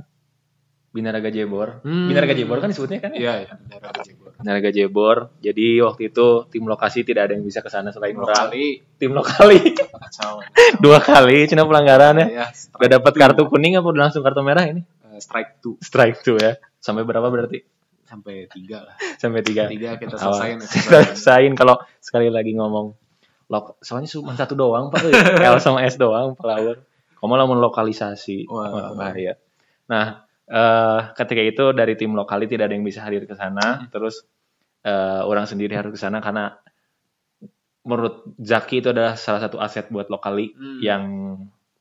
Binaraga 0.93 1.33
Jebor. 1.33 1.81
Hmm. 1.85 2.09
Binaraga 2.09 2.37
Jebor 2.37 2.61
kan 2.61 2.69
disebutnya 2.69 3.01
kan? 3.01 3.13
ya? 3.17 3.21
iya 3.21 3.35
ya 3.49 3.53
daerah 3.65 3.93
Bogor 3.93 4.33
Binaraga 4.41 4.71
Jebor. 4.73 5.17
Jadi 5.41 5.81
waktu 5.81 6.03
itu 6.13 6.27
tim 6.53 6.65
lokasi 6.69 7.01
tidak 7.05 7.29
ada 7.29 7.33
yang 7.37 7.45
bisa 7.45 7.65
ke 7.65 7.69
sana 7.73 7.93
selain 7.93 8.13
orang. 8.17 8.29
lokali 8.29 8.85
Tim 9.01 9.13
lokali 9.17 9.61
kacau 9.77 10.45
dua 10.85 11.01
kali 11.01 11.49
cina 11.49 11.65
pelanggaran 11.65 12.25
ya. 12.25 12.45
ya 12.45 12.47
Udah 12.77 12.89
dapat 13.01 13.13
kartu 13.17 13.49
kuning 13.49 13.81
apa 13.81 13.89
udah 13.89 14.09
langsung 14.09 14.21
kartu 14.21 14.45
merah 14.45 14.69
ini? 14.69 14.85
eh, 15.13 15.21
strike 15.21 15.61
two 15.65 15.77
Strike 15.81 16.21
tuh 16.21 16.37
ya. 16.37 16.61
Sampai 16.81 17.09
berapa 17.09 17.25
berarti? 17.29 17.65
Sampai 18.13 18.45
tiga 18.53 18.85
lah. 18.85 18.95
Sampai 19.17 19.41
tiga. 19.41 19.65
tiga 19.73 19.97
kita 19.97 20.21
selesaiin 20.21 20.61
Kita 20.69 21.01
selesaiin. 21.17 21.57
kalau 21.57 21.81
sekali 21.97 22.29
lagi 22.29 22.53
ngomong 22.53 22.93
lok 23.49 23.81
soalnya 23.81 24.13
cuma 24.13 24.37
satu 24.37 24.53
doang 24.53 24.93
pak. 24.93 25.01
L 25.49 25.57
sama 25.57 25.81
S 25.89 25.97
doang 25.97 26.37
pelawur 26.37 26.85
kamu 27.17 27.35
lamun 27.41 27.59
lokalisasi. 27.65 28.45
Wah. 28.53 28.93
bahaya 28.93 29.41
nah 29.89 30.29
eh, 30.45 31.01
ketika 31.17 31.41
itu 31.41 31.65
dari 31.73 31.97
tim 31.97 32.13
lokali 32.13 32.45
tidak 32.45 32.69
ada 32.69 32.75
yang 32.77 32.85
bisa 32.85 33.01
hadir 33.01 33.25
ke 33.25 33.33
sana. 33.33 33.89
Terus 33.89 34.21
eh, 34.85 35.23
orang 35.25 35.49
sendiri 35.49 35.73
harus 35.73 35.97
ke 35.97 36.01
sana 36.01 36.21
karena 36.21 36.53
menurut 37.83 38.23
Zaki 38.39 38.79
itu 38.79 38.95
adalah 38.95 39.19
salah 39.19 39.43
satu 39.43 39.59
aset 39.59 39.91
buat 39.91 40.07
lokali 40.07 40.55
Hmm. 40.55 40.79
yang 40.83 41.03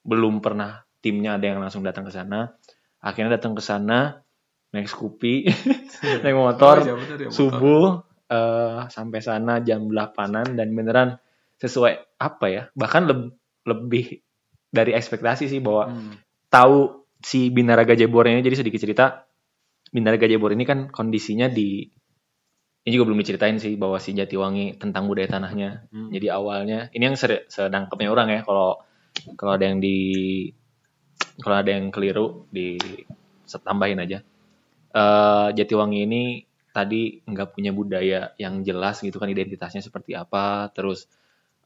belum 0.01 0.41
pernah 0.41 0.81
timnya 0.97 1.37
ada 1.37 1.45
yang 1.45 1.59
langsung 1.61 1.85
datang 1.85 2.09
ke 2.09 2.13
sana. 2.13 2.57
Akhirnya 3.01 3.37
datang 3.37 3.53
ke 3.53 3.61
sana 3.61 4.21
naik 4.71 4.87
Scoopy 4.87 5.35
naik 6.23 6.35
motor 6.35 6.77
Oh, 6.79 6.85
iya, 6.85 6.95
bener 6.95 7.17
ya, 7.17 7.27
motor. 7.27 7.35
subuh 7.35 7.85
eh, 8.27 8.79
sampai 8.87 9.19
sana 9.19 9.59
jam 9.59 9.85
8-an 9.85 10.55
dan 10.55 10.67
beneran 10.71 11.09
sesuai 11.57 12.17
apa 12.17 12.45
ya 12.47 12.63
bahkan 12.73 13.05
leb- 13.05 13.35
lebih 13.63 14.23
dari 14.67 14.91
ekspektasi 14.91 15.45
sih 15.45 15.59
bahwa 15.59 15.91
Hmm. 15.91 16.15
tahu 16.47 17.03
si 17.19 17.47
Binaraga 17.47 17.93
Jebor 17.93 18.25
ini 18.25 18.41
jadi 18.41 18.57
sedikit 18.57 18.79
cerita 18.79 19.05
Binaraga 19.87 20.25
Jebor 20.25 20.51
ini 20.51 20.63
kan 20.63 20.87
kondisinya 20.87 21.45
di 21.45 21.85
ini 22.81 22.89
juga 22.89 23.11
belum 23.11 23.21
diceritain 23.21 23.61
sih 23.61 23.77
bahwa 23.77 24.01
si 24.01 24.15
Jatiwangi 24.15 24.79
tentang 24.79 25.05
budaya 25.05 25.29
tanahnya 25.29 25.85
Hmm. 25.91 26.09
jadi 26.09 26.33
awalnya 26.33 26.87
ini 26.91 27.03
yang 27.05 27.17
ser- 27.19 27.45
sedangkapnya 27.45 28.09
orang 28.09 28.31
ya 28.31 28.41
kalau 28.41 28.79
kalau 29.35 29.53
ada 29.53 29.69
yang 29.69 29.77
di 29.77 30.47
kalau 31.37 31.59
ada 31.59 31.71
yang 31.71 31.91
keliru 31.91 32.47
di 32.49 32.79
tambahin 33.45 33.99
aja. 33.99 34.23
Eh 34.91 35.47
Jatiwangi 35.57 35.99
ini 36.07 36.23
tadi 36.71 37.19
nggak 37.27 37.49
punya 37.55 37.71
budaya 37.75 38.31
yang 38.39 38.63
jelas 38.67 38.99
gitu 39.03 39.17
kan 39.19 39.29
identitasnya 39.31 39.81
seperti 39.83 40.11
apa. 40.15 40.71
Terus 40.75 41.07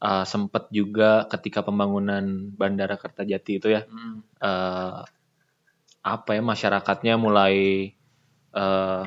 eh, 0.02 0.24
sempet 0.26 0.70
juga 0.74 1.26
ketika 1.32 1.60
pembangunan 1.66 2.24
Bandara 2.54 2.96
Kertajati 3.00 3.52
itu 3.60 3.68
ya 3.76 3.82
Hmm. 3.86 4.22
eh, 4.42 5.00
apa 6.06 6.30
ya 6.36 6.42
masyarakatnya 6.50 7.14
mulai 7.18 7.56
eh, 8.54 9.02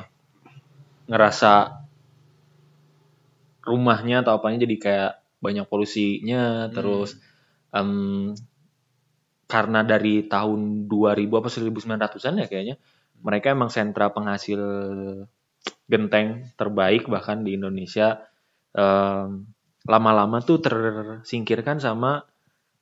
ngerasa 1.10 1.52
rumahnya 3.64 4.24
atau 4.24 4.32
apanya 4.40 4.64
jadi 4.64 4.76
kayak 4.84 5.12
banyak 5.44 5.64
polusinya 5.68 6.68
Hmm. 6.68 6.72
terus 6.76 7.10
em, 7.76 8.34
karena 9.50 9.82
dari 9.82 10.22
tahun 10.30 10.86
2000 10.86 11.42
apa 11.42 11.50
1900-an 11.50 12.38
ya 12.38 12.46
kayaknya 12.46 12.76
mereka 13.20 13.52
emang 13.52 13.68
sentra 13.68 14.12
penghasil 14.12 14.60
genteng 15.90 16.48
terbaik 16.54 17.10
bahkan 17.10 17.42
di 17.42 17.58
Indonesia. 17.58 18.24
Em, 18.70 19.50
lama-lama 19.84 20.38
tuh 20.44 20.62
tersingkirkan 20.62 21.82
sama 21.82 22.24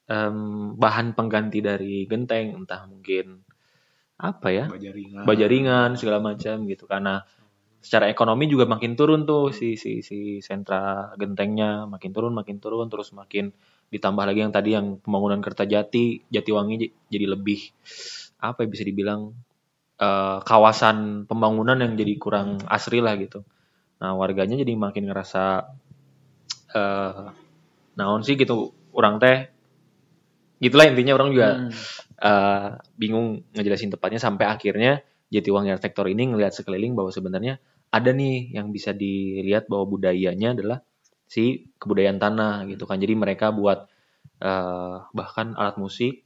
em, 0.07 0.75
bahan 0.77 1.17
pengganti 1.17 1.65
dari 1.65 2.05
genteng. 2.05 2.55
Entah 2.65 2.85
mungkin 2.85 3.43
apa 4.19 4.49
ya? 4.53 4.65
Baja 4.69 4.91
ringan. 4.93 5.23
Baja 5.25 5.47
ringan 5.49 5.91
segala 5.97 6.19
macam 6.21 6.69
gitu. 6.69 6.85
Karena 6.85 7.25
secara 7.79 8.11
ekonomi 8.11 8.51
juga 8.51 8.67
makin 8.67 8.99
turun 8.99 9.25
tuh 9.25 9.55
si 9.55 9.81
si 9.81 10.05
si 10.05 10.45
sentra 10.45 11.15
gentengnya. 11.17 11.89
Makin 11.89 12.11
turun 12.13 12.37
makin 12.37 12.61
turun. 12.61 12.93
Terus 12.93 13.17
makin 13.17 13.51
ditambah 13.89 14.25
lagi 14.29 14.45
yang 14.45 14.53
tadi 14.53 14.77
yang 14.77 15.01
pembangunan 15.01 15.41
Kertajati 15.41 16.29
Jatiwangi 16.29 17.09
jadi 17.09 17.25
lebih 17.25 17.73
apa 18.39 18.63
ya 18.63 18.69
bisa 18.69 18.85
dibilang 18.85 19.33
eh, 19.99 20.39
kawasan 20.43 21.27
pembangunan 21.27 21.79
yang 21.79 21.95
jadi 21.99 22.15
kurang 22.19 22.63
asri 22.71 23.03
lah 23.03 23.19
gitu 23.19 23.43
nah 23.99 24.15
warganya 24.15 24.55
jadi 24.63 24.79
makin 24.79 25.11
ngerasa 25.11 25.75
eh 26.75 27.25
naon 27.99 28.23
sih 28.23 28.39
gitu 28.39 28.71
orang 28.95 29.19
teh 29.19 29.51
gitulah 30.63 30.87
intinya 30.91 31.15
orang 31.19 31.31
juga 31.35 31.49
Hmm. 31.59 31.73
eh, 32.19 32.69
bingung 32.99 33.47
ngejelasin 33.55 33.95
tepatnya 33.95 34.19
sampai 34.19 34.47
akhirnya 34.51 35.03
Jatiwangi 35.29 35.71
Arsitektur 35.77 36.09
ini 36.09 36.33
ngelihat 36.33 36.57
sekeliling 36.57 36.97
bahwa 36.97 37.13
sebenarnya 37.13 37.61
ada 37.93 38.11
nih 38.13 38.53
yang 38.53 38.73
bisa 38.73 38.97
dilihat 38.97 39.69
bahwa 39.69 39.85
budayanya 39.97 40.57
adalah 40.57 40.79
si 41.29 41.69
kebudayaan 41.77 42.17
tanah 42.17 42.65
gitu 42.69 42.89
kan. 42.89 42.97
Jadi 42.97 43.13
mereka 43.13 43.53
buat 43.53 43.87
eh, 44.41 44.97
bahkan 45.13 45.53
alat 45.55 45.77
musik 45.77 46.25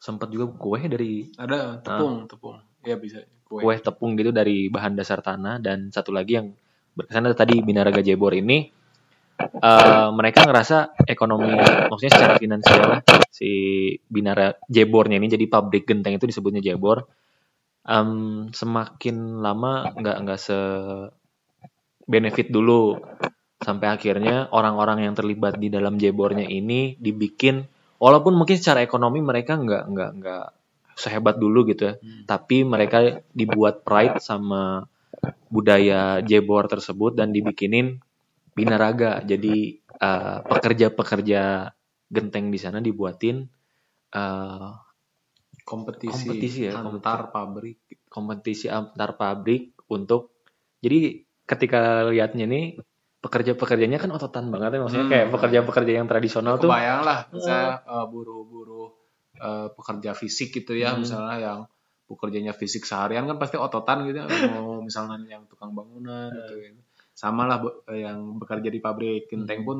sempat 0.00 0.32
juga 0.32 0.52
kue 0.52 0.80
dari 0.88 1.28
ada 1.36 1.80
tepung 1.80 2.24
tepung 2.28 2.56
ya 2.84 2.96
bisa 2.96 3.24
kue, 3.44 3.60
kue 3.60 3.74
tepung 3.80 4.16
gitu 4.16 4.30
dari 4.30 4.68
bahan 4.72 4.96
dasar 4.96 5.20
tanah 5.20 5.60
dan 5.60 5.92
satu 5.92 6.10
lagi 6.14 6.40
yang 6.40 6.52
berkesan 6.96 7.30
tadi 7.32 7.60
Binaraga 7.62 8.02
Jebor 8.02 8.34
ini 8.34 8.68
eh, 9.40 10.08
mereka 10.12 10.44
ngerasa 10.44 11.06
ekonomi 11.08 11.54
maksudnya 11.88 12.12
secara 12.12 12.34
finansial 12.36 13.04
si 13.30 13.50
Binara 14.04 14.56
Jebornya 14.66 15.16
ini 15.20 15.28
jadi 15.30 15.46
pabrik 15.46 15.86
genteng 15.86 16.16
itu 16.16 16.26
disebutnya 16.28 16.60
Jebor 16.60 17.06
Em, 17.80 18.10
semakin 18.52 19.40
lama 19.40 19.88
nggak 19.96 20.16
nggak 20.22 20.40
se 20.40 20.58
benefit 22.04 22.52
dulu. 22.52 23.00
Sampai 23.60 23.92
akhirnya 23.92 24.48
orang-orang 24.52 25.04
yang 25.04 25.14
terlibat 25.16 25.60
di 25.60 25.68
dalam 25.68 26.00
Jebornya 26.00 26.48
ini 26.48 26.96
dibikin 26.96 27.60
walaupun 28.00 28.32
mungkin 28.36 28.56
secara 28.56 28.80
ekonomi 28.80 29.20
mereka 29.20 29.56
nggak 29.60 29.84
nggak 29.92 30.10
nggak 30.20 30.46
sehebat 31.00 31.40
dulu 31.40 31.64
gitu 31.64 31.88
ya 31.88 31.94
Hmm. 31.96 32.28
tapi 32.28 32.62
mereka 32.62 33.24
dibuat 33.32 33.80
pride 33.82 34.20
sama 34.20 34.84
budaya 35.50 36.20
Jebor 36.22 36.70
tersebut 36.70 37.18
dan 37.18 37.34
dibikinin 37.34 37.98
binaraga. 38.54 39.20
Jadi 39.24 39.80
eh, 40.00 40.38
pekerja-pekerja 40.46 41.72
genteng 42.08 42.48
di 42.48 42.58
sana 42.60 42.78
dibuatin 42.80 43.44
eh, 44.14 44.70
kompetisi, 45.66 46.26
Kompetisi 46.26 46.60
ya, 46.66 46.78
antar 46.78 47.30
pabrik 47.30 47.78
kompetisi 48.10 48.66
antar 48.66 49.14
pabrik 49.14 49.76
untuk 49.86 50.34
jadi 50.82 51.22
ketika 51.46 52.10
lihatnya 52.10 52.46
nih 52.48 52.64
pekerja-pekerjanya 53.20 54.00
kan 54.00 54.10
ototan 54.10 54.48
banget 54.50 54.78
ya 54.78 54.80
maksudnya 54.82 55.06
Hmm. 55.06 55.12
kayak 55.14 55.28
pekerja-pekerja 55.30 55.92
yang 56.00 56.08
tradisional 56.08 56.56
tuh 56.58 56.70
kebayang 56.72 57.02
lah 57.04 57.18
misalnya 57.30 57.84
eh, 57.84 58.06
buruh-buruh 58.08 58.69
eh, 59.40 59.68
pekerja 59.70 60.12
fisik 60.12 60.52
gitu 60.54 60.72
ya 60.74 60.92
Hmm. 60.92 61.00
misalnya 61.00 61.36
yang 61.36 61.60
pekerjanya 62.04 62.52
fisik 62.52 62.82
seharian 62.82 63.24
kan 63.24 63.36
pasti 63.36 63.56
ototan 63.56 64.04
gitu 64.04 64.18
ya 64.18 64.26
mau 64.50 64.78
misalnya 64.86 65.16
yang 65.30 65.42
tukang 65.46 65.70
bangunan 65.70 66.28
gitu 66.28 66.54
ya. 66.58 66.70
sama 67.12 67.44
lah 67.44 67.58
eh, 67.86 68.02
yang 68.02 68.36
bekerja 68.36 68.66
di 68.66 68.78
pabrik 68.78 69.26
genteng 69.26 69.60
Hmm. 69.60 69.66
pun 69.66 69.78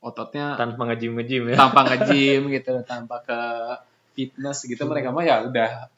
ototnya 0.00 0.54
tanpa 0.54 0.84
ngejim-ngejim 0.86 1.42
ya. 1.48 1.56
tanpa 1.58 1.80
nge-gym 1.86 2.42
gitu 2.54 2.72
tanpa 2.84 3.20
ke 3.20 3.38
fitness 4.12 4.62
gitu 4.64 4.84
mereka 4.84 5.10
mah 5.10 5.22
ya 5.22 5.42
udah 5.42 5.88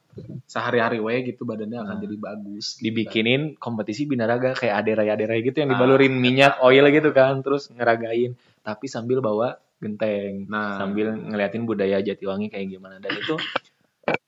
sehari-hari 0.47 0.97
wae 0.97 1.21
gitu 1.23 1.45
badannya 1.45 1.77
akan 1.77 1.93
Nah. 1.93 2.01
jadi 2.01 2.17
bagus 2.17 2.67
gitu 2.73 2.81
kan. 2.81 2.85
Dibikinin 2.87 3.43
kompetisi 3.57 4.03
binaraga 4.05 4.55
kayak 4.55 4.81
aderai-aderai 4.81 5.45
gitu 5.45 5.59
yang 5.59 5.69
Ah. 5.69 5.73
dibalurin 5.75 6.15
minyak 6.15 6.57
oil 6.61 6.89
gitu 6.89 7.11
kan 7.11 7.43
terus 7.43 7.69
ngeragain 7.69 8.33
tapi 8.63 8.87
sambil 8.87 9.21
bawa 9.21 9.61
genteng 9.79 10.47
Nah. 10.47 10.79
sambil 10.79 11.13
ngeliatin 11.13 11.63
budaya 11.63 11.99
Jatiwangi 11.99 12.49
kayak 12.49 12.67
gimana 12.71 12.97
dan 12.97 13.13
itu 13.13 13.37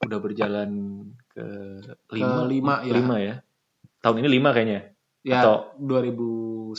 udah 0.03 0.18
berjalan 0.18 0.70
ke 1.28 1.46
lima 2.11 2.42
lima, 2.44 2.74
ya. 2.80 2.92
lima 2.92 3.16
ya 3.16 3.34
tahun 4.01 4.20
ini 4.20 4.28
lima 4.30 4.51
kayaknya 4.51 4.82
Ya, 5.20 5.42
Atau- 5.42 5.74
2019 5.76 6.78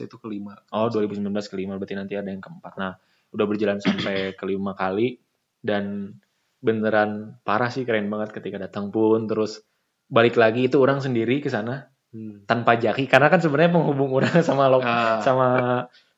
itu 0.00 0.16
kelima. 0.16 0.54
oh 0.70 0.86
2019 0.86 1.28
kelima 1.46 1.76
berarti 1.76 1.94
nanti 1.94 2.14
ada 2.14 2.28
yang 2.28 2.40
keempat 2.40 2.72
nah 2.74 2.94
udah 3.30 3.44
berjalan 3.44 3.78
sampai 3.78 3.92
kelima 4.40 4.72
kali 4.72 5.18
dan 5.58 6.16
beneran 6.58 7.36
parah 7.42 7.68
sih 7.68 7.82
keren 7.82 8.06
banget 8.06 8.32
ketika 8.32 8.56
datang 8.56 8.88
pun 8.88 9.26
terus 9.26 9.60
balik 10.06 10.36
lagi 10.36 10.66
itu 10.66 10.78
orang 10.78 10.98
sendiri 10.98 11.38
ke 11.38 11.48
sana 11.48 11.88
Hmm. 12.12 12.44
tanpa 12.44 12.76
jaki 12.76 13.08
karena 13.08 13.26
kan 13.26 13.40
sebenarnya 13.40 13.72
penghubung 13.72 14.12
orang 14.12 14.28
sama 14.44 14.68
lo 14.68 14.78
Ah, 14.78 15.24
sama 15.24 15.48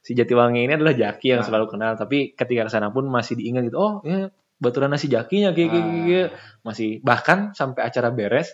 si 0.05 0.13
Jatiwangi 0.13 0.61
ini 0.63 0.77
adalah 0.77 0.93
Jaki 0.93 1.33
yang 1.33 1.41
Ah. 1.41 1.47
selalu 1.49 1.67
kenal 1.67 1.97
tapi 1.97 2.37
ketika 2.37 2.69
ke 2.69 2.71
sana 2.71 2.93
pun 2.93 3.09
masih 3.09 3.35
diingat 3.35 3.65
gitu 3.67 3.79
oh 3.79 3.95
ya 4.05 4.29
baturan 4.55 4.93
nasi 4.93 5.09
Jakinya 5.09 5.51
kayak 5.51 5.69
kayak 5.73 5.83
ah, 5.83 6.05
kayak 6.05 6.29
masih 6.61 6.89
bahkan 7.01 7.39
sampai 7.53 7.83
acara 7.83 8.13
beres 8.13 8.53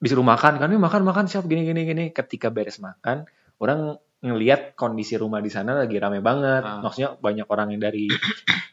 disuruh 0.00 0.24
makan 0.24 0.58
kan 0.58 0.66
makan 0.66 1.02
makan 1.04 1.24
siap 1.26 1.46
gini 1.46 1.62
gini 1.62 1.84
gini 1.84 2.04
ketika 2.10 2.48
beres 2.48 2.80
makan 2.80 3.28
orang 3.60 4.00
ngelihat 4.18 4.74
kondisi 4.74 5.14
rumah 5.14 5.38
di 5.38 5.50
sana 5.50 5.76
lagi 5.76 5.94
rame 5.94 6.18
banget 6.18 6.62
Ah. 6.62 6.80
maksudnya 6.80 7.14
banyak 7.16 7.46
orang 7.46 7.70
yang 7.70 7.80
dari 7.82 8.08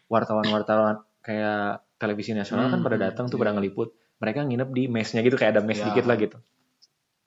wartawan-wartawan 0.08 1.04
kayak 1.20 1.84
televisi 2.00 2.32
nasional 2.32 2.72
kan 2.72 2.80
Hmm, 2.80 2.86
pada 2.86 2.98
datang 2.98 3.28
tuh 3.28 3.36
iya. 3.36 3.42
pada 3.44 3.52
ngeliput 3.54 3.92
mereka 4.18 4.42
nginep 4.42 4.70
di 4.72 4.84
mesnya 4.88 5.20
gitu 5.20 5.36
kayak 5.36 5.52
ada 5.54 5.62
mes 5.62 5.78
Ya. 5.78 5.92
dikit 5.92 6.06
lah 6.08 6.16
gitu 6.16 6.38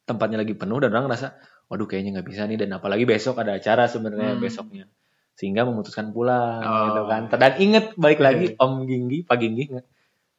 tempatnya 0.02 0.42
lagi 0.42 0.54
penuh 0.54 0.82
dan 0.82 0.90
orang 0.90 1.06
ngerasa 1.06 1.28
waduh 1.70 1.86
kayaknya 1.86 2.18
nggak 2.20 2.28
bisa 2.28 2.42
nih 2.46 2.58
dan 2.58 2.70
apalagi 2.76 3.04
besok 3.04 3.38
ada 3.42 3.56
acara 3.58 3.86
sebenarnya 3.86 4.38
Hmm. 4.38 4.42
besoknya. 4.42 4.84
Sehingga 5.32 5.64
memutuskan 5.64 6.12
pulang 6.12 6.60
Oh. 6.60 6.84
gitu 6.92 7.02
kan. 7.08 7.22
Dan 7.32 7.52
inget 7.58 7.96
balik 7.96 8.20
lagi 8.20 8.52
Oke. 8.52 8.60
Om 8.60 8.72
Ginggi 8.84 9.18
Pak 9.24 9.36
Ginggi 9.40 9.64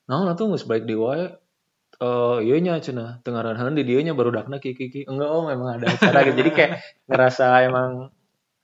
nah 0.03 0.35
tuh 0.35 0.51
nggak 0.51 0.67
balik 0.67 0.85
di 0.85 0.95
wae. 0.99 1.25
Eh 2.03 2.37
iya 2.43 2.55
nya 2.59 2.73
cenah 2.83 3.23
tengaran 3.23 3.55
di 3.77 3.85
dia 3.87 4.03
nya 4.03 4.11
baru 4.11 4.33
dakna 4.35 4.59
kiki 4.59 4.91
kiki 4.91 5.01
enggak 5.07 5.29
om 5.31 5.47
memang 5.47 5.79
ada 5.79 5.87
acara 5.93 6.27
gitu. 6.27 6.35
Jadi 6.43 6.51
kayak 6.51 6.71
ngerasa 7.07 7.45
emang 7.63 8.11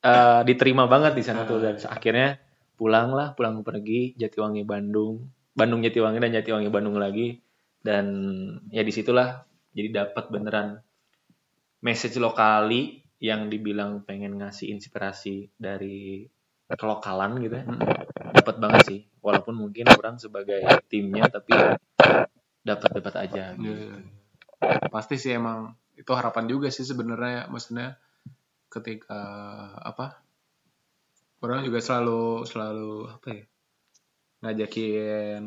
eh, 0.03 0.41
diterima 0.43 0.85
banget 0.91 1.15
di 1.15 1.23
sana 1.23 1.47
tuh. 1.47 1.63
Dan 1.63 1.79
akhirnya 1.79 2.37
pulang 2.75 3.11
lah 3.15 3.31
pulang 3.35 3.63
pergi 3.63 4.15
Jatiwangi 4.19 4.67
Bandung. 4.67 5.31
Bandung 5.55 5.79
Jatiwangi 5.83 6.19
dan 6.19 6.31
Jatiwangi 6.35 6.69
Bandung 6.71 6.99
lagi. 6.99 7.39
Dan 7.79 8.05
ya 8.75 8.83
di 8.83 8.91
situlah 8.91 9.39
jadi 9.71 10.03
dapat 10.03 10.27
beneran 10.33 10.83
message 11.79 12.19
lokali 12.19 12.99
yang 13.19 13.51
dibilang 13.51 14.07
pengen 14.07 14.39
ngasih 14.39 14.71
inspirasi 14.71 15.51
dari 15.59 16.23
kelokalan 16.71 17.43
gitu 17.43 17.55
ya. 17.59 17.65
Dapat 18.31 18.55
banget 18.61 18.81
sih. 18.87 18.99
Walaupun 19.19 19.59
mungkin 19.59 19.91
orang 19.91 20.15
sebagai 20.15 20.63
timnya 20.87 21.27
tapi 21.27 21.51
dapat 22.63 22.89
dapat 22.95 23.13
aja 23.27 23.55
Iya, 23.55 23.59
gitu. 23.59 23.83
iya. 23.83 24.87
Pasti 24.87 25.15
sih 25.19 25.35
emang 25.35 25.75
itu 25.99 26.11
harapan 26.15 26.47
juga 26.47 26.71
sih 26.71 26.87
sebenarnya. 26.87 27.51
Maksudnya 27.51 27.99
ketika 28.71 29.19
apa 29.83 30.23
orang 31.43 31.67
juga 31.67 31.83
selalu 31.83 32.47
selalu 32.47 32.91
apa 33.11 33.27
ya 33.33 33.43
ngajakin 34.39 35.43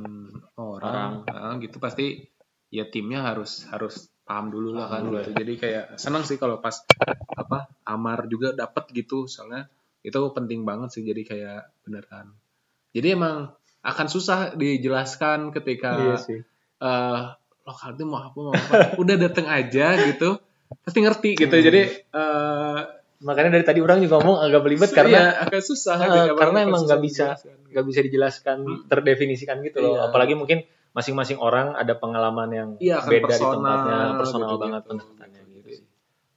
orang, 0.61 1.25
ah, 1.33 1.57
gitu. 1.57 1.81
Pasti 1.81 2.29
ya 2.69 2.85
timnya 2.93 3.25
harus 3.25 3.65
harus 3.73 4.12
paham 4.23 4.49
dulu 4.49 4.73
lah 4.73 4.87
kan 4.87 5.03
gitu. 5.05 5.31
jadi 5.35 5.53
kayak 5.57 5.85
senang 5.97 6.23
sih 6.23 6.37
kalau 6.37 6.59
pas 6.59 6.79
apa 7.33 7.67
Amar 7.83 8.27
juga 8.27 8.55
dapat 8.55 8.87
gitu 8.91 9.27
soalnya 9.27 9.67
itu 10.01 10.15
penting 10.33 10.63
banget 10.63 10.95
sih 10.95 11.03
jadi 11.03 11.23
kayak 11.23 11.61
beneran 11.83 12.31
jadi 12.91 13.15
emang 13.15 13.51
akan 13.83 14.07
susah 14.07 14.55
dijelaskan 14.55 15.51
ketika 15.51 15.91
Iya 15.97 16.17
sih 16.17 16.39
eh 16.79 17.21
lokal 17.63 17.95
itu 17.95 18.05
mau 18.05 18.23
apa 18.23 18.39
mau 18.39 18.51
apa 18.51 18.75
udah 19.03 19.17
dateng 19.17 19.47
aja 19.47 19.95
gitu 20.05 20.39
pasti 20.81 20.99
ngerti 20.99 21.31
gitu 21.37 21.53
Hmm. 21.53 21.65
jadi 21.65 21.81
eh 22.09 22.81
makanya 23.23 23.55
dari 23.55 23.63
tadi 23.63 23.79
orang 23.79 24.03
juga 24.03 24.19
ngomong 24.19 24.39
agak 24.41 24.61
belibet 24.63 24.91
iya, 24.91 24.97
karena 24.99 25.21
agak 25.47 25.63
susah 25.63 25.95
gitu, 25.95 26.35
karena 26.35 26.59
emang 26.67 26.83
nggak 26.83 26.99
bisa- 26.99 27.39
nggak 27.71 27.85
bisa 27.87 28.01
dijelaskan 28.03 28.59
Hmm. 28.63 28.83
terdefinisikan 28.87 29.63
gitu 29.63 29.79
loh 29.79 29.95
Iya. 29.95 30.11
apalagi 30.11 30.35
mungkin 30.35 30.67
masing-masing 30.93 31.41
orang 31.41 31.73
ada 31.73 31.97
pengalaman 31.97 32.49
yang 32.53 32.69
Iya, 32.77 33.01
kan 33.01 33.09
beda 33.09 33.17
di 33.17 33.33
personal, 33.33 33.53
tempatnya 33.57 33.99
personal 34.21 34.49
gitu-gitu. 34.49 34.63
banget 34.63 34.83
gitu 35.49 35.69
sih 35.73 35.85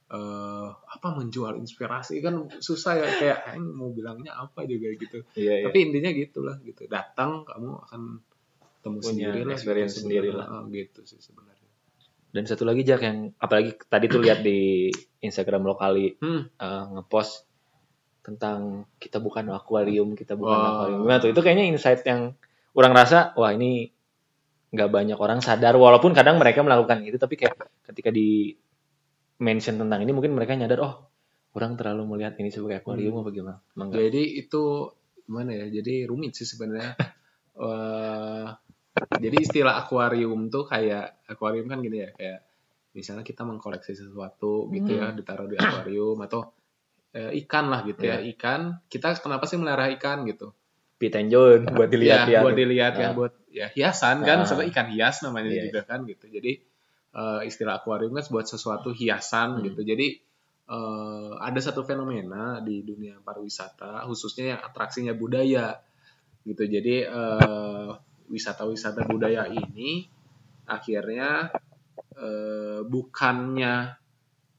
Eh, 0.06 0.68
apa 0.70 1.18
menjual 1.18 1.58
inspirasi 1.58 2.22
kan 2.22 2.46
susah 2.62 2.94
ya 2.94 3.06
kayak 3.10 3.38
"Aing 3.50 3.74
mau 3.74 3.90
bilangnya 3.90 4.38
apa 4.38 4.62
juga 4.62 4.94
gitu 4.94 5.18
iya 5.34 5.66
tapi 5.66 5.90
intinya 5.90 6.14
gitulah 6.14 6.56
gitu 6.62 6.86
datang 6.86 7.42
kamu 7.42 7.74
akan 7.74 8.22
temu 8.86 9.02
Punya 9.02 9.34
sendiri 9.34 9.40
lah 9.42 9.58
experience 9.58 9.98
gitu, 9.98 10.06
sendiri 10.06 10.30
lah. 10.30 10.46
Ah, 10.46 10.62
gitu 10.70 11.02
sih 11.02 11.18
sebenarnya 11.18 11.66
dan 12.30 12.44
satu 12.46 12.62
lagi 12.62 12.86
Jack 12.86 13.02
yang 13.02 13.34
apalagi 13.34 13.74
tadi 13.90 14.06
tuh 14.06 14.22
lihat 14.22 14.46
di 14.46 14.94
Instagram 15.18 15.66
lokali 15.66 16.14
hmm. 16.22 16.42
eh, 16.54 16.84
ngepost 16.94 17.42
tentang 18.22 18.86
kita 19.02 19.18
bukan 19.18 19.50
akuarium 19.50 20.14
kita 20.14 20.38
bukan 20.38 20.54
Wow. 20.54 20.70
akuarium 20.70 20.98
gimana 21.02 21.18
tuh 21.18 21.30
itu 21.34 21.40
kayaknya 21.42 21.66
insight 21.66 22.06
yang 22.06 22.30
orang 22.78 22.94
rasa 22.94 23.34
wah 23.34 23.50
ini 23.50 23.90
nggak 24.66 24.90
banyak 24.90 25.18
orang 25.18 25.38
sadar 25.38 25.74
walaupun 25.74 26.10
kadang 26.10 26.36
mereka 26.36 26.60
melakukan 26.60 27.06
itu 27.06 27.16
tapi 27.16 27.38
kayak 27.38 27.54
ketika 27.86 28.10
di 28.10 28.50
mention 29.38 29.76
tentang 29.78 30.00
ini 30.02 30.10
mungkin 30.10 30.32
mereka 30.32 30.56
nyadar 30.56 30.80
oh 30.82 30.94
orang 31.54 31.76
terlalu 31.76 32.02
melihat 32.04 32.36
ini 32.36 32.50
sebagai 32.50 32.82
akuarium 32.82 33.16
Hmm. 33.16 33.22
apa 33.24 33.30
gimana 33.32 33.56
Emang 33.72 33.86
nggak? 33.88 34.00
Jadi 34.10 34.22
itu 34.40 34.62
gimana 35.24 35.50
ya? 35.56 35.66
Jadi 35.70 35.94
rumit 36.04 36.32
sih 36.34 36.44
sebenarnya. 36.44 36.92
Eh, 37.56 38.46
jadi 39.16 39.36
istilah 39.40 39.80
akuarium 39.80 40.52
tuh 40.52 40.68
kayak 40.68 41.24
akuarium 41.24 41.72
kan 41.72 41.80
gini 41.80 42.04
ya 42.04 42.12
kayak 42.12 42.44
misalnya 42.92 43.24
kita 43.24 43.48
mengkoleksi 43.48 43.96
sesuatu 43.96 44.68
gitu 44.68 45.00
ya 45.00 45.16
ditaruh 45.16 45.48
di 45.48 45.56
akuarium 45.56 46.20
atau 46.20 46.52
eh, 47.12 47.32
ikan 47.44 47.72
lah 47.72 47.80
gitu 47.88 48.04
ya 48.04 48.20
ikan 48.36 48.84
kita 48.92 49.16
kenapa 49.24 49.48
sih 49.48 49.56
melihara 49.56 49.88
ikan 49.96 50.28
gitu 50.28 50.52
and 51.00 51.28
John 51.32 51.64
buat 51.72 51.88
dilihat 51.96 52.28
ya 52.28 52.40
ya 52.40 52.40
buat 52.44 52.56
dilihat 52.56 52.92
kan 52.92 53.08
Ah. 53.08 53.16
buat 53.16 53.32
ya 53.56 53.68
hiasan 53.72 54.20
kan 54.20 54.38
Ah. 54.40 54.46
sebenarnya 54.46 54.70
ikan 54.70 54.88
hias 54.92 55.24
namanya 55.24 55.48
Iya, 55.48 55.62
juga 55.66 55.80
kan 55.82 56.04
gitu 56.04 56.28
jadi 56.28 56.52
eh, 57.16 57.40
istilah 57.48 57.80
akuarium 57.80 58.12
kan 58.12 58.28
buat 58.28 58.44
sesuatu 58.44 58.92
hiasan 58.92 59.58
Hmm. 59.58 59.64
gitu 59.64 59.80
jadi 59.82 60.20
eh, 60.66 61.30
ada 61.40 61.60
satu 61.62 61.80
fenomena 61.80 62.60
di 62.60 62.82
dunia 62.82 63.16
pariwisata 63.18 64.04
khususnya 64.04 64.44
yang 64.52 64.60
atraksinya 64.60 65.16
budaya 65.16 65.80
gitu 66.44 66.62
jadi 66.62 67.08
eh, 67.08 67.90
wisata-wisata 68.28 69.06
budaya 69.06 69.48
ini 69.48 70.04
akhirnya 70.66 71.48
eh, 72.12 72.80
bukannya 72.84 73.96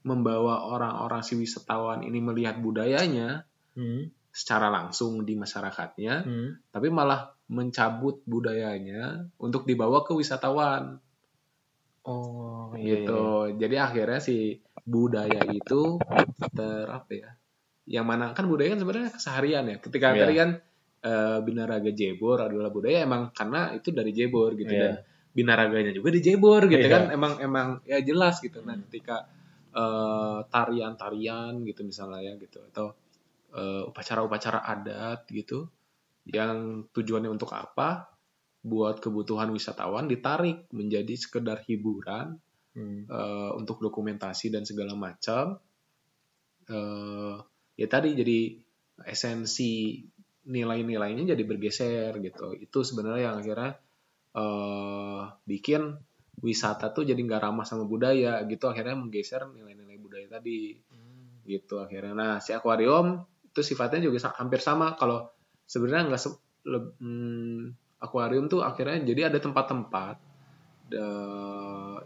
membawa 0.01 0.63
orang-orang 0.65 1.19
si 1.21 1.35
wisatawan 1.35 2.01
ini 2.01 2.17
melihat 2.17 2.57
budayanya 2.57 3.43
Hmm, 3.77 4.09
secara 4.33 4.73
langsung 4.73 5.21
di 5.21 5.37
masyarakatnya 5.37 6.25
hmm. 6.25 6.73
tapi 6.73 6.89
malah 6.89 7.36
mencabut 7.47 8.19
budayanya 8.27 9.31
untuk 9.39 9.63
dibawa 9.63 10.03
ke 10.03 10.11
wisatawan 10.11 10.99
oh 12.07 12.71
iya, 12.75 13.03
gitu. 13.03 13.51
Jadi 13.55 13.75
akhirnya 13.75 14.19
si 14.23 14.59
budaya 14.83 15.43
itu 15.47 15.99
ter 16.55 16.87
apa 16.87 17.11
ya? 17.11 17.29
Yang 17.87 18.05
mana 18.07 18.25
kan 18.35 18.47
budaya 18.47 18.75
kan 18.75 18.79
sebenarnya 18.83 19.11
keseharian 19.15 19.63
ya. 19.67 19.77
Ketika 19.79 20.15
Iya. 20.15 20.19
tadi 20.23 20.33
kan 20.35 20.49
eh, 20.97 21.39
binaraga 21.45 21.91
Jebor 21.93 22.41
adalah 22.41 22.67
budaya 22.73 23.03
emang 23.05 23.31
karena 23.31 23.71
itu 23.75 23.91
dari 23.95 24.11
Jebor 24.11 24.55
gitu 24.59 24.71
Iya. 24.75 24.81
dan 24.81 24.93
binaraganya 25.31 25.91
juga 25.93 26.09
di 26.11 26.19
Jebor 26.23 26.67
gitu 26.67 26.83
Iya. 26.83 26.91
kan 26.91 27.03
emang 27.13 27.33
emang 27.39 27.67
ya 27.87 27.99
jelas 28.03 28.39
gitu. 28.43 28.59
Nah, 28.63 28.75
ketika 28.87 29.23
eh, 29.71 30.39
tarian-tarian 30.51 31.63
gitu 31.63 31.85
misalnya 31.85 32.23
ya 32.23 32.33
gitu 32.35 32.59
atau 32.71 32.91
eh, 33.55 33.83
upacara-upacara 33.87 34.63
adat 34.63 35.23
gitu 35.31 35.69
yang 36.27 36.85
tujuannya 36.91 37.31
untuk 37.31 37.55
apa? 37.55 38.11
Buat 38.61 38.99
kebutuhan 38.99 39.47
wisatawan 39.55 40.11
ditarik 40.11 40.67
menjadi 40.75 41.15
sekedar 41.15 41.63
hiburan 41.63 42.35
Hmm. 42.77 43.09
eh, 43.09 43.51
untuk 43.57 43.81
dokumentasi 43.81 44.53
dan 44.53 44.61
segala 44.61 44.93
macam. 44.93 45.57
eh 46.67 47.37
ya 47.79 47.87
tadi 47.87 48.11
jadi 48.11 48.39
esensi 49.07 50.03
nilai-nilainya 50.45 51.33
jadi 51.33 51.43
bergeser 51.47 52.11
gitu. 52.21 52.53
Itu 52.53 52.83
sebenarnya 52.83 53.31
yang 53.31 53.35
akhirnya 53.41 53.71
eh 54.37 55.21
bikin 55.47 55.95
wisata 56.43 56.93
tuh 56.93 57.01
jadi 57.07 57.17
nggak 57.17 57.41
ramah 57.49 57.65
sama 57.65 57.87
budaya 57.89 58.43
gitu. 58.45 58.67
Akhirnya 58.69 58.93
menggeser 58.99 59.47
nilai-nilai 59.49 59.97
budaya 59.97 60.27
tadi 60.27 60.75
gitu 61.47 61.79
akhirnya. 61.79 62.13
Nah 62.13 62.33
si 62.43 62.51
akuarium 62.53 63.23
itu 63.47 63.63
sifatnya 63.63 64.03
juga 64.03 64.35
hampir 64.37 64.59
sama. 64.61 64.93
Kalau 64.99 65.31
sebenarnya 65.67 66.09
nggak 66.09 66.21
se- 66.21 66.39
hmm, 66.65 67.75
akuarium 67.99 68.47
tuh 68.47 68.63
akhirnya 68.63 69.03
jadi 69.03 69.29
ada 69.29 69.37
tempat-tempat 69.37 70.15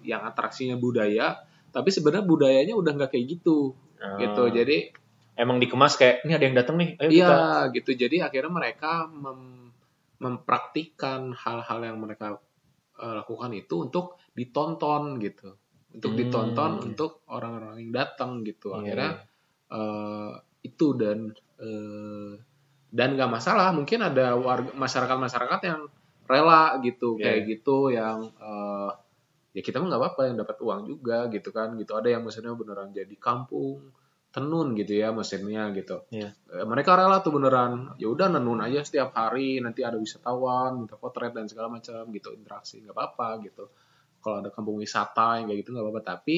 yang 0.01 0.21
atraksinya 0.25 0.75
budaya, 0.75 1.37
tapi 1.69 1.93
sebenarnya 1.93 2.25
budayanya 2.25 2.73
udah 2.73 2.91
nggak 2.91 3.11
kayak 3.13 3.37
gitu 3.37 3.77
Ah. 4.01 4.17
gitu. 4.17 4.49
Jadi 4.49 4.89
emang 5.37 5.61
dikemas 5.61 5.93
kayak 5.93 6.25
ini 6.25 6.33
ada 6.33 6.45
yang 6.45 6.57
datang 6.57 6.75
nih, 6.81 6.89
ayo 6.97 7.09
Iya 7.09 7.27
kita. 7.29 7.39
gitu. 7.77 7.91
Jadi 7.95 8.17
akhirnya 8.19 8.51
mereka 8.51 9.05
mem- 9.05 9.69
mempraktikkan 10.17 11.33
hal-hal 11.33 11.79
yang 11.81 11.97
mereka 11.97 12.41
eh, 12.97 13.13
lakukan 13.17 13.49
itu 13.51 13.89
untuk 13.89 14.17
ditonton 14.33 15.17
gitu. 15.17 15.57
Untuk 15.91 16.13
Hmm. 16.13 16.19
ditonton 16.21 16.71
untuk 16.83 17.25
orang-orang 17.27 17.81
yang 17.81 17.93
datang 17.93 18.41
gitu. 18.41 18.73
Iya, 18.73 18.77
Akhirnya 18.77 19.11
eh, 19.71 20.31
itu 20.61 20.87
dan 20.97 21.29
eh, 21.57 22.31
dan 22.91 23.15
nggak 23.15 23.31
masalah. 23.31 23.71
Mungkin 23.71 23.99
ada 24.03 24.35
warga 24.35 24.71
masyarakat-masyarakat 24.75 25.59
yang 25.65 25.81
rela 26.27 26.77
gitu 26.83 27.15
Iya. 27.17 27.23
kayak 27.23 27.41
gitu 27.49 27.77
yang 27.91 28.19
eh, 28.29 28.91
ya 29.51 29.61
kita 29.63 29.79
mah 29.79 29.87
nggak 29.91 30.01
apa-apa 30.03 30.21
yang 30.31 30.37
dapat 30.39 30.57
uang 30.59 30.81
juga 30.87 31.17
gitu 31.31 31.49
kan 31.51 31.75
gitu. 31.75 31.91
Ada 31.95 32.07
yang 32.13 32.21
maksudnya 32.23 32.51
beneran 32.53 32.91
jadi 32.91 33.15
kampung 33.15 33.91
tenun 34.31 34.71
gitu 34.79 34.95
ya 34.95 35.11
mesinnya 35.11 35.71
gitu. 35.75 36.07
Iya. 36.07 36.31
Eh, 36.55 36.63
mereka 36.63 36.95
rela 36.95 37.19
tuh 37.19 37.35
beneran 37.35 37.95
ya 37.99 38.07
udah 38.07 38.31
nenun 38.31 38.63
aja 38.63 38.79
setiap 38.79 39.11
hari 39.11 39.59
nanti 39.59 39.83
ada 39.83 39.99
wisatawan 39.99 40.83
minta 40.87 40.95
potret 40.95 41.35
dan 41.35 41.51
segala 41.51 41.67
macam 41.67 42.07
gitu 42.11 42.31
interaksi 42.31 42.79
nggak 42.79 42.95
apa-apa 42.95 43.27
gitu 43.43 43.67
kalau 44.23 44.39
ada 44.39 44.47
kampung 44.53 44.79
wisata 44.79 45.35
yang 45.41 45.51
kayak 45.51 45.67
gitu 45.67 45.75
nggak 45.75 45.83
apa-apa 45.83 46.03
tapi 46.15 46.37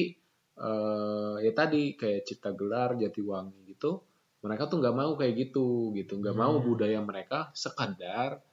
eh, 0.58 1.34
ya 1.38 1.52
tadi 1.54 1.94
kayak 1.94 2.26
cipta 2.26 2.50
gelar 2.50 2.98
jatiwangi 2.98 3.62
gitu 3.70 4.02
mereka 4.44 4.68
tuh 4.68 4.76
nggak 4.84 4.92
mau 4.92 5.16
kayak 5.16 5.34
gitu 5.40 5.96
gitu. 5.96 6.20
Nggak 6.20 6.36
mau 6.36 6.60
Hmm. 6.60 6.64
budaya 6.68 7.00
mereka 7.00 7.48
sekadar 7.56 8.44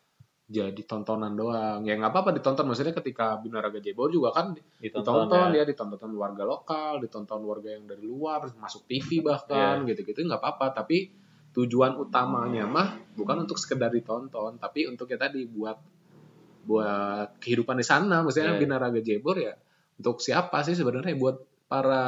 jadi 0.47 0.81
tontonan 0.83 1.35
doang. 1.35 1.83
Ya 1.83 1.99
nggak 1.99 2.11
apa-apa 2.11 2.31
ditonton. 2.31 2.63
Maksudnya 2.67 2.95
ketika 2.95 3.35
Binaraga 3.39 3.79
Jebor 3.79 4.07
juga 4.07 4.31
kan 4.31 4.55
Ditonton, 4.79 5.27
ditonton 5.27 5.47
ya. 5.51 5.63
ya 5.63 5.63
ditonton 5.67 6.11
warga 6.15 6.43
lokal 6.43 7.03
ditonton 7.03 7.43
warga 7.43 7.75
yang 7.75 7.87
dari 7.87 8.03
luar 8.03 8.47
masuk 8.55 8.87
TV 8.87 9.19
bahkan 9.19 9.83
gitu-gitu. 9.83 10.23
Nggak 10.23 10.39
apa-apa. 10.39 10.83
Tapi 10.83 11.11
tujuan 11.51 11.99
utamanya 11.99 12.63
mah 12.63 12.95
bukan 13.11 13.43
untuk 13.43 13.59
sekedar 13.59 13.91
ditonton 13.91 14.55
tapi 14.55 14.87
untuk 14.87 15.11
ya 15.11 15.19
tadi 15.19 15.43
buat 15.43 15.75
buat 16.63 17.35
kehidupan 17.41 17.75
di 17.75 17.83
sana. 17.83 18.23
Maksudnya 18.23 18.55
Iya. 18.55 18.59
binaraga 18.59 18.99
jebor 18.99 19.35
ya 19.35 19.55
untuk 19.99 20.23
siapa 20.23 20.63
sih 20.63 20.71
sebenarnya? 20.71 21.15
Buat 21.17 21.43
para 21.67 22.03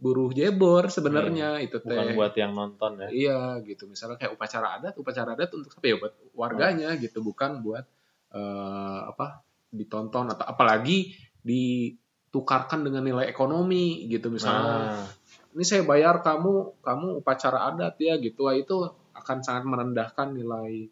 buruh 0.00 0.32
jebor 0.32 0.88
sebenarnya 0.88 1.60
itu 1.60 1.76
teh 1.84 1.92
Bukan 1.92 2.16
buat 2.16 2.32
yang 2.32 2.56
nonton 2.56 3.04
ya. 3.04 3.08
Iya 3.12 3.38
gitu. 3.68 3.84
Misalnya 3.84 4.16
kayak 4.16 4.32
upacara 4.32 4.80
adat, 4.80 4.96
upacara 4.96 5.36
adat 5.36 5.52
untuk 5.52 5.76
apa 5.76 5.84
ya 5.84 5.96
buat 6.00 6.14
warganya 6.32 6.96
gitu, 6.96 7.20
bukan 7.20 7.60
buat 7.60 7.84
eh, 8.32 9.00
apa 9.12 9.44
ditonton 9.68 10.32
atau 10.32 10.48
apalagi 10.48 11.12
ditukarkan 11.44 12.80
dengan 12.88 13.04
nilai 13.04 13.28
ekonomi 13.28 14.08
gitu 14.08 14.32
misalnya. 14.32 15.04
Nah, 15.04 15.06
Ini 15.50 15.64
saya 15.66 15.82
bayar 15.84 16.24
kamu, 16.24 16.80
kamu 16.80 17.20
upacara 17.20 17.68
adat 17.68 18.00
ya 18.00 18.16
gitu. 18.16 18.48
Wah, 18.48 18.56
itu 18.56 18.88
akan 19.12 19.44
sangat 19.44 19.68
merendahkan 19.68 20.32
nilai 20.32 20.88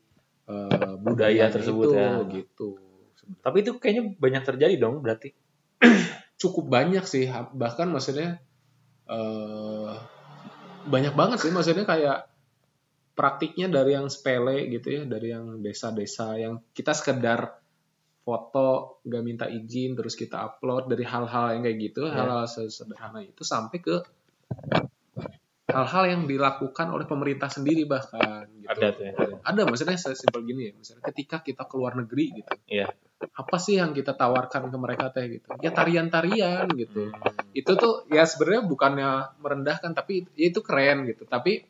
eh, 0.53 0.95
budaya 1.01 1.49
tersebut 1.49 1.89
itu, 1.89 1.97
ya. 1.97 2.13
gitu. 2.29 2.71
tapi 3.45 3.61
itu 3.61 3.77
kayaknya 3.77 4.17
banyak 4.21 4.43
terjadi 4.45 4.77
dong 4.77 5.01
berarti. 5.01 5.33
Cukup 6.41 6.71
banyak 6.71 7.03
sih, 7.03 7.27
bahkan 7.57 7.91
maksudnya 7.91 8.39
eh 9.09 9.93
banyak 10.89 11.13
banget 11.17 11.39
sih 11.45 11.53
maksudnya 11.53 11.85
kayak 11.85 12.29
praktiknya 13.13 13.67
dari 13.67 13.99
yang 13.99 14.07
sepele 14.07 14.71
gitu 14.71 14.89
ya 14.95 15.03
dari 15.05 15.35
yang 15.35 15.59
desa-desa 15.59 16.39
yang 16.39 16.63
kita 16.71 16.95
sekedar 16.95 17.59
foto 18.23 19.01
nggak 19.09 19.23
minta 19.25 19.47
izin 19.49 19.97
terus 19.99 20.15
kita 20.15 20.39
upload 20.39 20.87
dari 20.93 21.03
hal-hal 21.03 21.57
yang 21.59 21.63
kayak 21.65 21.79
gitu 21.81 22.07
Ya. 22.07 22.15
hal-hal 22.15 22.45
sederhana 22.47 23.25
itu 23.25 23.43
sampai 23.43 23.81
ke 23.81 23.97
hal-hal 25.69 26.05
yang 26.09 26.23
dilakukan 26.25 26.89
oleh 26.89 27.05
pemerintah 27.05 27.53
sendiri 27.53 27.85
bahkan 27.85 28.49
gitu. 28.57 28.69
Ada 28.73 28.87
tuh 28.97 29.05
ya. 29.05 29.13
ada 29.45 29.61
maksudnya 29.69 29.97
sesimpel 30.01 30.45
gini 30.45 30.69
ya 30.69 30.73
misalnya 30.77 31.05
ketika 31.13 31.41
kita 31.45 31.65
keluar 31.69 31.93
negeri 31.97 32.41
gitu 32.45 32.53
Iya. 32.69 32.89
Apa 33.39 33.57
sih 33.57 33.79
yang 33.79 33.95
kita 33.95 34.13
tawarkan 34.13 34.67
ke 34.67 34.77
mereka 34.77 35.15
teh 35.15 35.31
gitu? 35.31 35.47
Ya 35.63 35.71
tarian-tarian 35.71 36.67
gitu. 36.75 37.15
Hmm. 37.15 37.55
itu 37.55 37.73
tuh 37.75 38.05
ya 38.11 38.23
sebenarnya 38.23 38.63
bukannya 38.67 39.11
merendahkan 39.39 39.95
tapi 39.95 40.27
ya 40.35 40.51
itu 40.51 40.59
keren 40.61 41.07
gitu. 41.07 41.23
Tapi 41.23 41.63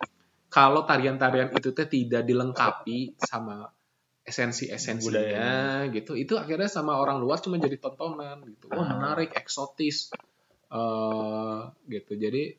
kalau 0.48 0.82
tarian-tarian 0.82 1.52
itu 1.52 1.70
teh 1.70 1.84
tidak 1.84 2.24
dilengkapi 2.24 3.20
sama 3.20 3.68
esensi-esensinya 4.24 5.88
gitu 5.90 6.12
itu 6.12 6.36
akhirnya 6.36 6.68
sama 6.68 6.96
orang 6.96 7.20
luar 7.20 7.40
cuma 7.40 7.56
jadi 7.56 7.76
tontonan 7.76 8.44
gitu. 8.44 8.68
Wah 8.72 8.84
Ah. 8.84 8.88
menarik 8.96 9.36
eksotis 9.36 10.08
eh 10.68 11.58
gitu. 11.86 12.12
Jadi 12.14 12.56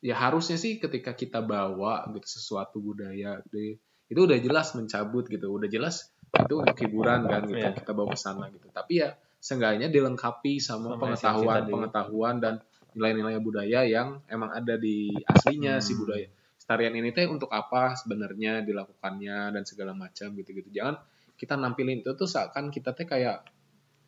ya 0.00 0.14
harusnya 0.14 0.54
sih 0.54 0.78
ketika 0.78 1.14
kita 1.14 1.40
bawa 1.40 2.06
gitu 2.12 2.26
sesuatu 2.28 2.78
budaya 2.78 3.42
di- 3.48 3.78
itu 4.06 4.20
udah 4.20 4.38
jelas 4.38 4.74
mencabut 4.74 5.26
gitu. 5.26 5.50
Udah 5.50 5.66
jelas 5.66 6.13
itu 6.36 6.54
untuk 6.58 6.76
hiburan 6.76 7.20
kan 7.24 7.42
gitu 7.44 7.58
Iya. 7.60 7.72
kita 7.74 7.90
bawa 7.92 8.10
ke 8.10 8.18
sana 8.18 8.50
gitu. 8.50 8.66
Tapi 8.68 8.92
ya 8.98 9.08
seenggaknya 9.38 9.88
dilengkapi 9.88 10.56
sama, 10.58 10.94
Sama 10.94 11.00
pengetahuan 11.00 11.62
pengetahuan 11.64 12.36
dan 12.40 12.54
nilai-nilai 12.92 13.38
budaya 13.38 13.82
yang 13.82 14.22
emang 14.26 14.50
ada 14.50 14.74
di 14.74 15.10
aslinya 15.24 15.78
Hmm. 15.78 15.84
si 15.84 15.92
budaya. 15.94 16.28
Tarian 16.64 16.96
ini 16.96 17.12
teh 17.12 17.28
untuk 17.28 17.52
apa 17.52 17.92
sebenarnya 17.92 18.64
dilakukannya 18.64 19.52
dan 19.52 19.62
segala 19.68 19.92
macam 19.92 20.32
gitu-gitu. 20.32 20.72
Jangan 20.72 20.96
kita 21.36 21.60
nampilin 21.60 22.00
itu 22.00 22.16
tuh 22.16 22.24
seakan 22.24 22.72
kita 22.72 22.96
teh 22.96 23.04
kayak 23.04 23.44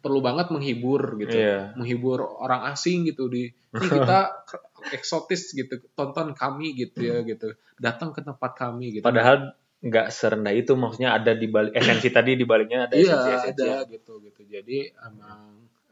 perlu 0.01 0.24
banget 0.24 0.49
menghibur 0.49 1.18
gitu. 1.20 1.37
Iya. 1.37 1.74
menghibur 1.77 2.22
orang 2.22 2.70
asing 2.70 3.05
gitu 3.05 3.29
di 3.29 3.51
"Nih, 3.51 3.53
kita 4.09 4.47
eksotis 4.95 5.53
gitu 5.53 5.83
tonton 5.93 6.33
kami 6.33 6.72
gitu 6.72 7.05
ya 7.05 7.20
gitu. 7.27 7.53
Datang 7.77 8.14
ke 8.14 8.22
tempat 8.22 8.55
kami 8.57 9.01
gitu. 9.01 9.05
Padahal 9.05 9.53
nggak 9.87 10.09
serendah 10.11 10.51
itu 10.51 10.72
maksudnya 10.74 11.14
ada 11.14 11.32
di 11.32 11.47
balik 11.47 11.72
esensi 11.74 12.09
tadi 12.11 12.34
di 12.34 12.43
baliknya 12.43 12.87
ada 12.87 12.95
iya 12.95 13.14
esensi-esensi. 13.14 13.62
ada 13.66 13.87
gitu 13.87 14.12
gitu 14.24 14.41
jadi 14.45 14.78
emang 15.07 15.41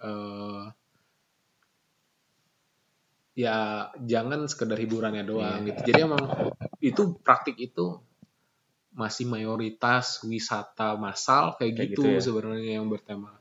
eh, 0.02 0.62
ya 3.34 3.56
jangan 3.98 4.46
sekedar 4.46 4.78
hiburannya 4.78 5.26
doang 5.26 5.66
Iya. 5.66 5.74
gitu 5.74 5.80
jadi 5.90 5.98
emang 6.06 6.22
itu 6.78 7.02
praktik 7.18 7.58
itu 7.58 7.98
masih 8.94 9.26
mayoritas 9.26 10.22
wisata 10.22 10.94
massal 10.94 11.58
kayak, 11.58 11.74
Kayak 11.74 11.88
gitu, 11.98 12.02
gitu 12.06 12.14
ya. 12.14 12.20
sebenarnya 12.22 12.72
yang 12.78 12.86
bertema 12.86 13.34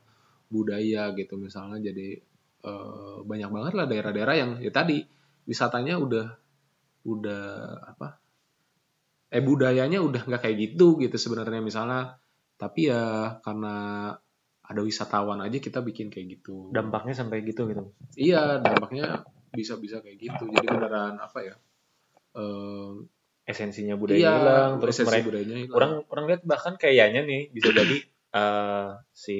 budaya 0.50 1.14
gitu 1.14 1.38
misalnya 1.38 1.78
jadi 1.78 2.18
eh, 2.66 3.16
banyak 3.22 3.50
banget 3.54 3.72
lah 3.78 3.86
daerah-daerah 3.86 4.34
yang 4.34 4.50
ya 4.58 4.74
tadi 4.74 5.06
wisatanya 5.46 5.94
udah 6.00 6.26
udah 7.06 7.44
apa 7.94 8.18
eh 9.34 9.42
budayanya 9.42 9.98
udah 9.98 10.22
nggak 10.30 10.42
kayak 10.46 10.56
gitu 10.62 10.94
gitu 11.02 11.16
sebenarnya 11.18 11.58
misalnya 11.58 12.22
tapi 12.54 12.86
ya 12.86 13.34
karena 13.42 13.74
ada 14.64 14.80
wisatawan 14.80 15.42
aja 15.42 15.58
kita 15.58 15.82
bikin 15.82 16.08
kayak 16.08 16.38
gitu 16.40 16.70
Dampaknya 16.70 17.12
sampai 17.18 17.42
gitu 17.42 17.66
gitu. 17.66 17.90
iya 18.14 18.62
dampaknya 18.62 19.26
bisa 19.50 19.74
bisa 19.82 19.98
kayak 19.98 20.22
gitu 20.22 20.44
jadi 20.54 20.66
beneran 20.70 21.18
apa 21.18 21.38
ya 21.42 21.54
eh, 22.38 22.92
Esensinya 23.44 23.98
budaya 23.98 24.16
iya 24.16 24.32
hilang 24.38 24.72
terus 24.80 25.02
esensi 25.02 25.10
mereka 25.10 25.26
budayanya 25.28 25.56
hilang. 25.66 25.74
orang 25.76 25.92
orang 26.08 26.24
lihat 26.30 26.42
bahkan 26.46 26.74
kayaknya 26.78 27.26
nih 27.26 27.42
bisa 27.50 27.74
jadi 27.74 27.96
eh, 28.38 28.90
si 29.10 29.38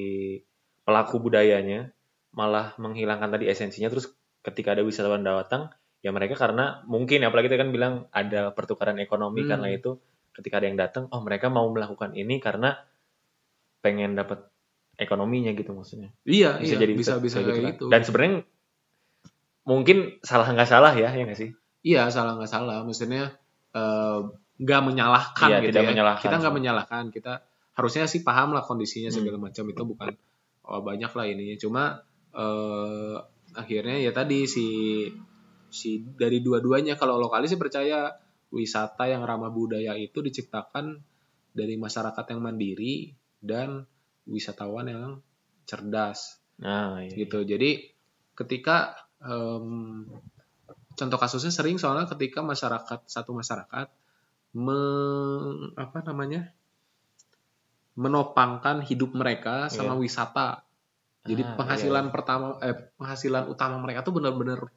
pelaku 0.83 1.23
budayanya 1.23 1.95
malah 2.35 2.75
menghilangkan 2.83 3.31
tadi 3.31 3.47
esensinya 3.47 3.89
terus 3.89 4.11
ketika 4.43 4.75
ada 4.75 4.83
wisatawan 4.83 5.23
datang 5.23 5.71
ya 6.05 6.13
mereka 6.13 6.37
karena 6.37 6.85
mungkin 6.85 7.25
apalagi 7.25 7.49
kita 7.49 7.59
kan 7.59 7.73
bilang 7.73 7.95
ada 8.13 8.53
pertukaran 8.53 9.01
ekonomi 9.01 9.43
Hmm. 9.43 9.57
karena 9.57 9.69
itu 9.73 9.97
ketika 10.37 10.61
ada 10.61 10.67
yang 10.69 10.77
datang 10.77 11.09
oh 11.09 11.25
mereka 11.25 11.49
mau 11.49 11.65
melakukan 11.67 12.13
ini 12.13 12.37
karena 12.39 12.77
pengen 13.81 14.13
dapat 14.13 14.45
ekonominya 14.95 15.51
gitu 15.53 15.73
maksudnya 15.73 16.13
iya 16.23 16.61
bisa 16.61 16.77
iya, 16.77 16.83
jadi 16.85 16.93
bisa 16.93 17.13
bisa 17.19 17.41
kayak 17.41 17.49
kayak 17.49 17.57
kan. 17.57 17.71
gitu 17.73 17.85
dan 17.89 18.01
sebenarnya 18.03 18.33
mungkin 19.65 20.21
salah 20.21 20.49
nggak 20.53 20.69
salah 20.69 20.93
ya 20.93 21.09
ya 21.09 21.25
nggak 21.25 21.41
sih 21.41 21.51
iya 21.83 22.13
salah 22.13 22.37
nggak 22.37 22.51
salah 22.51 22.85
maksudnya 22.85 23.33
eh, 23.73 24.21
nggak 24.55 24.81
menyalahkan 24.85 25.49
Iya, 25.51 25.59
gitu 25.65 25.69
tidak 25.73 25.83
ya 25.83 25.91
menyalahkan. 25.91 26.23
kita 26.23 26.37
nggak 26.39 26.55
menyalahkan 26.55 27.05
kita 27.11 27.33
harusnya 27.75 28.05
sih 28.07 28.21
paham 28.23 28.53
lah 28.53 28.63
kondisinya 28.63 29.09
Hmm. 29.11 29.17
segala 29.19 29.39
macam 29.41 29.65
itu 29.67 29.83
bukan 29.83 30.13
oh, 30.63 30.81
banyak 30.85 31.11
lah 31.11 31.25
ininya 31.27 31.57
cuma 31.59 31.83
eh, 32.31 33.17
akhirnya 33.55 33.99
ya 33.99 34.11
tadi 34.11 34.47
si 34.47 34.67
si 35.75 36.07
dari 36.15 36.39
dua-duanya. 36.39 36.95
Kalau 36.95 37.19
lokalis 37.19 37.51
sih 37.51 37.61
percaya 37.61 38.15
wisata 38.55 39.11
yang 39.11 39.27
ramah 39.27 39.51
budaya 39.51 39.99
itu 39.99 40.23
diciptakan 40.23 41.03
dari 41.51 41.75
masyarakat 41.75 42.25
yang 42.31 42.41
mandiri 42.41 43.11
dan 43.43 43.83
wisatawan 44.31 44.87
yang 44.87 45.11
cerdas. 45.67 46.39
Nah 46.63 47.03
iya. 47.03 47.13
gitu. 47.13 47.43
Jadi 47.43 47.91
ketika 48.39 48.95
em, 49.19 50.07
contoh 50.95 51.19
kasusnya 51.19 51.51
sering 51.51 51.77
soalnya 51.83 52.07
ketika 52.07 52.41
masyarakat 52.47 53.11
satu 53.11 53.35
masyarakat 53.35 53.91
meng, 54.55 55.75
apa 55.75 55.99
namanya 56.07 56.55
menopangkan 57.99 58.83
hidup 58.83 59.15
mereka 59.15 59.71
sama 59.71 59.95
wisata. 59.99 60.63
Jadi 61.25 61.43
Ah, 61.43 61.57
penghasilan 61.57 62.07
pertama 62.13 62.59
eh 62.61 62.75
penghasilan 62.99 63.49
utama 63.49 63.81
mereka 63.81 64.05
tuh 64.05 64.19
benar-benar 64.19 64.69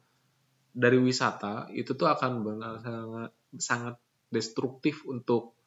dari 0.78 0.98
wisata 1.02 1.66
itu 1.74 1.98
tuh 1.98 2.06
akan 2.06 2.32
benar 2.46 2.78
sangat 2.78 3.30
sangat 3.58 3.94
destruktif 4.30 5.02
untuk 5.10 5.58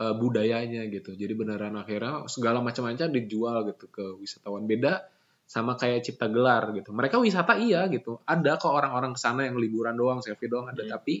uh, 0.00 0.16
budayanya 0.16 0.88
gitu. 0.88 1.12
Jadi 1.12 1.32
beneran 1.36 1.76
akhirnya 1.76 2.24
segala 2.32 2.64
macam-macam 2.64 3.12
dijual 3.12 3.68
gitu 3.68 3.92
ke 3.92 4.16
wisatawan. 4.16 4.64
Beda 4.64 5.04
sama 5.44 5.76
kayak 5.76 6.02
cipta 6.08 6.26
gelar 6.32 6.72
gitu. 6.72 6.90
Mereka 6.96 7.20
wisata 7.20 7.60
iya 7.60 7.84
gitu. 7.92 8.18
Ada 8.24 8.56
kok 8.56 8.72
orang-orang 8.72 9.12
ke 9.12 9.20
sana 9.20 9.44
yang 9.44 9.60
liburan 9.60 9.94
doang, 9.94 10.24
selfie 10.24 10.48
doang 10.48 10.72
ada, 10.72 10.82
Hmm. 10.82 10.92
tapi 10.96 11.20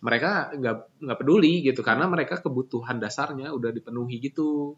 mereka 0.00 0.52
nggak 0.56 1.04
nggak 1.04 1.18
peduli 1.20 1.64
gitu 1.64 1.80
karena 1.80 2.04
mereka 2.08 2.40
kebutuhan 2.40 2.96
dasarnya 2.96 3.52
udah 3.52 3.70
dipenuhi 3.70 4.24
gitu. 4.24 4.74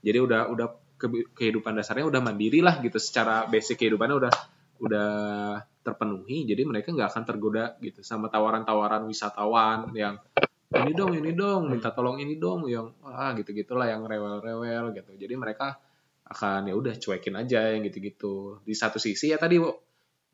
Jadi 0.00 0.18
udah 0.20 0.48
udah 0.52 0.68
ke- 0.96 1.28
kehidupan 1.36 1.76
dasarnya 1.76 2.08
udah 2.08 2.20
mandiri 2.24 2.64
lah 2.64 2.80
gitu. 2.80 2.96
Secara 2.96 3.44
basic 3.46 3.76
kehidupannya 3.84 4.16
udah 4.24 4.32
udah 4.80 5.10
terpenuhi. 5.86 6.48
Jadi 6.48 6.62
mereka 6.66 6.90
nggak 6.90 7.08
akan 7.14 7.24
tergoda 7.24 7.64
gitu 7.78 8.02
sama 8.02 8.26
tawaran-tawaran 8.26 9.06
wisatawan 9.06 9.94
yang 9.94 10.18
ini 10.74 10.92
dong, 10.98 11.14
ini 11.14 11.30
dong, 11.32 11.70
minta 11.70 11.94
tolong 11.94 12.18
ini 12.18 12.36
dong, 12.42 12.66
yang 12.66 12.90
ah 13.06 13.30
gitu 13.38 13.54
gitulah 13.54 13.86
yang 13.86 14.02
rewel-rewel 14.02 14.90
gitu. 14.92 15.14
Jadi 15.14 15.34
mereka 15.38 15.78
akan 16.26 16.66
ya 16.66 16.74
udah 16.74 16.94
cuekin 16.98 17.38
aja 17.38 17.70
yang 17.70 17.86
gitu-gitu. 17.86 18.58
Di 18.66 18.74
satu 18.74 18.98
sisi 18.98 19.30
ya 19.30 19.38
tadi 19.38 19.62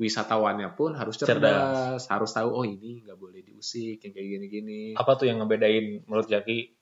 wisatawannya 0.00 0.72
pun 0.72 0.96
harus 0.96 1.20
cerdas, 1.20 2.08
harus 2.08 2.30
tahu 2.32 2.48
oh 2.48 2.64
ini 2.64 3.04
nggak 3.04 3.18
boleh 3.20 3.44
diusik 3.44 4.00
yang 4.00 4.12
kayak 4.16 4.28
gini-gini. 4.40 4.82
Apa 4.96 5.20
tuh 5.20 5.28
yang 5.28 5.44
ngebedain 5.44 6.08
menurut 6.08 6.26
Jaki? 6.26 6.80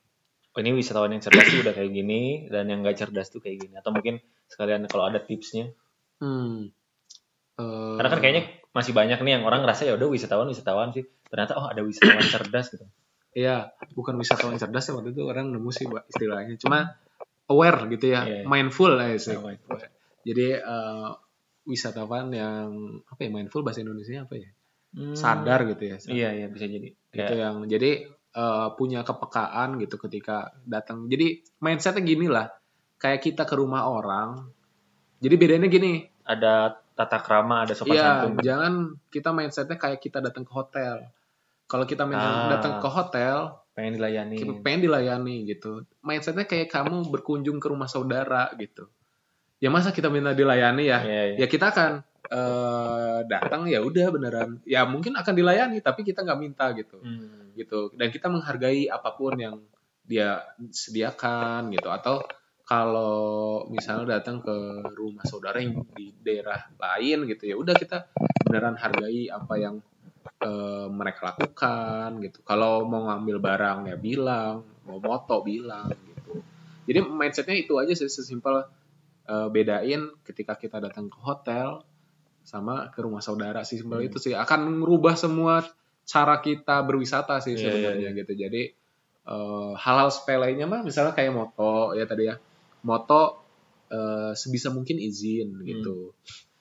Oh, 0.50 0.58
ini 0.58 0.74
wisatawan 0.74 1.14
yang 1.14 1.22
cerdas 1.22 1.46
tuh 1.46 1.62
udah 1.62 1.74
kayak 1.74 1.94
gini 1.94 2.50
dan 2.50 2.66
yang 2.66 2.82
nggak 2.82 2.98
cerdas 2.98 3.30
tuh 3.30 3.38
kayak 3.38 3.66
gini. 3.66 3.74
Atau 3.78 3.94
mungkin 3.94 4.18
sekalian 4.50 4.86
kalau 4.90 5.06
ada 5.06 5.22
tipsnya. 5.22 5.70
Hmm. 6.18 6.74
Eh, 7.60 7.94
Karena 8.00 8.08
kan 8.08 8.20
kayaknya 8.24 8.42
masih 8.72 8.92
banyak 8.96 9.18
nih 9.20 9.32
yang 9.38 9.44
orang 9.44 9.60
ngerasa 9.66 9.82
ya 9.84 9.92
udah 10.00 10.08
wisatawan 10.08 10.48
wisatawan 10.48 10.90
sih. 10.96 11.04
Ternyata 11.28 11.52
oh 11.60 11.66
ada 11.68 11.84
wisatawan 11.84 12.24
cerdas 12.24 12.72
gitu. 12.72 12.86
Iya, 13.30 13.70
bukan 13.94 14.18
wisatawan 14.18 14.58
cerdas 14.58 14.90
ya 14.90 14.92
waktu 14.98 15.14
itu 15.14 15.22
orang 15.28 15.52
nemu 15.54 15.70
sih 15.70 15.86
istilahnya. 15.86 16.58
Cuma 16.58 16.98
aware 17.46 17.86
gitu 17.92 18.10
ya, 18.10 18.26
Iya, 18.26 18.36
iya. 18.42 18.46
mindful 18.48 18.94
ya 18.98 19.18
sih. 19.20 19.36
Mindful. 19.38 19.78
Jadi 20.26 20.46
eh, 20.58 21.10
wisatawan 21.68 22.32
yang 22.34 22.66
apa 23.06 23.20
ya 23.22 23.30
mindful 23.30 23.62
bahasa 23.62 23.84
Indonesia 23.84 24.26
apa 24.26 24.34
ya? 24.34 24.50
Hmm. 24.90 25.14
Sadar 25.14 25.70
gitu 25.70 25.82
ya. 25.86 25.96
sadar. 26.02 26.14
Iya 26.16 26.28
iya 26.42 26.46
bisa 26.50 26.66
jadi. 26.66 26.88
Gitu 26.90 27.14
Kayak, 27.14 27.38
yang 27.38 27.56
jadi 27.70 27.90
eh, 28.10 28.68
punya 28.74 29.00
kepekaan 29.06 29.78
gitu 29.78 29.96
ketika 30.02 30.50
datang. 30.66 31.06
Jadi 31.06 31.46
mindsetnya 31.62 32.02
gini 32.02 32.26
lah, 32.26 32.50
kayak 32.98 33.22
kita 33.22 33.46
ke 33.46 33.54
rumah 33.54 33.86
orang. 33.86 34.50
Jadi 35.20 35.34
bedanya 35.36 35.68
gini, 35.68 36.00
ada 36.24 36.79
tata 37.00 37.18
krama, 37.18 37.64
ada 37.64 37.72
sopan 37.72 37.92
Iya, 37.92 38.04
santun. 38.20 38.32
jangan 38.40 38.72
kita 39.08 39.30
mindsetnya 39.30 39.76
kayak 39.76 39.98
kita 39.98 40.20
datang 40.20 40.44
ke 40.44 40.52
hotel. 40.52 41.08
Kalau 41.64 41.84
kita 41.84 42.04
Ah. 42.04 42.50
datang 42.50 42.76
ke 42.76 42.88
hotel, 42.88 43.56
Pengen 43.72 43.96
dilayani. 43.96 44.36
pengen 44.60 44.80
dilayani 44.82 45.46
gitu. 45.46 45.86
Mindsetnya 46.00 46.44
kayak 46.44 46.68
kamu 46.68 47.08
berkunjung 47.08 47.56
ke 47.56 47.66
rumah 47.66 47.86
saudara 47.86 48.52
gitu. 48.54 48.90
Ya 49.56 49.68
masa 49.68 49.88
kita 49.88 50.08
minta 50.08 50.32
dilayani 50.32 50.84
ya? 50.84 50.98
Iya, 51.00 51.22
iya. 51.32 51.36
Ya 51.38 51.46
kita 51.46 51.68
akan 51.68 52.04
eh, 52.30 53.18
datang 53.26 53.66
ya 53.66 53.80
udah 53.80 54.06
beneran. 54.08 54.62
Ya 54.62 54.84
mungkin 54.84 55.12
akan 55.12 55.34
dilayani 55.34 55.80
tapi 55.80 56.02
kita 56.02 56.22
nggak 56.22 56.38
minta 56.38 56.70
gitu. 56.72 56.96
Hmm. 56.96 57.50
Gitu. 57.52 57.90
Dan 57.92 58.06
kita 58.08 58.26
menghargai 58.26 58.86
apa 58.86 59.10
pun 59.12 59.34
yang 59.34 59.58
dia 60.00 60.38
sediakan 60.70 61.70
gitu. 61.70 61.88
Atau 61.88 62.22
kalau 62.70 63.66
misalnya 63.66 64.22
datang 64.22 64.38
ke 64.38 64.54
rumah 64.94 65.26
saudara 65.26 65.58
yang 65.58 65.82
di 65.90 66.14
daerah 66.22 66.70
lain 66.78 67.26
gitu 67.26 67.50
ya 67.50 67.58
udah 67.58 67.74
kita 67.74 68.06
beneran 68.46 68.78
hargai 68.78 69.26
apa 69.26 69.54
yang 69.58 69.82
eh, 70.38 70.86
mereka 70.86 71.34
lakukan 71.34 72.22
gitu. 72.22 72.46
Kalau 72.46 72.86
mau 72.86 73.10
ngambil 73.10 73.42
barang 73.42 73.78
ya 73.90 73.96
bilang, 73.98 74.62
mau 74.86 75.02
moto 75.02 75.42
bilang 75.42 75.90
gitu. 75.90 76.46
Jadi 76.86 76.98
mindsetnya 77.10 77.58
itu 77.58 77.74
aja 77.74 77.90
sih 77.90 78.06
sesimpel 78.06 78.62
eh, 79.26 79.48
bedain 79.50 80.14
ketika 80.22 80.54
kita 80.54 80.78
datang 80.78 81.10
ke 81.10 81.18
hotel 81.18 81.82
sama 82.46 82.86
ke 82.94 83.02
rumah 83.02 83.18
saudara 83.18 83.66
sih 83.66 83.82
simpel 83.82 83.98
Hmm. 83.98 84.08
itu 84.14 84.22
sih 84.22 84.38
akan 84.38 84.86
merubah 84.86 85.18
semua 85.18 85.66
cara 86.06 86.38
kita 86.38 86.86
berwisata 86.86 87.42
sih 87.42 87.58
Iya, 87.58 87.66
sebenarnya 87.66 88.10
iya, 88.14 88.18
gitu. 88.22 88.32
Jadi 88.38 88.62
eh, 89.26 89.72
hal-hal 89.74 90.08
sepelenya 90.14 90.70
mah 90.70 90.86
misalnya 90.86 91.18
kayak 91.18 91.34
moto 91.34 91.98
ya 91.98 92.06
tadi 92.06 92.30
ya 92.30 92.38
moto 92.82 93.22
eh, 93.90 94.32
sebisa 94.32 94.70
mungkin 94.70 94.96
izin 94.96 95.60
gitu. 95.66 96.14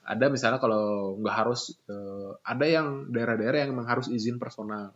Ada 0.04 0.26
misalnya 0.26 0.58
kalau 0.58 1.14
nggak 1.22 1.36
harus 1.36 1.76
eh, 1.86 2.30
ada 2.42 2.66
yang 2.66 3.12
daerah-daerah 3.14 3.64
yang 3.64 3.70
memang 3.76 3.88
harus 3.88 4.10
izin 4.10 4.36
personal. 4.42 4.92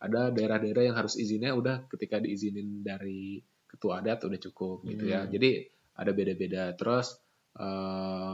Ada 0.00 0.32
daerah-daerah 0.32 0.84
yang 0.92 0.96
harus 0.96 1.16
izinnya 1.16 1.52
udah 1.56 1.88
ketika 1.88 2.20
diizinin 2.20 2.84
dari 2.84 3.40
ketua 3.68 4.00
adat 4.04 4.24
udah 4.24 4.40
cukup 4.50 4.84
gitu 4.88 5.08
ya. 5.08 5.24
Hmm. 5.24 5.32
Jadi 5.32 5.64
ada 5.96 6.10
beda-beda. 6.12 6.72
Terus 6.76 7.16
eh, 7.60 8.32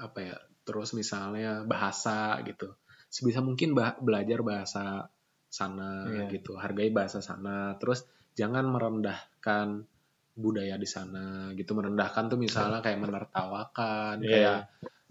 apa 0.00 0.18
ya? 0.20 0.36
Terus 0.64 0.96
misalnya 0.96 1.62
bahasa 1.68 2.40
gitu. 2.48 2.72
Sebisa 3.12 3.44
mungkin 3.44 3.76
bah- 3.76 4.00
belajar 4.00 4.40
bahasa 4.40 5.06
sana 5.52 6.08
Iya. 6.08 6.32
gitu. 6.34 6.56
Hargai 6.58 6.90
bahasa 6.90 7.20
sana. 7.22 7.76
Terus 7.78 8.02
jangan 8.34 8.66
merendahkan 8.66 9.86
budaya 10.34 10.74
di 10.74 10.88
sana 10.88 11.54
gitu 11.54 11.78
merendahkan 11.78 12.26
tuh 12.26 12.38
misalnya 12.42 12.82
kayak 12.82 12.98
menertawakan 12.98 14.18
Iya. 14.18 14.30
kayak 14.30 14.58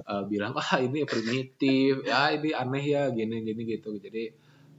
eh, 0.03 0.23
bilang 0.27 0.51
wah 0.51 0.71
ini 0.83 1.07
primitif 1.07 2.03
ya 2.03 2.35
ini 2.35 2.51
aneh 2.51 2.83
ya 2.83 3.03
gini 3.15 3.39
gini 3.47 3.61
gitu. 3.63 3.95
Jadi 3.95 4.23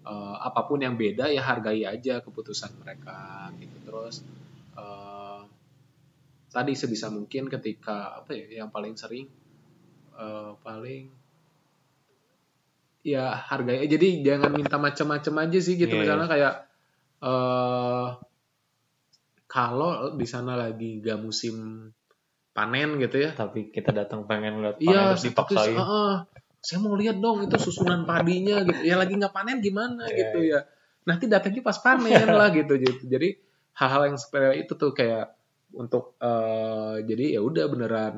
eh, 0.05 0.36
apa 0.45 0.61
pun 0.68 0.84
yang 0.84 1.01
beda 1.01 1.32
ya 1.32 1.40
hargai 1.40 1.88
aja 1.88 2.20
keputusan 2.20 2.76
mereka 2.76 3.49
gitu. 3.57 3.76
Terus 3.88 4.20
eh, 4.76 5.40
tadi 6.53 6.72
sebisa 6.76 7.09
mungkin 7.09 7.49
ketika 7.49 8.20
apa 8.20 8.36
ya 8.36 8.61
yang 8.62 8.68
paling 8.68 9.01
sering 9.01 9.24
eh, 10.12 10.51
paling 10.61 11.09
ya 13.05 13.36
hargai 13.36 13.84
jadi 13.84 14.24
jangan 14.24 14.53
minta 14.53 14.76
macam-macam 14.76 15.49
aja 15.49 15.59
sih 15.61 15.80
gitu. 15.80 15.92
Iya, 15.97 16.01
misalnya 16.05 16.28
kayak 16.28 16.55
eh 17.24 18.09
kalau 19.55 20.18
di 20.18 20.26
sana 20.26 20.59
lagi 20.59 20.98
gak 20.98 21.18
musim 21.22 21.86
panen 22.55 22.98
gitu 23.02 23.16
ya 23.22 23.30
Tapi 23.34 23.70
kita 23.74 23.90
datang 23.94 24.26
pengen 24.30 24.62
lihat 24.62 24.78
panen 24.78 24.90
Iya, 24.90 25.02
terus 25.14 25.22
tapi 25.22 25.55
dipaksain. 25.55 25.78
heeh, 25.78 26.14
saya 26.64 26.78
mau 26.82 26.94
lihat 26.98 27.16
dong 27.22 27.38
itu 27.46 27.57
susunan 27.61 28.00
padinya 28.11 28.57
gitu. 28.66 28.80
Ya 28.82 28.96
lagi 28.98 29.14
nggak 29.14 29.34
panen 29.34 29.59
gimana 29.62 30.02
Iya, 30.11 30.18
gitu 30.18 30.38
ya. 30.42 30.61
Nanti 31.07 31.24
datangnya 31.30 31.62
pas 31.62 31.78
panen 31.78 32.28
lah 32.30 32.48
gitu 32.50 32.74
gitu. 32.78 33.02
Jadi 33.07 33.28
hal-hal 33.78 34.02
yang 34.11 34.18
sepele 34.18 34.55
itu 34.62 34.72
tuh 34.74 34.90
kayak 34.98 35.34
untuk 35.74 36.14
eh, 36.22 36.96
jadi 37.07 37.38
ya 37.38 37.40
udah 37.42 37.64
beneran 37.70 38.14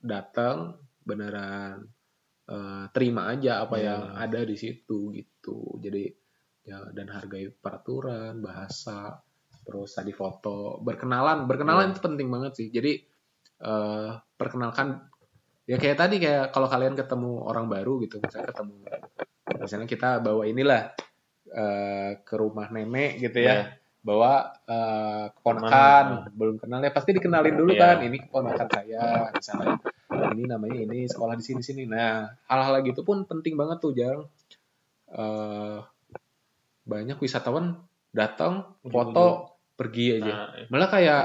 datang, 0.00 0.76
beneran 1.04 1.84
eh, 2.48 2.84
terima 2.96 3.32
aja 3.32 3.64
apa 3.64 3.76
Iya. 3.80 3.84
yang 3.92 4.02
ada 4.16 4.40
di 4.44 4.56
situ 4.56 5.12
gitu. 5.12 5.80
Jadi 5.84 6.04
ya 6.66 6.80
dan 6.96 7.06
hargai 7.12 7.52
peraturan, 7.54 8.42
bahasa, 8.42 9.20
terus 9.66 9.90
tadi 9.92 10.14
foto, 10.14 10.78
berkenalan, 10.78 11.44
berkenalan 11.44 11.90
Iya. 11.90 11.92
itu 11.92 12.00
penting 12.00 12.28
banget 12.30 12.52
sih. 12.54 12.68
Jadi 12.70 12.92
eh 13.56 14.10
perkenalkan 14.36 15.00
ya 15.64 15.76
kayak 15.76 15.98
tadi 15.98 16.22
kayak 16.22 16.54
kalau 16.54 16.68
kalian 16.68 16.94
ketemu 16.94 17.42
orang 17.42 17.66
baru 17.66 17.98
gitu 17.98 18.20
misalnya 18.20 18.52
ketemu 18.54 18.74
misalnya 19.58 19.88
kita 19.88 20.08
bawa 20.20 20.46
inilah 20.46 20.92
eh, 21.48 22.10
ke 22.22 22.34
rumah 22.36 22.70
nenek 22.70 23.18
gitu 23.18 23.42
ya. 23.42 23.54
Iya. 23.54 23.64
bawa 24.06 24.54
eh, 24.70 25.26
keponakan 25.34 26.30
belum 26.30 26.62
kenal 26.62 26.78
ya 26.78 26.94
pasti 26.94 27.10
dikenalin 27.10 27.56
dulu 27.58 27.74
Iya. 27.74 27.82
kan. 27.82 27.96
Ini 28.06 28.16
keponakan 28.22 28.68
saya 28.70 29.02
misalnya. 29.34 29.74
Ini 30.06 30.44
namanya 30.46 30.78
ini 30.78 31.10
sekolah 31.10 31.34
di 31.34 31.42
sini 31.42 31.58
sini. 31.60 31.82
Nah 31.90 32.22
hal-hal 32.46 32.86
gitu 32.86 33.02
pun 33.02 33.26
penting 33.26 33.58
banget 33.58 33.82
tuh 33.82 33.90
jarang. 33.90 34.30
Eh, 35.10 35.78
banyak 36.86 37.18
wisatawan 37.18 37.82
datang 38.14 38.78
foto 38.84 39.55
pergi 39.76 40.06
aja 40.16 40.32
Nah, 40.32 40.48
malah 40.66 40.88
kayak 40.88 41.24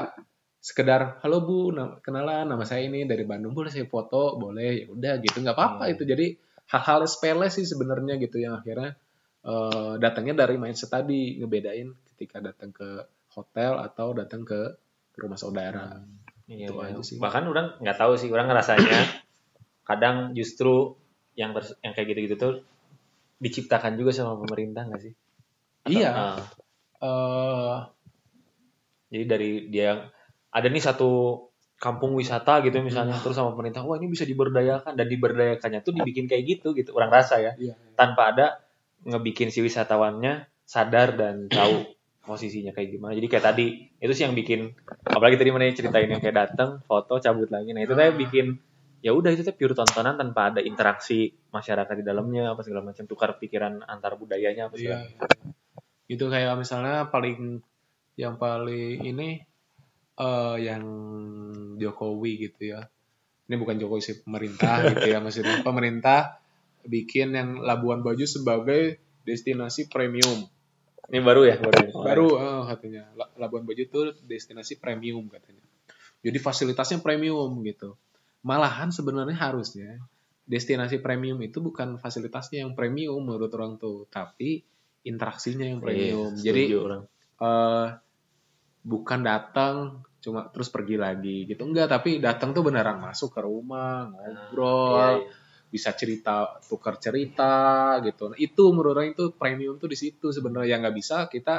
sekedar 0.60 1.18
halo 1.20 1.42
bu 1.42 1.72
na- 1.72 1.98
kenalan 1.98 2.46
nama 2.46 2.62
saya 2.62 2.86
ini 2.86 3.04
dari 3.04 3.24
Bandung 3.24 3.52
boleh 3.52 3.68
saya 3.68 3.88
foto 3.88 4.36
boleh 4.36 4.70
ya 4.78 4.86
udah 4.88 5.14
gitu 5.20 5.40
nggak 5.40 5.56
apa-apa 5.56 5.84
Hmm. 5.88 5.94
itu 5.96 6.04
jadi 6.06 6.26
hal-hal 6.68 7.04
sepele 7.06 7.48
sih 7.48 7.64
sebenarnya 7.64 8.16
gitu 8.16 8.38
yang 8.38 8.56
akhirnya 8.56 8.94
eh, 9.42 9.94
datangnya 9.98 10.38
dari 10.38 10.56
mindset 10.56 10.92
tadi 10.92 11.36
ngebedain 11.36 11.90
ketika 12.14 12.38
datang 12.40 12.70
ke 12.70 13.02
hotel 13.32 13.80
atau 13.80 14.14
datang 14.14 14.44
ke 14.44 14.78
rumah 15.16 15.36
saudara 15.36 15.98
Iya, 16.46 16.68
Itu 16.68 16.78
iya. 16.78 16.92
aja 16.92 17.00
sih. 17.02 17.16
Bahkan 17.16 17.48
orang 17.48 17.80
nggak 17.80 17.96
tahu 17.96 18.20
sih, 18.20 18.28
orang 18.28 18.52
ngerasanya 18.52 18.92
kadang 19.88 20.36
justru 20.36 21.00
yang 21.34 21.56
ters- 21.56 21.80
yang 21.80 21.96
kayak 21.96 22.12
gitu-gitu 22.12 22.36
tuh 22.36 22.54
diciptakan 23.38 23.96
juga 23.96 24.12
sama 24.12 24.36
pemerintah 24.36 24.84
nggak 24.84 25.00
sih? 25.02 25.14
Atau- 25.82 25.96
Iya. 25.96 26.12
ah, 26.12 26.40
Eh, 27.02 27.76
jadi 29.12 29.24
dari 29.28 29.52
dia 29.68 30.08
ada 30.52 30.68
nih 30.72 30.80
satu 30.80 31.44
kampung 31.82 32.14
wisata 32.14 32.62
gitu 32.62 32.78
misalnya 32.80 33.18
terus 33.20 33.34
sama 33.34 33.58
pemerintah 33.58 33.82
wah 33.82 33.98
ini 33.98 34.08
bisa 34.08 34.24
diberdayakan. 34.24 34.94
Dan 34.94 35.10
diberdayakannya 35.10 35.82
tuh 35.82 35.98
dibikin 35.98 36.30
kayak 36.30 36.44
gitu 36.46 36.72
gitu 36.78 36.94
orang 36.96 37.12
rasa 37.12 37.42
ya. 37.42 37.52
Iya. 37.58 37.76
tanpa 37.98 38.32
ada 38.32 38.62
ngebikin 39.02 39.50
si 39.50 39.66
wisatawannya 39.66 40.46
sadar 40.62 41.18
dan 41.18 41.50
tahu 41.50 41.90
posisinya 42.22 42.70
kayak 42.72 42.96
gimana. 42.96 43.18
Jadi 43.18 43.28
kayak 43.28 43.46
tadi 43.50 43.66
itu 43.98 44.14
sih 44.14 44.24
yang 44.30 44.38
bikin 44.38 44.78
apalagi 45.10 45.42
tadi 45.42 45.50
mana 45.50 45.74
ceritain 45.74 46.06
yang 46.06 46.22
kayak 46.22 46.38
datang 46.38 46.86
foto 46.86 47.18
cabut 47.18 47.50
lagi. 47.50 47.74
Nah 47.74 47.82
itu 47.82 47.98
tadi 47.98 48.14
bikin 48.14 48.62
ya 49.02 49.18
udah 49.18 49.34
itu 49.34 49.42
tuh 49.42 49.58
pure 49.58 49.74
tontonan 49.74 50.22
tanpa 50.22 50.54
ada 50.54 50.62
interaksi 50.62 51.34
masyarakat 51.50 51.98
di 51.98 52.06
dalamnya 52.06 52.54
apa 52.54 52.62
segala 52.62 52.94
macam 52.94 53.10
tukar 53.10 53.42
pikiran 53.42 53.82
antar 53.90 54.14
budayanya 54.22 54.70
apa 54.70 54.78
Iya. 54.78 55.02
segala 55.02 55.02
Itu 56.06 56.30
kayak 56.30 56.62
misalnya 56.62 57.10
paling 57.10 57.66
yang 58.20 58.36
paling 58.36 59.02
ini 59.04 59.30
eh 60.20 60.56
yang 60.62 60.84
Jokowi 61.80 62.50
gitu 62.50 62.76
ya. 62.78 62.82
Ini 63.48 63.56
bukan 63.60 63.76
Jokowi 63.82 64.02
sih 64.04 64.16
pemerintah 64.24 64.84
gitu 64.92 65.06
ya 65.12 65.20
maksudnya. 65.24 65.60
Pemerintah 65.64 66.40
bikin 66.86 67.34
yang 67.38 67.50
Labuan 67.62 68.02
Bajo 68.02 68.26
sebagai 68.26 68.98
destinasi 69.28 69.88
premium. 69.92 70.50
ini 71.12 71.20
baru 71.20 71.44
ya 71.44 71.60
baru? 71.60 71.92
Baru 71.92 72.28
eh, 72.40 72.62
katanya 72.72 73.04
La- 73.20 73.32
Labuan 73.38 73.68
Bajo 73.68 73.82
itu 73.84 74.00
destinasi 74.26 74.80
premium 74.80 75.28
katanya. 75.28 75.62
Jadi 76.22 76.38
fasilitasnya 76.38 77.02
premium 77.02 77.52
gitu. 77.66 77.98
Malahan 78.46 78.90
sebenarnya 78.94 79.38
harusnya 79.38 80.02
destinasi 80.50 81.00
premium 81.00 81.38
itu 81.46 81.62
bukan 81.62 81.98
fasilitasnya 82.02 82.66
yang 82.66 82.74
premium 82.74 83.22
menurut 83.22 83.54
orang 83.54 83.78
tuh, 83.78 84.10
tapi 84.10 84.66
interaksinya 85.06 85.66
yang 85.66 85.80
premium. 85.82 86.34
Iya, 86.38 86.44
Jadi 86.50 86.64
orang. 86.78 87.04
Eh 87.42 87.88
bukan 88.82 89.22
datang 89.22 90.02
cuma 90.22 90.46
terus 90.54 90.70
pergi 90.70 90.96
lagi 91.02 91.50
gitu. 91.50 91.66
Enggak 91.66 91.90
tapi 91.90 92.22
datang 92.22 92.54
tuh 92.54 92.62
beneran 92.62 93.02
masuk 93.02 93.34
ke 93.34 93.42
rumah 93.42 94.10
ngobrol 94.14 94.94
Iya, 94.94 95.26
iya. 95.26 95.34
bisa 95.74 95.90
cerita 95.98 96.62
tukar 96.70 97.02
cerita 97.02 97.98
gitu. 98.06 98.30
Nah, 98.30 98.38
itu 98.38 98.64
menurut 98.70 98.94
orang 98.94 99.18
itu 99.18 99.34
premium 99.34 99.82
tuh 99.82 99.90
di 99.90 99.98
situ 99.98 100.30
sebenarnya. 100.30 100.78
Yang 100.78 100.82
nggak 100.86 100.98
bisa 100.98 101.18
kita 101.26 101.56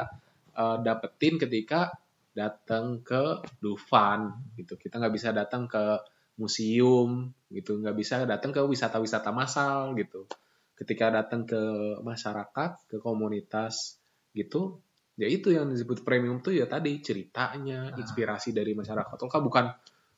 eh, 0.55 0.77
dapetin 0.79 1.35
ketika 1.35 1.91
datang 2.31 3.03
ke 3.03 3.43
Dufan 3.59 4.31
gitu. 4.55 4.79
Kita 4.79 4.99
nggak 4.99 5.13
bisa 5.13 5.35
datang 5.35 5.67
ke 5.67 5.99
museum 6.39 7.35
gitu. 7.51 7.83
Nggak 7.83 7.95
bisa 7.99 8.15
datang 8.23 8.55
ke 8.55 8.63
wisata-wisata 8.63 9.35
massal 9.35 9.91
gitu. 9.99 10.23
Ketika 10.79 11.11
datang 11.11 11.43
ke 11.43 11.59
masyarakat 11.99 12.71
ke 12.87 12.97
komunitas 13.03 13.99
gitu 14.33 14.79
ya 15.13 15.27
itu 15.27 15.53
yang 15.53 15.69
disebut 15.69 16.01
premium 16.01 16.41
tuh 16.41 16.53
ya 16.53 16.65
tadi 16.65 16.97
ceritanya 16.99 17.93
inspirasi 17.93 18.49
dari 18.49 18.73
masyarakat 18.73 19.13
lokal 19.15 19.41
bukan 19.41 19.65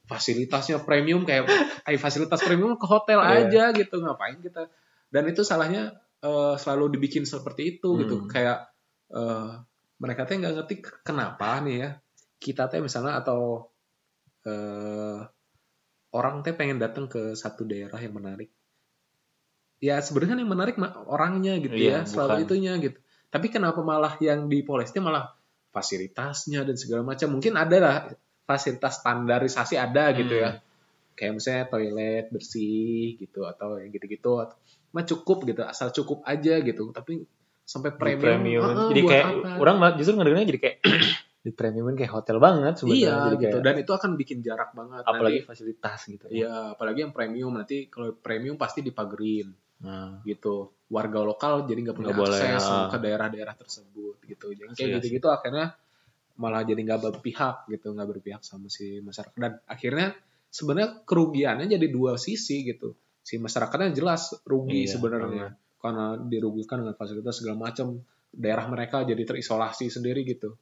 fasilitasnya 0.06 0.80
premium 0.82 1.26
kayak 1.26 1.46
eh, 1.90 2.00
fasilitas 2.00 2.40
premium 2.40 2.80
ke 2.80 2.86
hotel 2.86 3.20
Iya. 3.20 3.50
aja 3.50 3.64
gitu 3.76 4.00
ngapain 4.00 4.40
kita 4.40 4.72
dan 5.12 5.24
itu 5.28 5.44
salahnya 5.44 5.92
eh, 6.22 6.56
selalu 6.56 6.96
dibikin 6.96 7.28
seperti 7.28 7.76
itu 7.76 8.00
gitu 8.00 8.24
Hmm. 8.24 8.30
kayak 8.32 8.72
eh, 9.12 9.52
mereka 9.96 10.24
tuh 10.24 10.40
nggak 10.40 10.54
ngerti 10.60 10.76
kenapa 11.04 11.60
nih 11.60 11.76
ya 11.80 11.90
kita 12.40 12.68
teh 12.68 12.80
misalnya 12.80 13.20
atau 13.20 13.68
eh, 14.44 15.20
orang 16.12 16.40
teh 16.40 16.56
pengen 16.56 16.80
datang 16.80 17.12
ke 17.12 17.36
satu 17.36 17.68
daerah 17.68 18.00
yang 18.00 18.16
menarik 18.16 18.48
ya 19.84 20.00
sebenarnya 20.00 20.32
kan 20.32 20.42
yang 20.42 20.52
menarik 20.52 20.76
orangnya 21.06 21.60
gitu 21.60 21.76
Iya, 21.76 22.02
ya 22.04 22.08
selalu 22.08 22.32
bukan. 22.32 22.46
itunya 22.48 22.74
gitu 22.80 23.00
tapi 23.36 23.52
kenapa 23.52 23.84
malah 23.84 24.16
yang 24.18 24.48
di 24.48 24.64
Polesnya 24.64 25.04
malah 25.04 25.36
fasilitasnya 25.70 26.64
dan 26.64 26.80
segala 26.80 27.04
macam? 27.04 27.36
Mungkin 27.36 27.54
ada 27.54 27.78
lah 27.78 27.96
fasilitas 28.48 29.04
standarisasi 29.04 29.76
ada 29.76 30.16
gitu 30.16 30.32
Hmm. 30.32 30.44
ya 30.44 30.52
kayak 31.16 31.32
misalnya 31.32 31.64
toilet 31.68 32.26
bersih 32.28 33.16
gitu 33.16 33.44
atau 33.44 33.76
yang 33.76 33.92
gitu-gitu. 33.92 34.52
Mah 34.92 35.04
cukup 35.04 35.44
gitu 35.44 35.64
asal 35.64 35.92
cukup 35.92 36.24
aja 36.24 36.60
gitu. 36.60 36.92
Tapi 36.92 37.24
sampai 37.66 37.96
premium, 37.98 38.22
premium. 38.22 38.64
ah, 38.64 38.88
jadi 38.88 39.02
kayak 39.04 39.26
apa? 39.26 39.50
orang 39.58 39.76
justru 39.98 40.14
ngedengarnya 40.16 40.48
jadi 40.48 40.62
kayak 40.62 40.78
di 41.46 41.52
premiumin 41.54 41.96
kayak 41.96 42.14
hotel 42.14 42.38
banget 42.38 42.74
sebenarnya. 42.78 43.02
Iya 43.02 43.16
jadi 43.16 43.36
gitu. 43.36 43.58
kayak, 43.58 43.66
dan 43.66 43.76
itu 43.82 43.92
akan 43.96 44.12
bikin 44.16 44.38
jarak 44.44 44.70
banget. 44.78 45.02
Apalagi 45.02 45.40
Nanti- 45.42 45.50
fasilitas 45.50 46.00
gitu. 46.06 46.26
Iya 46.30 46.78
apalagi 46.78 47.00
yang 47.04 47.14
premium. 47.16 47.52
Nanti 47.58 47.90
kalau 47.90 48.14
premium 48.14 48.56
pasti 48.56 48.80
dipagerin 48.80 49.50
nah, 49.82 50.20
gitu 50.24 50.75
warga 50.86 51.20
lokal 51.26 51.66
jadi 51.66 51.80
nggak 51.90 51.98
punya 51.98 52.14
boleh, 52.14 52.38
akses 52.38 52.66
ah. 52.70 52.88
ke 52.94 52.98
daerah-daerah 53.02 53.56
tersebut 53.58 54.22
gitu 54.30 54.54
jadi 54.54 54.70
kayak 54.74 54.90
asli. 54.90 54.96
gitu-gitu 55.02 55.28
akhirnya 55.34 55.74
malah 56.38 56.62
jadi 56.62 56.78
nggak 56.78 57.02
berpihak 57.02 57.66
gitu 57.72 57.96
nggak 57.96 58.10
berpihak 58.18 58.42
sama 58.46 58.70
si 58.70 59.02
masyarakat 59.02 59.34
dan 59.40 59.58
akhirnya 59.66 60.14
sebenarnya 60.52 61.02
kerugiannya 61.08 61.66
jadi 61.66 61.88
dua 61.90 62.20
sisi 62.22 62.62
gitu 62.68 62.94
si 63.26 63.42
masyarakatnya 63.42 63.96
jelas 63.98 64.38
rugi 64.46 64.86
Iya, 64.86 65.00
sebenarnya 65.00 65.48
karena 65.82 66.18
dirugikan 66.18 66.82
dengan 66.86 66.98
fasilitas 66.98 67.42
segala 67.42 67.70
macam 67.70 68.02
daerah 68.30 68.66
mereka 68.70 69.02
jadi 69.06 69.22
terisolasi 69.26 69.90
sendiri 69.90 70.22
gitu 70.28 70.54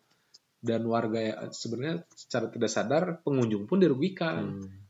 dan 0.63 0.87
warga 0.87 1.19
ya, 1.19 1.35
sebenarnya 1.51 2.07
secara 2.15 2.47
tidak 2.47 2.71
sadar 2.71 3.03
pengunjung 3.19 3.67
pun 3.67 3.83
dirugikan 3.83 4.63
hmm. 4.63 4.82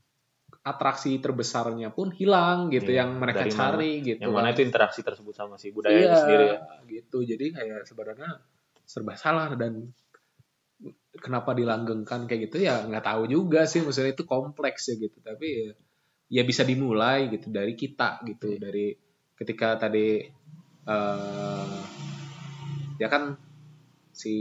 Atraksi 0.64 1.20
terbesarnya 1.20 1.92
pun 1.92 2.08
hilang 2.16 2.72
gitu 2.72 2.96
Iya, 2.96 3.04
yang 3.04 3.20
mereka 3.20 3.44
dari 3.44 3.52
mana? 3.52 3.60
cari 3.76 3.92
gitu 4.00 4.22
yang 4.24 4.32
mana 4.32 4.50
itu 4.56 4.64
interaksi 4.64 5.04
tersebut 5.04 5.36
sama 5.36 5.60
si 5.60 5.76
budaya 5.76 6.00
iya, 6.00 6.08
itu 6.08 6.16
sendiri 6.24 6.46
ya 6.48 6.60
gitu 6.88 7.18
jadi 7.28 7.46
kayak 7.52 7.82
sebenarnya 7.84 8.30
serba 8.88 9.14
salah 9.20 9.52
dan 9.60 9.92
kenapa 11.20 11.52
dilanggengkan 11.52 12.26
kayak 12.26 12.48
gitu 12.52 12.64
ya 12.64 12.84
nggak 12.84 13.04
tahu 13.04 13.28
juga 13.28 13.68
sih 13.68 13.84
maksudnya 13.84 14.16
itu 14.16 14.24
kompleks 14.24 14.88
ya 14.92 14.96
gitu 15.00 15.20
tapi 15.20 15.48
ya, 15.68 15.72
ya 16.32 16.44
bisa 16.48 16.64
dimulai 16.64 17.28
gitu 17.28 17.52
dari 17.52 17.76
kita 17.76 18.24
gitu 18.24 18.56
Iya. 18.56 18.60
dari 18.64 18.86
ketika 19.36 19.76
tadi 19.78 20.24
eh 20.84 21.76
ya 23.00 23.08
kan 23.08 23.36
si 24.12 24.36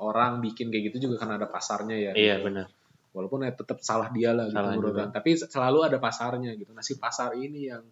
orang 0.00 0.40
bikin 0.40 0.72
kayak 0.72 0.90
gitu 0.90 1.06
juga 1.10 1.22
kan 1.22 1.36
ada 1.38 1.46
pasarnya 1.46 1.96
ya 1.96 2.12
iya 2.14 2.34
gitu. 2.38 2.50
benar 2.50 2.66
walaupun 3.10 3.42
ya 3.42 3.52
tetap 3.54 3.82
salah 3.82 4.08
dia 4.14 4.30
lah 4.30 4.46
gitu 4.46 4.58
Salah 4.58 4.74
menurut 4.78 4.94
orang. 4.94 5.10
tapi 5.10 5.34
selalu 5.34 5.78
ada 5.86 5.98
pasarnya 5.98 6.54
gitu. 6.54 6.70
Nah 6.70 6.82
si 6.84 6.94
pasar 6.98 7.34
ini 7.34 7.66
yang 7.70 7.82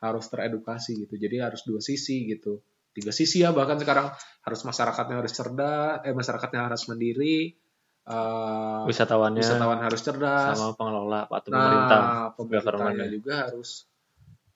harus 0.00 0.24
teredukasi 0.30 1.04
gitu. 1.06 1.14
Jadi 1.18 1.36
harus 1.42 1.60
dua 1.66 1.82
sisi 1.82 2.24
gitu. 2.30 2.62
Tiga 2.90 3.10
sisi 3.14 3.42
ya 3.42 3.50
bahkan 3.54 3.78
sekarang 3.78 4.10
harus 4.42 4.60
masyarakatnya 4.66 5.16
harus 5.22 5.32
cerdas 5.34 6.02
eh 6.02 6.14
masyarakatnya 6.14 6.60
harus 6.70 6.82
mandiri 6.90 7.54
eh, 8.06 8.82
wisatawannya 8.88 9.42
wisatawan 9.46 9.78
harus 9.78 10.00
cerdas. 10.02 10.58
sama 10.58 10.74
pengelola 10.74 11.20
atau 11.30 11.50
pemerintah 11.54 12.00
nah 12.02 12.26
pemerintahnya 12.34 13.06
juga 13.12 13.34
harus 13.46 13.86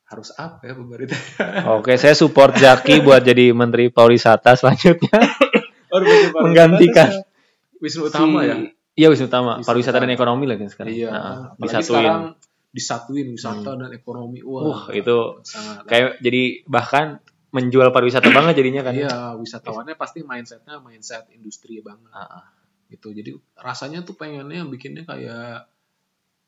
harus 0.04 0.28
apa 0.36 0.60
ya 0.68 0.74
pemerintah. 0.76 1.16
Oke, 1.80 1.96
saya 1.96 2.12
support 2.12 2.54
Jaki 2.60 3.00
buat 3.00 3.24
jadi 3.24 3.50
Menteri 3.56 3.88
Pariwisata 3.88 4.52
selanjutnya. 4.54 5.16
Menggantikan 6.42 7.22
Wisnu 7.80 8.10
Utama 8.10 8.42
Si- 8.44 8.48
ya 8.50 8.56
Iya, 8.94 9.10
Wisnu 9.10 9.26
Utama. 9.26 9.58
Wisnu 9.58 9.66
Pariwisata 9.66 9.98
dan 9.98 10.10
ekonomi 10.10 10.44
lagi 10.46 10.64
sekarang. 10.66 10.90
iya 10.90 11.10
Nah, 11.10 11.38
disatuin. 11.56 11.84
sekarang 11.84 12.22
disatuin 12.70 13.26
wisata 13.28 13.70
dan 13.76 13.90
ekonomi 13.90 14.42
wah 14.42 14.62
Wah, 14.64 14.82
itu 14.90 15.38
sangat 15.42 15.86
kayak 15.86 16.18
jadi 16.18 16.42
bahkan 16.64 17.22
menjual 17.50 17.90
pariwisata 17.90 18.26
banget 18.30 18.54
jadinya 18.56 18.82
kan. 18.82 18.92
Iya, 18.92 19.14
wisatawannya 19.36 19.94
pasti 19.94 20.22
mindsetnya 20.22 20.78
mindset 20.78 21.30
industri 21.30 21.78
banget. 21.78 22.10
Ah, 22.10 22.42
ah. 22.42 22.44
Gitu. 22.86 23.10
Jadi 23.10 23.30
rasanya 23.56 24.02
tuh 24.02 24.14
pengennya 24.14 24.62
bikinnya 24.64 25.02
kayak 25.02 25.70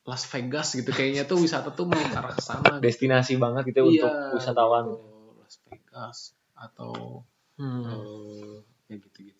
Las 0.02 0.22
Vegas 0.24 0.70
gitu. 0.72 0.86
Kayaknya 0.88 1.22
tuh 1.24 1.38
wisata 1.40 1.70
tuh 1.70 1.86
mau 1.86 1.98
ke 1.98 2.10
arah 2.12 2.30
ke 2.30 2.38
sana. 2.40 2.78
gitu. 2.78 2.82
Destinasi 2.84 3.34
banget 3.36 3.62
gitu 3.66 3.86
Iya, 3.86 4.06
untuk 4.06 4.12
wisatawan. 4.36 4.84
gitu. 4.88 4.98
Las 5.36 5.54
Vegas 5.64 6.18
atau 6.54 7.22
Hmm. 7.54 7.86
eh, 7.86 8.56
ya 8.86 8.96
gitu-gitu. 8.98 9.35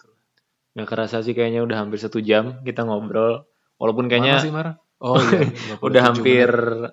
Nggak 0.77 0.89
kerasa 0.89 1.25
sih 1.25 1.33
kayaknya 1.33 1.65
udah 1.65 1.77
hampir 1.83 1.99
satu 1.99 2.21
jam 2.21 2.61
kita 2.63 2.85
ngobrol. 2.85 3.49
Walaupun 3.81 4.07
Mana 4.07 4.11
kayaknya 4.13 4.35
sih 4.45 4.53
Mar? 4.53 4.77
Oh 4.97 5.17
iya, 5.21 5.45
57 5.45 5.81
udah 5.89 6.03
hampir 6.05 6.49
menit. 6.49 6.93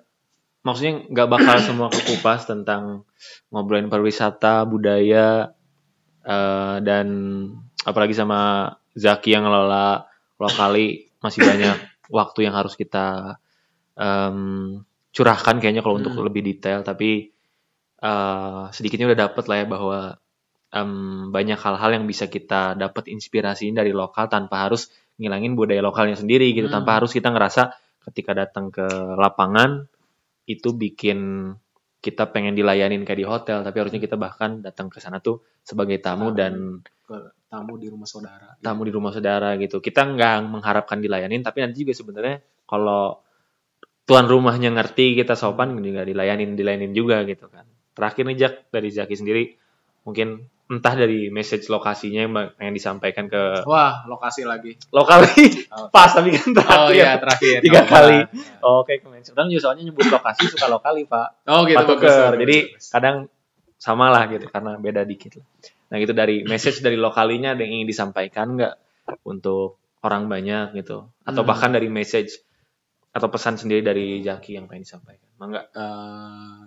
maksudnya 0.60 0.92
nggak 1.08 1.28
bakal 1.28 1.56
semua 1.60 1.88
kekupas 1.88 2.44
tentang 2.44 3.04
ngobrolin 3.48 3.88
pariwisata 3.88 4.64
budaya 4.64 5.52
eh, 6.24 6.76
dan 6.80 7.06
apalagi 7.84 8.12
sama 8.12 8.72
Zaki 8.96 9.32
yang 9.32 9.44
ngelola 9.44 10.04
lokali 10.36 11.08
masih 11.20 11.44
banyak 11.44 11.76
waktu 12.08 12.44
yang 12.44 12.54
harus 12.56 12.76
kita 12.76 13.36
em, 13.96 14.80
curahkan 15.14 15.56
kayaknya 15.60 15.80
kalau 15.80 15.96
untuk 15.98 16.12
Hmm. 16.14 16.26
lebih 16.26 16.42
detail 16.44 16.84
tapi 16.84 17.32
eh, 18.02 18.62
sedikitnya 18.72 19.08
udah 19.12 19.20
dapet 19.28 19.44
lah 19.48 19.56
ya 19.62 19.66
bahwa 19.66 19.98
em, 20.74 20.90
banyak 21.30 21.56
hal-hal 21.56 21.90
yang 21.94 22.04
bisa 22.04 22.26
kita 22.26 22.74
dapat 22.74 23.06
inspirasi 23.08 23.70
dari 23.70 23.94
lokal 23.94 24.26
tanpa 24.26 24.66
harus 24.66 24.90
ngilangin 25.16 25.54
budaya 25.54 25.78
lokalnya 25.78 26.18
sendiri 26.18 26.50
gitu 26.50 26.66
Hmm. 26.66 26.82
tanpa 26.82 26.98
harus 26.98 27.14
kita 27.14 27.30
ngerasa 27.30 27.70
ketika 28.10 28.34
datang 28.34 28.74
ke 28.74 28.82
lapangan 29.14 29.86
itu 30.44 30.74
bikin 30.74 31.50
kita 32.04 32.28
pengen 32.28 32.52
dilayanin 32.52 33.00
kayak 33.06 33.20
di 33.22 33.24
hotel 33.24 33.64
tapi 33.64 33.80
harusnya 33.80 33.96
kita 33.96 34.20
bahkan 34.20 34.60
datang 34.60 34.92
ke 34.92 35.00
sana 35.00 35.24
tuh 35.24 35.40
sebagai 35.64 35.96
tamu 36.04 36.34
Tamu. 36.34 36.36
dan 36.36 36.52
tamu 37.48 37.80
di 37.80 37.88
rumah 37.88 38.04
saudara. 38.04 38.58
tamu 38.60 38.82
di 38.84 38.92
rumah 38.92 39.08
saudara 39.14 39.56
gitu 39.56 39.80
kita 39.80 40.04
nggak 40.04 40.36
mengharapkan 40.52 41.00
dilayanin 41.00 41.40
tapi 41.40 41.64
nanti 41.64 41.80
juga 41.80 41.96
sebenarnya 41.96 42.44
kalau 42.68 43.24
tuan 44.04 44.28
rumahnya 44.28 44.68
ngerti 44.76 45.16
kita 45.16 45.32
sopan 45.32 45.80
juga 45.80 46.04
dilayanin 46.04 46.52
dilayanin 46.52 46.92
juga 46.92 47.24
gitu 47.24 47.48
kan 47.48 47.64
terakhir 47.96 48.28
nih 48.28 48.36
Jack 48.36 48.54
dari 48.68 48.92
Zaki 48.92 49.14
sendiri 49.16 49.44
mungkin 50.04 50.44
entah 50.64 50.94
dari 50.94 51.28
message 51.28 51.68
lokasinya 51.68 52.20
yang 52.20 52.32
pengen 52.56 52.72
disampaikan 52.72 53.28
ke 53.28 53.62
Wah, 53.64 54.00
lokasi 54.04 54.42
lagi. 54.42 54.72
lokali 54.90 55.28
Oh. 55.68 55.90
pas 55.90 56.08
tapi 56.08 56.32
kan 56.32 56.50
terakhir 56.50 56.78
Oh 56.78 56.90
iya, 56.90 57.20
terakhir. 57.20 57.60
Tiga 57.60 57.80
Oh, 57.80 57.86
kali. 57.86 58.16
iya. 58.16 58.26
oke 58.62 58.94
kemen 58.96 59.20
sekarang 59.20 59.48
juga 59.48 59.60
soalnya 59.62 59.84
nyebut 59.84 60.08
lokasi 60.08 60.48
suka 60.48 60.66
lokali 60.66 61.04
pak 61.04 61.44
Oh 61.44 61.62
gitu 61.64 61.76
Pak 61.76 61.84
bagus, 61.86 62.00
Tuker. 62.08 62.30
bagus, 62.30 62.40
jadi 62.40 62.56
bagus. 62.66 62.84
kadang 62.88 63.16
sama 63.76 64.08
lah 64.08 64.24
gitu 64.26 64.46
karena 64.46 64.72
beda 64.76 65.04
dikit 65.04 65.36
lah 65.36 65.46
nah 65.84 65.96
gitu 65.96 66.10
dari 66.10 66.42
message 66.42 66.80
dari 66.80 66.96
lokalinya 66.96 67.52
ada 67.52 67.60
yang 67.60 67.78
ingin 67.78 67.88
disampaikan 67.88 68.56
nggak 68.56 68.74
untuk 69.22 69.76
orang 70.00 70.26
banyak 70.26 70.72
gitu 70.74 71.12
atau 71.20 71.42
Hmm. 71.44 71.46
bahkan 71.46 71.70
dari 71.70 71.86
message 71.86 72.40
atau 73.10 73.28
pesan 73.28 73.54
sendiri 73.54 73.78
dari 73.80 74.18
Jaki 74.18 74.56
yang 74.56 74.64
pengen 74.64 74.82
disampaikan 74.82 75.28
mangga 75.36 75.68
Eh, 75.70 76.60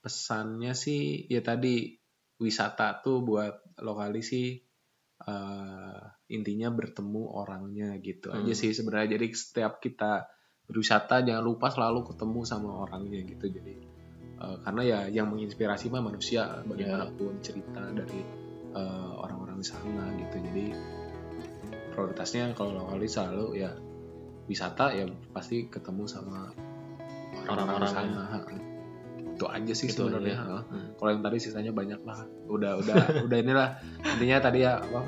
pesannya 0.00 0.72
sih 0.72 1.28
ya 1.28 1.44
tadi 1.44 1.99
wisata 2.40 3.04
tuh 3.04 3.20
buat 3.20 3.76
lokali 3.84 4.24
sih 4.24 4.56
eh, 5.20 6.00
intinya 6.32 6.72
bertemu 6.72 7.22
orangnya 7.36 8.00
gitu 8.00 8.32
Hmm. 8.32 8.42
aja 8.42 8.52
sih 8.56 8.72
sebenarnya. 8.72 9.20
Jadi 9.20 9.26
setiap 9.36 9.76
kita 9.78 10.24
berwisata 10.64 11.20
jangan 11.20 11.44
lupa 11.44 11.68
selalu 11.68 12.08
ketemu 12.14 12.40
sama 12.48 12.70
orangnya 12.80 13.20
gitu. 13.28 13.46
Jadi 13.52 13.74
eh, 14.40 14.56
karena 14.64 14.82
ya 14.82 15.00
yang 15.12 15.28
menginspirasi 15.28 15.92
mah 15.92 16.00
manusia 16.00 16.64
bagaimanapun 16.64 17.44
cerita 17.44 17.84
dari 17.92 18.24
eh, 18.72 19.12
orang-orang 19.20 19.60
di 19.60 19.66
sana 19.68 20.08
gitu. 20.16 20.36
Jadi 20.40 20.66
prioritasnya 21.92 22.56
kalau 22.56 22.80
lokali 22.80 23.04
selalu 23.04 23.46
ya 23.60 23.70
wisata 24.48 24.96
ya 24.96 25.04
pasti 25.30 25.68
ketemu 25.68 26.08
sama 26.08 26.48
orang-orang 27.44 27.44
di 27.44 27.50
Orang-orangnya. 27.50 27.92
sana 27.92 28.22
itu 29.40 29.48
aja 29.48 29.72
sih 29.72 29.88
Gitu 29.88 30.04
sebenarnya 30.04 30.36
heeh. 30.36 30.62
Hmm. 30.68 30.88
kalau 31.00 31.10
yang 31.16 31.22
tadi 31.24 31.36
sisanya 31.40 31.72
banyak 31.72 32.00
lah 32.04 32.28
udah 32.44 32.72
udah 32.84 32.96
udah 33.24 33.38
inilah 33.40 33.68
intinya 34.04 34.36
tadi 34.44 34.68
ya 34.68 34.84
apa 34.84 35.00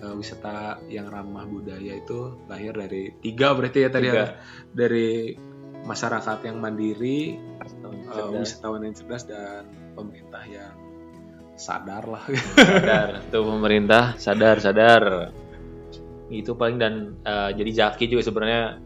eh, 0.00 0.14
wisata 0.16 0.80
yang 0.88 1.12
ramah 1.12 1.44
budaya 1.44 2.00
itu 2.00 2.40
lahir 2.48 2.72
dari 2.72 3.12
tiga 3.20 3.52
berarti 3.52 3.84
ya 3.84 3.90
tadi 3.92 4.08
Tiga. 4.08 4.16
ya 4.16 4.26
dari 4.72 5.36
masyarakat 5.84 6.38
yang 6.48 6.56
mandiri 6.58 7.36
Cerdas. 8.08 8.32
wisatawan 8.40 8.88
yang 8.88 8.94
cerdas 8.96 9.28
dan 9.28 9.68
pemerintah 9.92 10.40
yang 10.48 10.72
sadar 11.60 12.08
lah 12.08 12.24
sadar 12.56 13.20
tuh 13.28 13.44
pemerintah 13.44 14.16
sadar 14.16 14.56
sadar 14.64 15.28
itu 16.32 16.56
paling 16.56 16.80
dan 16.80 16.94
eh, 17.20 17.50
jadi 17.52 17.70
Jaki 17.92 18.08
juga 18.08 18.24
sebenarnya 18.24 18.80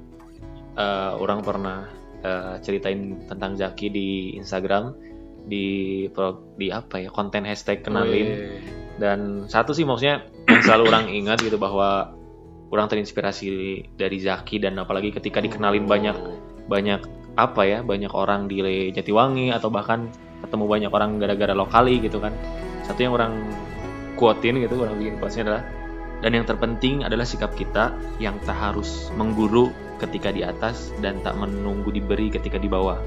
eh, 0.74 1.12
orang 1.14 1.38
pernah 1.46 2.01
eh, 2.22 2.54
ceritain 2.62 3.26
tentang 3.26 3.58
Jaki 3.58 3.86
di 3.90 4.08
Instagram 4.38 4.94
di 5.42 6.06
pro- 6.14 6.54
di 6.54 6.70
apa 6.70 7.02
ya 7.02 7.10
konten 7.10 7.42
hashtag 7.46 7.82
kenalin. 7.82 8.28
Wih. 8.30 8.80
dan 8.92 9.48
satu 9.48 9.72
sih 9.72 9.88
maksudnya 9.88 10.28
yang 10.46 10.62
selalu 10.62 10.84
orang 10.92 11.06
ingat 11.18 11.40
gitu 11.40 11.56
bahwa 11.56 12.12
orang 12.70 12.86
terinspirasi 12.88 13.48
dari 13.96 14.18
Zaki 14.20 14.60
dan 14.62 14.78
apalagi 14.78 15.10
ketika 15.12 15.40
dikenalin 15.40 15.88
banyak 15.88 16.14
banyak 16.68 17.00
apa 17.34 17.62
ya 17.64 17.78
banyak 17.80 18.12
orang 18.12 18.46
di 18.46 18.60
Jatiwangi 18.92 19.48
atau 19.50 19.72
bahkan 19.72 20.12
ketemu 20.44 20.64
banyak 20.68 20.90
orang 20.92 21.16
gara-gara 21.16 21.56
lokali 21.56 21.98
gitu 22.04 22.20
kan. 22.20 22.32
Satu 22.84 23.02
yang 23.02 23.16
orang 23.16 23.32
quotein 24.14 24.60
gitu 24.60 24.78
orang 24.78 25.00
bikin 25.00 25.16
quotesnya 25.18 25.42
adalah 25.48 25.62
dan 26.22 26.38
yang 26.38 26.46
terpenting 26.46 27.02
adalah 27.02 27.26
sikap 27.26 27.52
kita 27.58 27.90
yang 28.22 28.38
tak 28.46 28.54
harus 28.54 29.10
mengguru 29.18 29.74
ketika 29.98 30.30
di 30.30 30.46
atas 30.46 30.94
dan 31.02 31.18
tak 31.26 31.34
menunggu 31.34 31.90
diberi 31.90 32.30
ketika 32.30 32.56
di 32.58 32.70
bawah. 32.70 32.98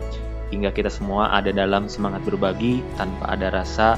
Hingga 0.52 0.76
kita 0.76 0.92
semua 0.92 1.32
ada 1.32 1.50
dalam 1.50 1.88
semangat 1.88 2.22
berbagi 2.28 2.84
tanpa 3.00 3.34
ada 3.34 3.50
rasa 3.50 3.96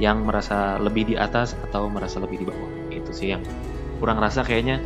yang 0.00 0.24
merasa 0.24 0.80
lebih 0.80 1.12
di 1.12 1.14
atas 1.18 1.52
atau 1.68 1.90
merasa 1.90 2.22
lebih 2.22 2.40
di 2.40 2.46
bawah. 2.48 2.70
Itu 2.88 3.10
sih 3.12 3.36
yang 3.36 3.42
kurang 3.98 4.22
rasa 4.22 4.46
kayaknya. 4.46 4.80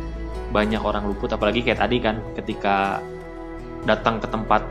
Banyak 0.51 0.81
orang 0.81 1.09
luput 1.09 1.31
apalagi 1.33 1.65
kayak 1.65 1.81
tadi 1.81 1.97
kan 2.01 2.21
ketika 2.37 3.01
datang 3.85 4.21
ke 4.21 4.27
tempat 4.29 4.61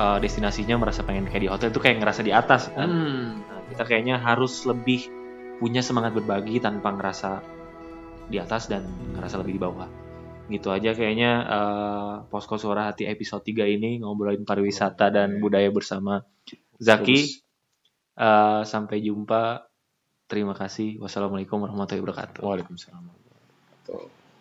uh, 0.00 0.18
destinasinya 0.20 0.80
merasa 0.80 1.04
pengen 1.04 1.28
kayak 1.28 1.42
di 1.46 1.50
hotel 1.50 1.68
itu 1.72 1.80
kayak 1.80 2.00
ngerasa 2.00 2.20
di 2.24 2.32
atas 2.32 2.68
kan. 2.72 2.88
Hmm. 2.88 3.24
Nah, 3.44 3.60
kita 3.72 3.82
kayaknya 3.88 4.20
harus 4.20 4.64
lebih 4.68 5.08
punya 5.62 5.80
semangat 5.80 6.16
berbagi 6.18 6.58
tanpa 6.58 6.90
ngerasa 6.90 7.61
di 8.32 8.40
atas 8.40 8.72
dan 8.72 8.88
ngerasa 9.12 9.44
lebih 9.44 9.60
di 9.60 9.62
bawah. 9.62 9.88
Gitu 10.48 10.72
aja 10.72 10.96
kayaknya 10.96 11.44
uh, 11.44 12.14
Posko 12.32 12.56
Suara 12.56 12.88
Hati 12.88 13.04
episode 13.04 13.44
3 13.44 13.68
ini 13.68 14.00
ngobrolin 14.00 14.48
pariwisata 14.48 15.12
dan 15.12 15.36
budaya 15.36 15.68
bersama 15.68 16.24
Zaki. 16.80 17.44
Uh, 18.16 18.64
sampai 18.64 19.04
jumpa. 19.04 19.68
Terima 20.24 20.56
kasih. 20.56 20.96
Wassalamualaikum 20.96 21.60
warahmatullahi 21.60 22.00
wabarakatuh. 22.00 22.40
Waalaikumsalam. 22.40 23.04
Tuh. 23.84 24.21